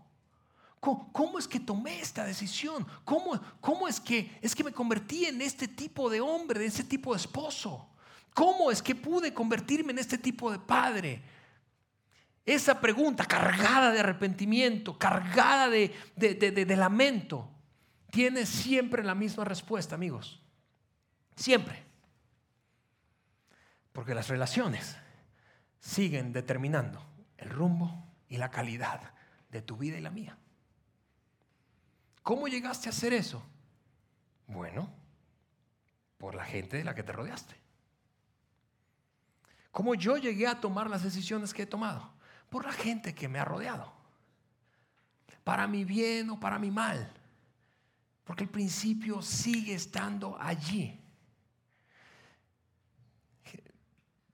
¿Cómo, 0.83 1.39
es 1.39 1.47
que 1.47 1.61
tomé 1.61 2.01
esta 2.01 2.25
decisión? 2.25 2.85
¿Cómo, 3.05 3.39
¿Cómo, 3.61 3.87
es, 3.87 4.01
que, 4.01 4.37
es 4.41 4.53
que 4.53 4.65
me 4.65 4.73
convertí 4.73 5.23
en 5.23 5.41
este 5.41 5.69
tipo 5.69 6.09
de 6.09 6.19
hombre, 6.19 6.59
en 6.59 6.67
este 6.67 6.83
tipo 6.83 7.13
de 7.13 7.21
esposo? 7.21 7.87
¿Cómo 8.33 8.69
es 8.69 8.81
que 8.81 8.93
pude 8.93 9.33
convertirme 9.33 9.93
en 9.93 9.99
este 9.99 10.17
tipo 10.17 10.51
de 10.51 10.59
padre? 10.59 11.23
Esa 12.45 12.81
pregunta 12.81 13.23
cargada 13.23 13.93
de 13.93 14.01
arrepentimiento, 14.01 14.99
cargada 14.99 15.69
de, 15.69 15.95
de 16.17 16.75
lamento, 16.75 17.49
tiene 18.11 18.45
siempre 18.45 19.05
la 19.05 19.15
misma 19.15 19.45
respuesta, 19.45 19.95
amigos. 19.95 20.41
Siempre. 21.37 21.81
Porque 23.93 24.13
las 24.13 24.27
relaciones 24.27 24.97
siguen 25.79 26.33
determinando 26.33 27.01
el 27.37 27.49
rumbo 27.49 28.05
y 28.27 28.35
la 28.35 28.51
calidad 28.51 29.13
de 29.49 29.61
tu 29.61 29.77
vida 29.77 29.97
y 29.97 30.01
la 30.01 30.11
mía. 30.11 30.37
¿Cómo 32.23 32.47
llegaste 32.47 32.89
a 32.89 32.91
hacer 32.91 33.13
eso? 33.13 33.43
Bueno, 34.47 34.89
por 36.17 36.35
la 36.35 36.45
gente 36.45 36.77
de 36.77 36.83
la 36.83 36.95
que 36.95 37.03
te 37.03 37.11
rodeaste. 37.11 37.55
¿Cómo 39.71 39.95
yo 39.95 40.17
llegué 40.17 40.47
a 40.47 40.61
tomar 40.61 40.89
las 40.89 41.03
decisiones 41.03 41.53
que 41.53 41.63
he 41.63 41.67
tomado? 41.67 42.13
Por 42.49 42.65
la 42.65 42.71
gente 42.71 43.13
que 43.13 43.27
me 43.27 43.39
ha 43.39 43.45
rodeado. 43.45 43.91
Para 45.43 45.67
mi 45.67 45.83
bien 45.83 46.29
o 46.29 46.39
para 46.39 46.57
mi 46.59 46.71
mal. 46.71 47.11
Porque 48.23 48.43
el 48.43 48.49
principio 48.49 49.21
sigue 49.21 49.73
estando 49.73 50.37
allí. 50.39 50.99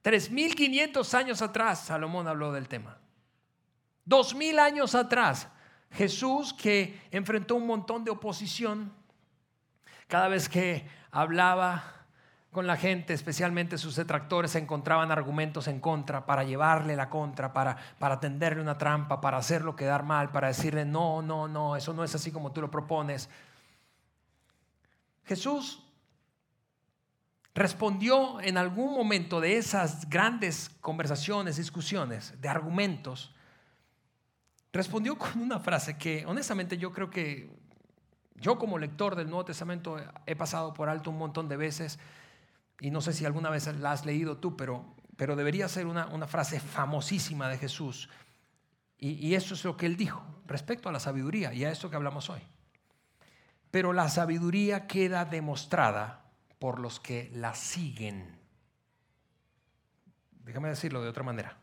3.500 0.02 1.14
años 1.14 1.42
atrás 1.42 1.86
Salomón 1.86 2.28
habló 2.28 2.52
del 2.52 2.68
tema. 2.68 2.98
Dos 4.04 4.34
mil 4.34 4.58
años 4.58 4.94
atrás, 4.94 5.48
Jesús 5.92 6.52
que 6.52 7.00
enfrentó 7.10 7.56
un 7.56 7.66
montón 7.66 8.04
de 8.04 8.10
oposición, 8.10 8.92
cada 10.06 10.28
vez 10.28 10.48
que 10.48 10.88
hablaba 11.10 12.00
con 12.50 12.66
la 12.66 12.76
gente, 12.76 13.12
especialmente 13.12 13.78
sus 13.78 13.94
detractores, 13.94 14.56
encontraban 14.56 15.12
argumentos 15.12 15.68
en 15.68 15.78
contra 15.78 16.26
para 16.26 16.42
llevarle 16.42 16.96
la 16.96 17.08
contra, 17.08 17.52
para, 17.52 17.76
para 17.98 18.18
tenderle 18.18 18.60
una 18.60 18.76
trampa, 18.76 19.20
para 19.20 19.36
hacerlo 19.36 19.76
quedar 19.76 20.02
mal, 20.02 20.30
para 20.30 20.48
decirle, 20.48 20.84
no, 20.84 21.22
no, 21.22 21.46
no, 21.46 21.76
eso 21.76 21.92
no 21.92 22.02
es 22.02 22.14
así 22.14 22.32
como 22.32 22.50
tú 22.50 22.60
lo 22.60 22.70
propones. 22.70 23.28
Jesús 25.24 25.84
respondió 27.54 28.40
en 28.40 28.56
algún 28.56 28.94
momento 28.94 29.40
de 29.40 29.56
esas 29.56 30.08
grandes 30.08 30.70
conversaciones, 30.80 31.56
discusiones, 31.56 32.40
de 32.40 32.48
argumentos, 32.48 33.32
respondió 34.72 35.16
con 35.18 35.40
una 35.40 35.58
frase 35.58 35.96
que 35.96 36.24
honestamente 36.26 36.78
yo 36.78 36.92
creo 36.92 37.10
que 37.10 37.50
yo 38.36 38.58
como 38.58 38.78
lector 38.78 39.16
del 39.16 39.28
Nuevo 39.28 39.44
Testamento 39.44 39.98
he 40.26 40.36
pasado 40.36 40.72
por 40.72 40.88
alto 40.88 41.10
un 41.10 41.18
montón 41.18 41.48
de 41.48 41.56
veces 41.56 41.98
y 42.80 42.90
no 42.90 43.00
sé 43.00 43.12
si 43.12 43.26
alguna 43.26 43.50
vez 43.50 43.66
la 43.78 43.92
has 43.92 44.06
leído 44.06 44.38
tú, 44.38 44.56
pero, 44.56 44.94
pero 45.16 45.36
debería 45.36 45.68
ser 45.68 45.86
una, 45.86 46.26
frase 46.26 46.60
famosísima 46.60 47.48
de 47.48 47.58
Jesús. 47.58 48.08
Y, 48.96 49.10
y 49.26 49.34
eso 49.34 49.52
es 49.54 49.64
lo 49.64 49.76
que 49.76 49.84
él 49.84 49.96
dijo 49.96 50.24
respecto 50.46 50.88
a 50.88 50.92
la 50.92 51.00
sabiduría 51.00 51.52
y 51.52 51.64
a 51.64 51.70
esto 51.70 51.90
que 51.90 51.96
hablamos 51.96 52.30
hoy. 52.30 52.40
Pero 53.70 53.92
la 53.92 54.08
sabiduría 54.08 54.86
queda 54.86 55.26
demostrada 55.26 56.24
por 56.58 56.80
los 56.80 57.00
que 57.00 57.30
la 57.34 57.54
siguen. 57.54 58.38
Déjame 60.44 60.70
decirlo 60.70 61.02
de 61.02 61.08
otra 61.08 61.22
manera. 61.22 61.58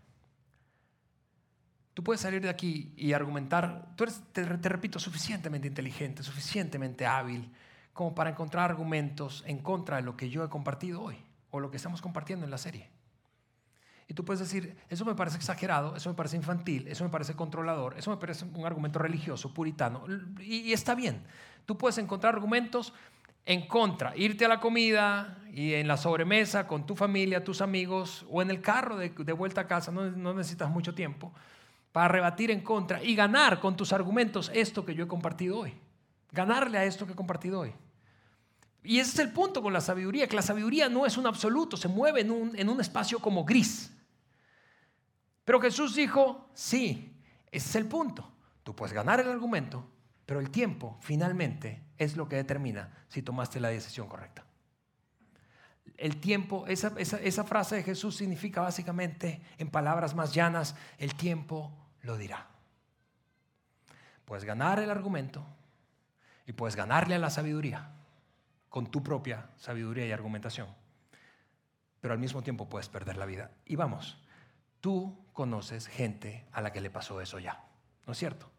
Tú 1.98 2.04
puedes 2.04 2.22
salir 2.22 2.43
de 2.43 2.50
aquí 2.50 2.93
y 2.95 3.14
argumentar, 3.14 3.88
tú 3.95 4.04
eres, 4.04 4.22
te, 4.32 4.43
repito, 4.45 5.00
suficientemente 5.00 5.68
inteligente, 5.68 6.22
suficientemente 6.22 7.08
hábil 7.08 7.52
como 7.91 8.14
para 8.14 8.30
encontrar 8.30 8.70
argumentos 8.70 9.43
en 9.48 9.58
contra 9.58 9.95
de 9.95 10.04
lo 10.04 10.16
que 10.16 10.30
yo 10.30 10.43
he 10.43 10.48
compartido 10.48 11.02
hoy 11.02 11.18
o 11.50 11.60
lo 11.60 11.72
que 11.72 11.78
estamos 11.78 12.00
compartiendo 12.00 12.45
en 12.45 12.52
la 12.52 12.60
serie. 12.60 12.91
Y 14.08 14.14
tú 14.14 14.24
puedes 14.24 14.39
decir, 14.41 14.78
eso 14.89 15.06
me 15.06 15.16
parece 15.16 15.38
exagerado, 15.38 15.95
eso 15.95 16.08
me 16.12 16.16
parece 16.16 16.36
infantil, 16.36 16.88
eso 16.88 17.04
me 17.04 17.10
parece 17.10 17.34
controlador, 17.34 17.98
eso 17.98 18.12
me 18.12 18.18
parece 18.18 18.45
un 18.45 18.64
argumento 18.68 19.00
religioso, 19.00 19.52
puritano. 19.52 20.04
Y, 20.39 20.74
está 20.74 20.93
bien. 20.93 21.24
Tú 21.66 21.80
puedes 21.80 21.98
encontrar 21.98 22.36
argumentos 22.36 22.93
en 23.43 23.66
contra, 23.68 24.16
irte 24.16 24.45
a 24.45 24.50
la 24.50 24.60
comida 24.60 25.39
y 25.52 25.74
en 25.74 25.88
la 25.88 25.98
sobremesa 25.98 26.68
con 26.68 26.86
tu 26.86 26.95
familia, 26.95 27.43
tus 27.43 27.60
amigos 27.60 28.24
o 28.30 28.43
en 28.43 28.52
el 28.52 28.62
carro 28.62 28.98
de, 28.98 29.10
vuelta 29.34 29.62
a 29.62 29.68
casa, 29.68 29.91
no, 29.91 30.12
no 30.12 30.36
necesitas 30.36 30.70
mucho 30.70 30.93
tiempo 30.93 31.34
para 31.92 32.08
rebatir 32.08 32.52
en 32.52 32.62
contra 32.62 33.04
y 33.04 33.16
ganar 33.16 33.60
con 33.60 33.76
tus 33.76 33.94
argumentos 33.94 34.52
esto 34.54 34.86
que 34.86 34.94
yo 34.94 35.06
he 35.06 35.08
compartido 35.08 35.60
hoy. 35.60 35.74
Ganarle 36.32 36.78
a 36.78 36.86
esto 36.86 37.06
que 37.06 37.14
he 37.14 37.16
compartido 37.16 37.62
hoy. 37.62 37.74
Y 38.84 39.00
ese 39.00 39.12
es 39.12 39.20
el 39.20 39.34
punto 39.34 39.62
con 39.62 39.74
la 39.74 39.82
sabiduría, 39.82 40.28
que 40.28 40.36
la 40.36 40.42
sabiduría 40.42 40.90
no 40.90 41.06
es 41.06 41.18
un 41.18 41.28
absoluto, 41.28 41.76
se 41.76 41.88
mueve 41.88 42.22
en 42.22 42.32
un, 42.32 42.58
en 42.58 42.70
un 42.70 42.80
espacio 42.80 43.20
como 43.20 43.44
gris. 43.44 43.92
Pero 45.44 45.60
Jesús 45.60 45.96
dijo, 45.96 46.50
sí, 46.54 47.14
ese 47.52 47.70
es 47.70 47.76
el 47.76 47.86
punto. 47.86 48.32
Tú 48.64 48.76
puedes 48.76 48.94
ganar 48.94 49.20
el 49.20 49.30
argumento, 49.30 49.90
pero 50.26 50.40
el 50.40 50.52
tiempo 50.52 50.98
finalmente 51.02 51.84
es 51.98 52.16
lo 52.16 52.28
que 52.28 52.36
determina 52.36 53.06
si 53.08 53.22
tomaste 53.22 53.60
la 53.60 53.70
decisión 53.70 54.08
correcta. 54.08 54.47
El 55.98 56.18
tiempo, 56.18 56.66
esa, 56.68 56.93
esa, 56.98 57.18
esa 57.18 57.43
frase 57.43 57.76
de 57.78 57.84
Jesús 57.84 58.16
significa 58.16 58.62
básicamente, 58.62 59.41
en 59.58 59.70
palabras 59.70 60.16
más 60.16 60.34
llanas, 60.34 60.76
el 61.00 61.16
tiempo 61.16 61.72
lo 62.02 62.18
dirá. 62.18 62.48
Puedes 64.26 64.45
ganar 64.45 64.80
el 64.80 64.91
argumento 64.91 65.45
y 66.45 66.54
puedes 66.54 66.76
ganarle 66.76 67.16
a 67.16 67.20
la 67.20 67.30
sabiduría 67.30 67.91
con 68.70 68.91
tu 68.91 69.02
propia 69.02 69.50
sabiduría 69.58 70.06
y 70.06 70.12
argumentación. 70.12 70.68
Pero 72.00 72.14
al 72.14 72.20
mismo 72.20 72.43
tiempo 72.43 72.70
puedes 72.70 72.89
perder 72.89 73.18
la 73.18 73.26
vida. 73.26 73.52
Y 73.66 73.76
vamos, 73.76 74.22
tú 74.82 75.26
conoces 75.34 75.88
gente 75.88 76.45
a 76.52 76.62
la 76.62 76.72
que 76.72 76.82
le 76.82 76.89
pasó 76.89 77.20
eso 77.22 77.39
ya, 77.39 77.64
¿no 78.06 78.14
es 78.14 78.20
cierto? 78.20 78.52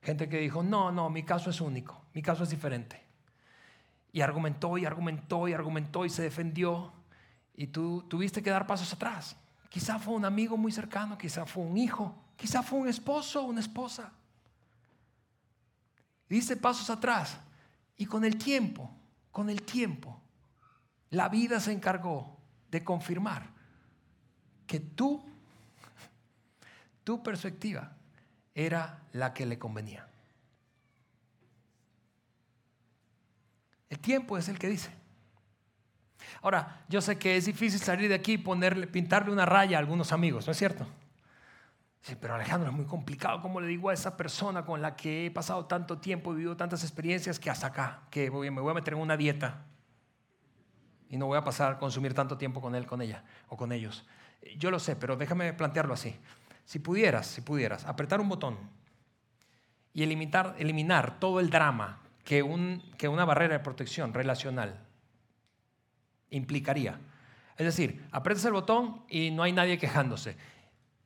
Gente 0.00 0.28
que 0.28 0.38
dijo, 0.38 0.62
no, 0.62 0.90
no, 0.90 1.10
mi 1.10 1.22
caso 1.24 1.50
es 1.50 1.60
único, 1.60 2.06
mi 2.14 2.22
caso 2.22 2.44
es 2.44 2.50
diferente. 2.50 3.04
Y 4.12 4.20
argumentó 4.20 4.76
y 4.76 4.84
argumentó 4.84 5.48
y 5.48 5.54
argumentó 5.54 6.04
y 6.04 6.10
se 6.10 6.22
defendió 6.22 6.92
y 7.54 7.68
tú 7.68 8.04
tuviste 8.08 8.42
que 8.42 8.50
dar 8.50 8.66
pasos 8.66 8.92
atrás. 8.92 9.36
Quizá 9.68 9.98
fue 9.98 10.14
un 10.14 10.24
amigo 10.24 10.56
muy 10.56 10.72
cercano, 10.72 11.16
quizá 11.16 11.46
fue 11.46 11.64
un 11.64 11.76
hijo, 11.76 12.14
quizá 12.36 12.62
fue 12.62 12.78
un 12.78 12.88
esposo 12.88 13.42
una 13.42 13.60
esposa. 13.60 14.12
Diste 16.28 16.56
pasos 16.56 16.88
atrás 16.90 17.38
y 17.96 18.06
con 18.06 18.24
el 18.24 18.36
tiempo, 18.36 18.90
con 19.30 19.50
el 19.50 19.62
tiempo, 19.62 20.20
la 21.10 21.28
vida 21.28 21.60
se 21.60 21.72
encargó 21.72 22.38
de 22.70 22.82
confirmar 22.82 23.50
que 24.66 24.80
tú, 24.80 25.22
tu 27.04 27.22
perspectiva 27.22 27.92
era 28.54 29.02
la 29.12 29.32
que 29.34 29.46
le 29.46 29.58
convenía. 29.58 30.08
El 33.92 33.98
tiempo 33.98 34.38
es 34.38 34.48
el 34.48 34.58
que 34.58 34.70
dice. 34.70 34.90
Ahora, 36.40 36.82
yo 36.88 37.02
sé 37.02 37.18
que 37.18 37.36
es 37.36 37.44
difícil 37.44 37.78
salir 37.78 38.08
de 38.08 38.14
aquí 38.14 38.32
y 38.32 38.38
ponerle, 38.38 38.86
pintarle 38.86 39.30
una 39.30 39.44
raya 39.44 39.76
a 39.76 39.80
algunos 39.80 40.12
amigos, 40.12 40.46
¿no 40.46 40.52
es 40.52 40.56
cierto? 40.56 40.86
Sí, 42.00 42.16
pero 42.18 42.34
Alejandro, 42.34 42.70
es 42.70 42.74
muy 42.74 42.86
complicado. 42.86 43.42
¿Cómo 43.42 43.60
le 43.60 43.66
digo 43.66 43.90
a 43.90 43.92
esa 43.92 44.16
persona 44.16 44.64
con 44.64 44.80
la 44.80 44.96
que 44.96 45.26
he 45.26 45.30
pasado 45.30 45.66
tanto 45.66 45.98
tiempo, 45.98 46.32
he 46.32 46.36
vivido 46.36 46.56
tantas 46.56 46.82
experiencias 46.84 47.38
que 47.38 47.50
hasta 47.50 47.66
acá, 47.66 48.04
que 48.08 48.30
me 48.30 48.62
voy 48.62 48.70
a 48.70 48.74
meter 48.74 48.94
en 48.94 49.00
una 49.00 49.14
dieta 49.14 49.66
y 51.10 51.18
no 51.18 51.26
voy 51.26 51.36
a 51.36 51.44
pasar 51.44 51.74
a 51.74 51.78
consumir 51.78 52.14
tanto 52.14 52.38
tiempo 52.38 52.62
con 52.62 52.74
él, 52.74 52.86
con 52.86 53.02
ella 53.02 53.24
o 53.48 53.58
con 53.58 53.72
ellos? 53.72 54.06
Yo 54.56 54.70
lo 54.70 54.78
sé, 54.78 54.96
pero 54.96 55.16
déjame 55.16 55.52
plantearlo 55.52 55.92
así. 55.92 56.16
Si 56.64 56.78
pudieras, 56.78 57.26
si 57.26 57.42
pudieras, 57.42 57.84
apretar 57.84 58.22
un 58.22 58.30
botón 58.30 58.56
y 59.92 60.02
eliminar, 60.02 60.54
eliminar 60.58 61.20
todo 61.20 61.40
el 61.40 61.50
drama 61.50 61.98
que, 62.24 62.42
un, 62.42 62.82
que 62.96 63.08
una 63.08 63.24
barrera 63.24 63.58
de 63.58 63.64
protección 63.64 64.14
relacional 64.14 64.78
implicaría. 66.30 66.98
Es 67.56 67.66
decir, 67.66 68.06
apretas 68.10 68.44
el 68.44 68.52
botón 68.52 69.04
y 69.08 69.30
no 69.30 69.42
hay 69.42 69.52
nadie 69.52 69.78
quejándose. 69.78 70.36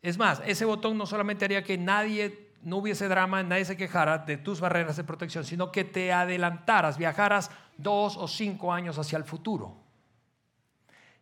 Es 0.03 0.19
más, 0.19 0.41
ese 0.47 0.65
botón 0.65 0.97
no 0.97 1.07
solamente 1.07 1.45
haría 1.45 1.65
que 1.65 1.79
nadie, 1.79 2.53
no 2.63 2.77
hubiese 2.77 3.09
drama, 3.09 3.43
nadie 3.43 3.65
se 3.65 3.77
quejara 3.77 4.19
de 4.19 4.37
tus 4.37 4.61
barreras 4.61 4.97
de 4.97 5.05
protección, 5.05 5.45
sino 5.45 5.73
que 5.73 5.85
te 5.85 6.13
adelantaras, 6.13 6.99
viajaras 6.99 7.51
dos 7.77 8.17
o 8.17 8.29
cinco 8.29 8.73
años 8.73 8.99
hacia 8.99 9.19
el 9.19 9.25
futuro. 9.25 9.77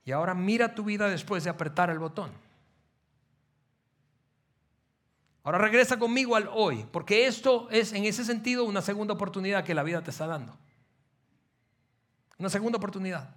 Y 0.04 0.12
ahora 0.12 0.34
mira 0.34 0.74
tu 0.74 0.84
vida 0.84 1.08
después 1.08 1.44
de 1.44 1.50
apretar 1.50 1.88
el 1.88 1.98
botón. 1.98 2.43
Ahora 5.44 5.58
regresa 5.58 5.98
conmigo 5.98 6.36
al 6.36 6.48
hoy, 6.50 6.86
porque 6.90 7.26
esto 7.26 7.68
es 7.70 7.92
en 7.92 8.06
ese 8.06 8.24
sentido 8.24 8.64
una 8.64 8.80
segunda 8.80 9.12
oportunidad 9.12 9.62
que 9.62 9.74
la 9.74 9.82
vida 9.82 10.02
te 10.02 10.10
está 10.10 10.26
dando. 10.26 10.56
Una 12.38 12.48
segunda 12.48 12.78
oportunidad. 12.78 13.36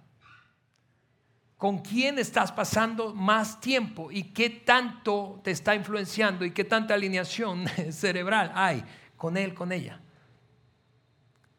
¿Con 1.58 1.80
quién 1.80 2.18
estás 2.18 2.50
pasando 2.50 3.14
más 3.14 3.60
tiempo 3.60 4.10
y 4.10 4.32
qué 4.32 4.48
tanto 4.48 5.40
te 5.44 5.50
está 5.50 5.74
influenciando 5.74 6.46
y 6.46 6.52
qué 6.52 6.64
tanta 6.64 6.94
alineación 6.94 7.66
cerebral 7.92 8.52
hay 8.54 8.82
con 9.18 9.36
él, 9.36 9.52
con 9.52 9.70
ella? 9.70 10.00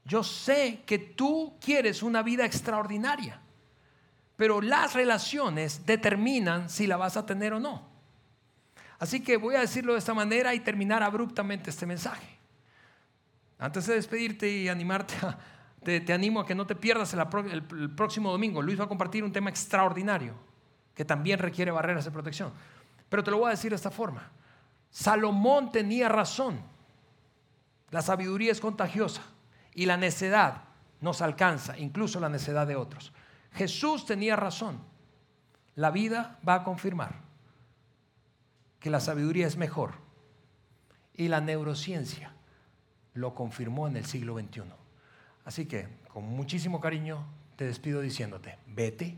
Yo 0.04 0.24
sé 0.24 0.82
que 0.88 0.98
tú 0.98 1.58
quieres 1.64 2.02
una 2.02 2.24
vida 2.24 2.44
extraordinaria, 2.44 3.40
pero 4.36 4.62
las 4.62 4.94
relaciones 4.96 5.86
determinan 5.86 6.70
si 6.72 6.88
la 6.88 6.98
vas 6.98 7.18
a 7.18 7.26
tener 7.28 7.54
o 7.54 7.60
no. 7.60 7.99
Así 9.00 9.24
que 9.24 9.38
voy 9.38 9.56
a 9.56 9.62
decirlo 9.62 9.94
de 9.94 10.00
esta 10.00 10.14
manera 10.14 10.54
y 10.54 10.60
terminar 10.60 11.02
abruptamente 11.02 11.70
este 11.70 11.86
mensaje. 11.86 12.38
Antes 13.58 13.88
de 13.88 13.96
despedirte 13.96 14.50
y 14.50 14.68
animarte, 14.68 15.16
te, 15.84 16.14
animo 16.14 16.42
a 16.42 16.46
que 16.46 16.54
no 16.54 16.68
te 16.68 16.76
pierdas 16.76 17.14
el, 17.14 17.22
el 17.72 17.96
próximo 17.96 18.32
domingo. 18.32 18.62
Luis 18.62 18.80
va 18.80 18.84
a 18.84 18.90
compartir 18.90 19.24
un 19.24 19.32
tema 19.32 19.50
extraordinario 19.50 20.34
que 20.94 21.06
también 21.06 21.40
requiere 21.40 21.72
barreras 21.72 22.04
de 22.04 22.12
protección. 22.12 22.52
Pero 23.08 23.24
te 23.24 23.32
lo 23.32 23.38
voy 23.38 23.48
a 23.48 23.52
decir 23.52 23.72
de 23.72 23.78
esta 23.78 23.90
forma. 23.90 24.30
Salomón 24.90 25.72
tenía 25.72 26.10
razón. 26.10 26.60
La 27.92 28.02
sabiduría 28.02 28.52
es 28.52 28.60
contagiosa 28.60 29.22
y 29.74 29.86
la 29.86 29.96
necedad 29.96 30.64
nos 31.00 31.22
alcanza, 31.22 31.78
incluso 31.78 32.20
la 32.20 32.28
necedad 32.28 32.68
de 32.68 32.76
otros. 32.76 33.14
Jesús 33.54 34.06
tenía 34.06 34.36
razón. 34.36 34.80
La 35.76 35.90
vida 35.90 36.38
va 36.48 36.56
a 36.56 36.64
confirmar 36.64 37.29
que 38.80 38.90
la 38.90 39.00
sabiduría 39.00 39.48
es 39.48 39.58
mejor. 39.58 39.94
Y 41.14 41.28
la 41.28 41.42
neurociencia 41.42 42.34
lo 43.14 43.36
confirmó 43.36 43.88
en 43.88 43.98
el 43.98 44.06
siglo 44.06 44.38
XXI. 44.40 44.64
Así 45.46 45.66
que, 45.66 45.88
con 46.08 46.24
muchísimo 46.24 46.80
cariño, 46.80 47.26
te 47.56 47.66
despido 47.66 48.02
diciéndote, 48.02 48.58
vete 48.68 49.18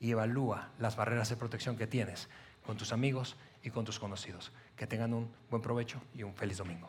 y 0.00 0.10
evalúa 0.10 0.70
las 0.78 0.96
barreras 0.96 1.28
de 1.28 1.36
protección 1.36 1.76
que 1.76 1.86
tienes 1.86 2.28
con 2.64 2.76
tus 2.76 2.92
amigos 2.92 3.36
y 3.62 3.70
con 3.70 3.84
tus 3.84 3.98
conocidos. 3.98 4.52
Que 4.76 4.86
tengan 4.86 5.12
un 5.12 5.30
buen 5.50 5.60
provecho 5.60 6.00
y 6.14 6.22
un 6.22 6.34
feliz 6.34 6.58
domingo. 6.58 6.88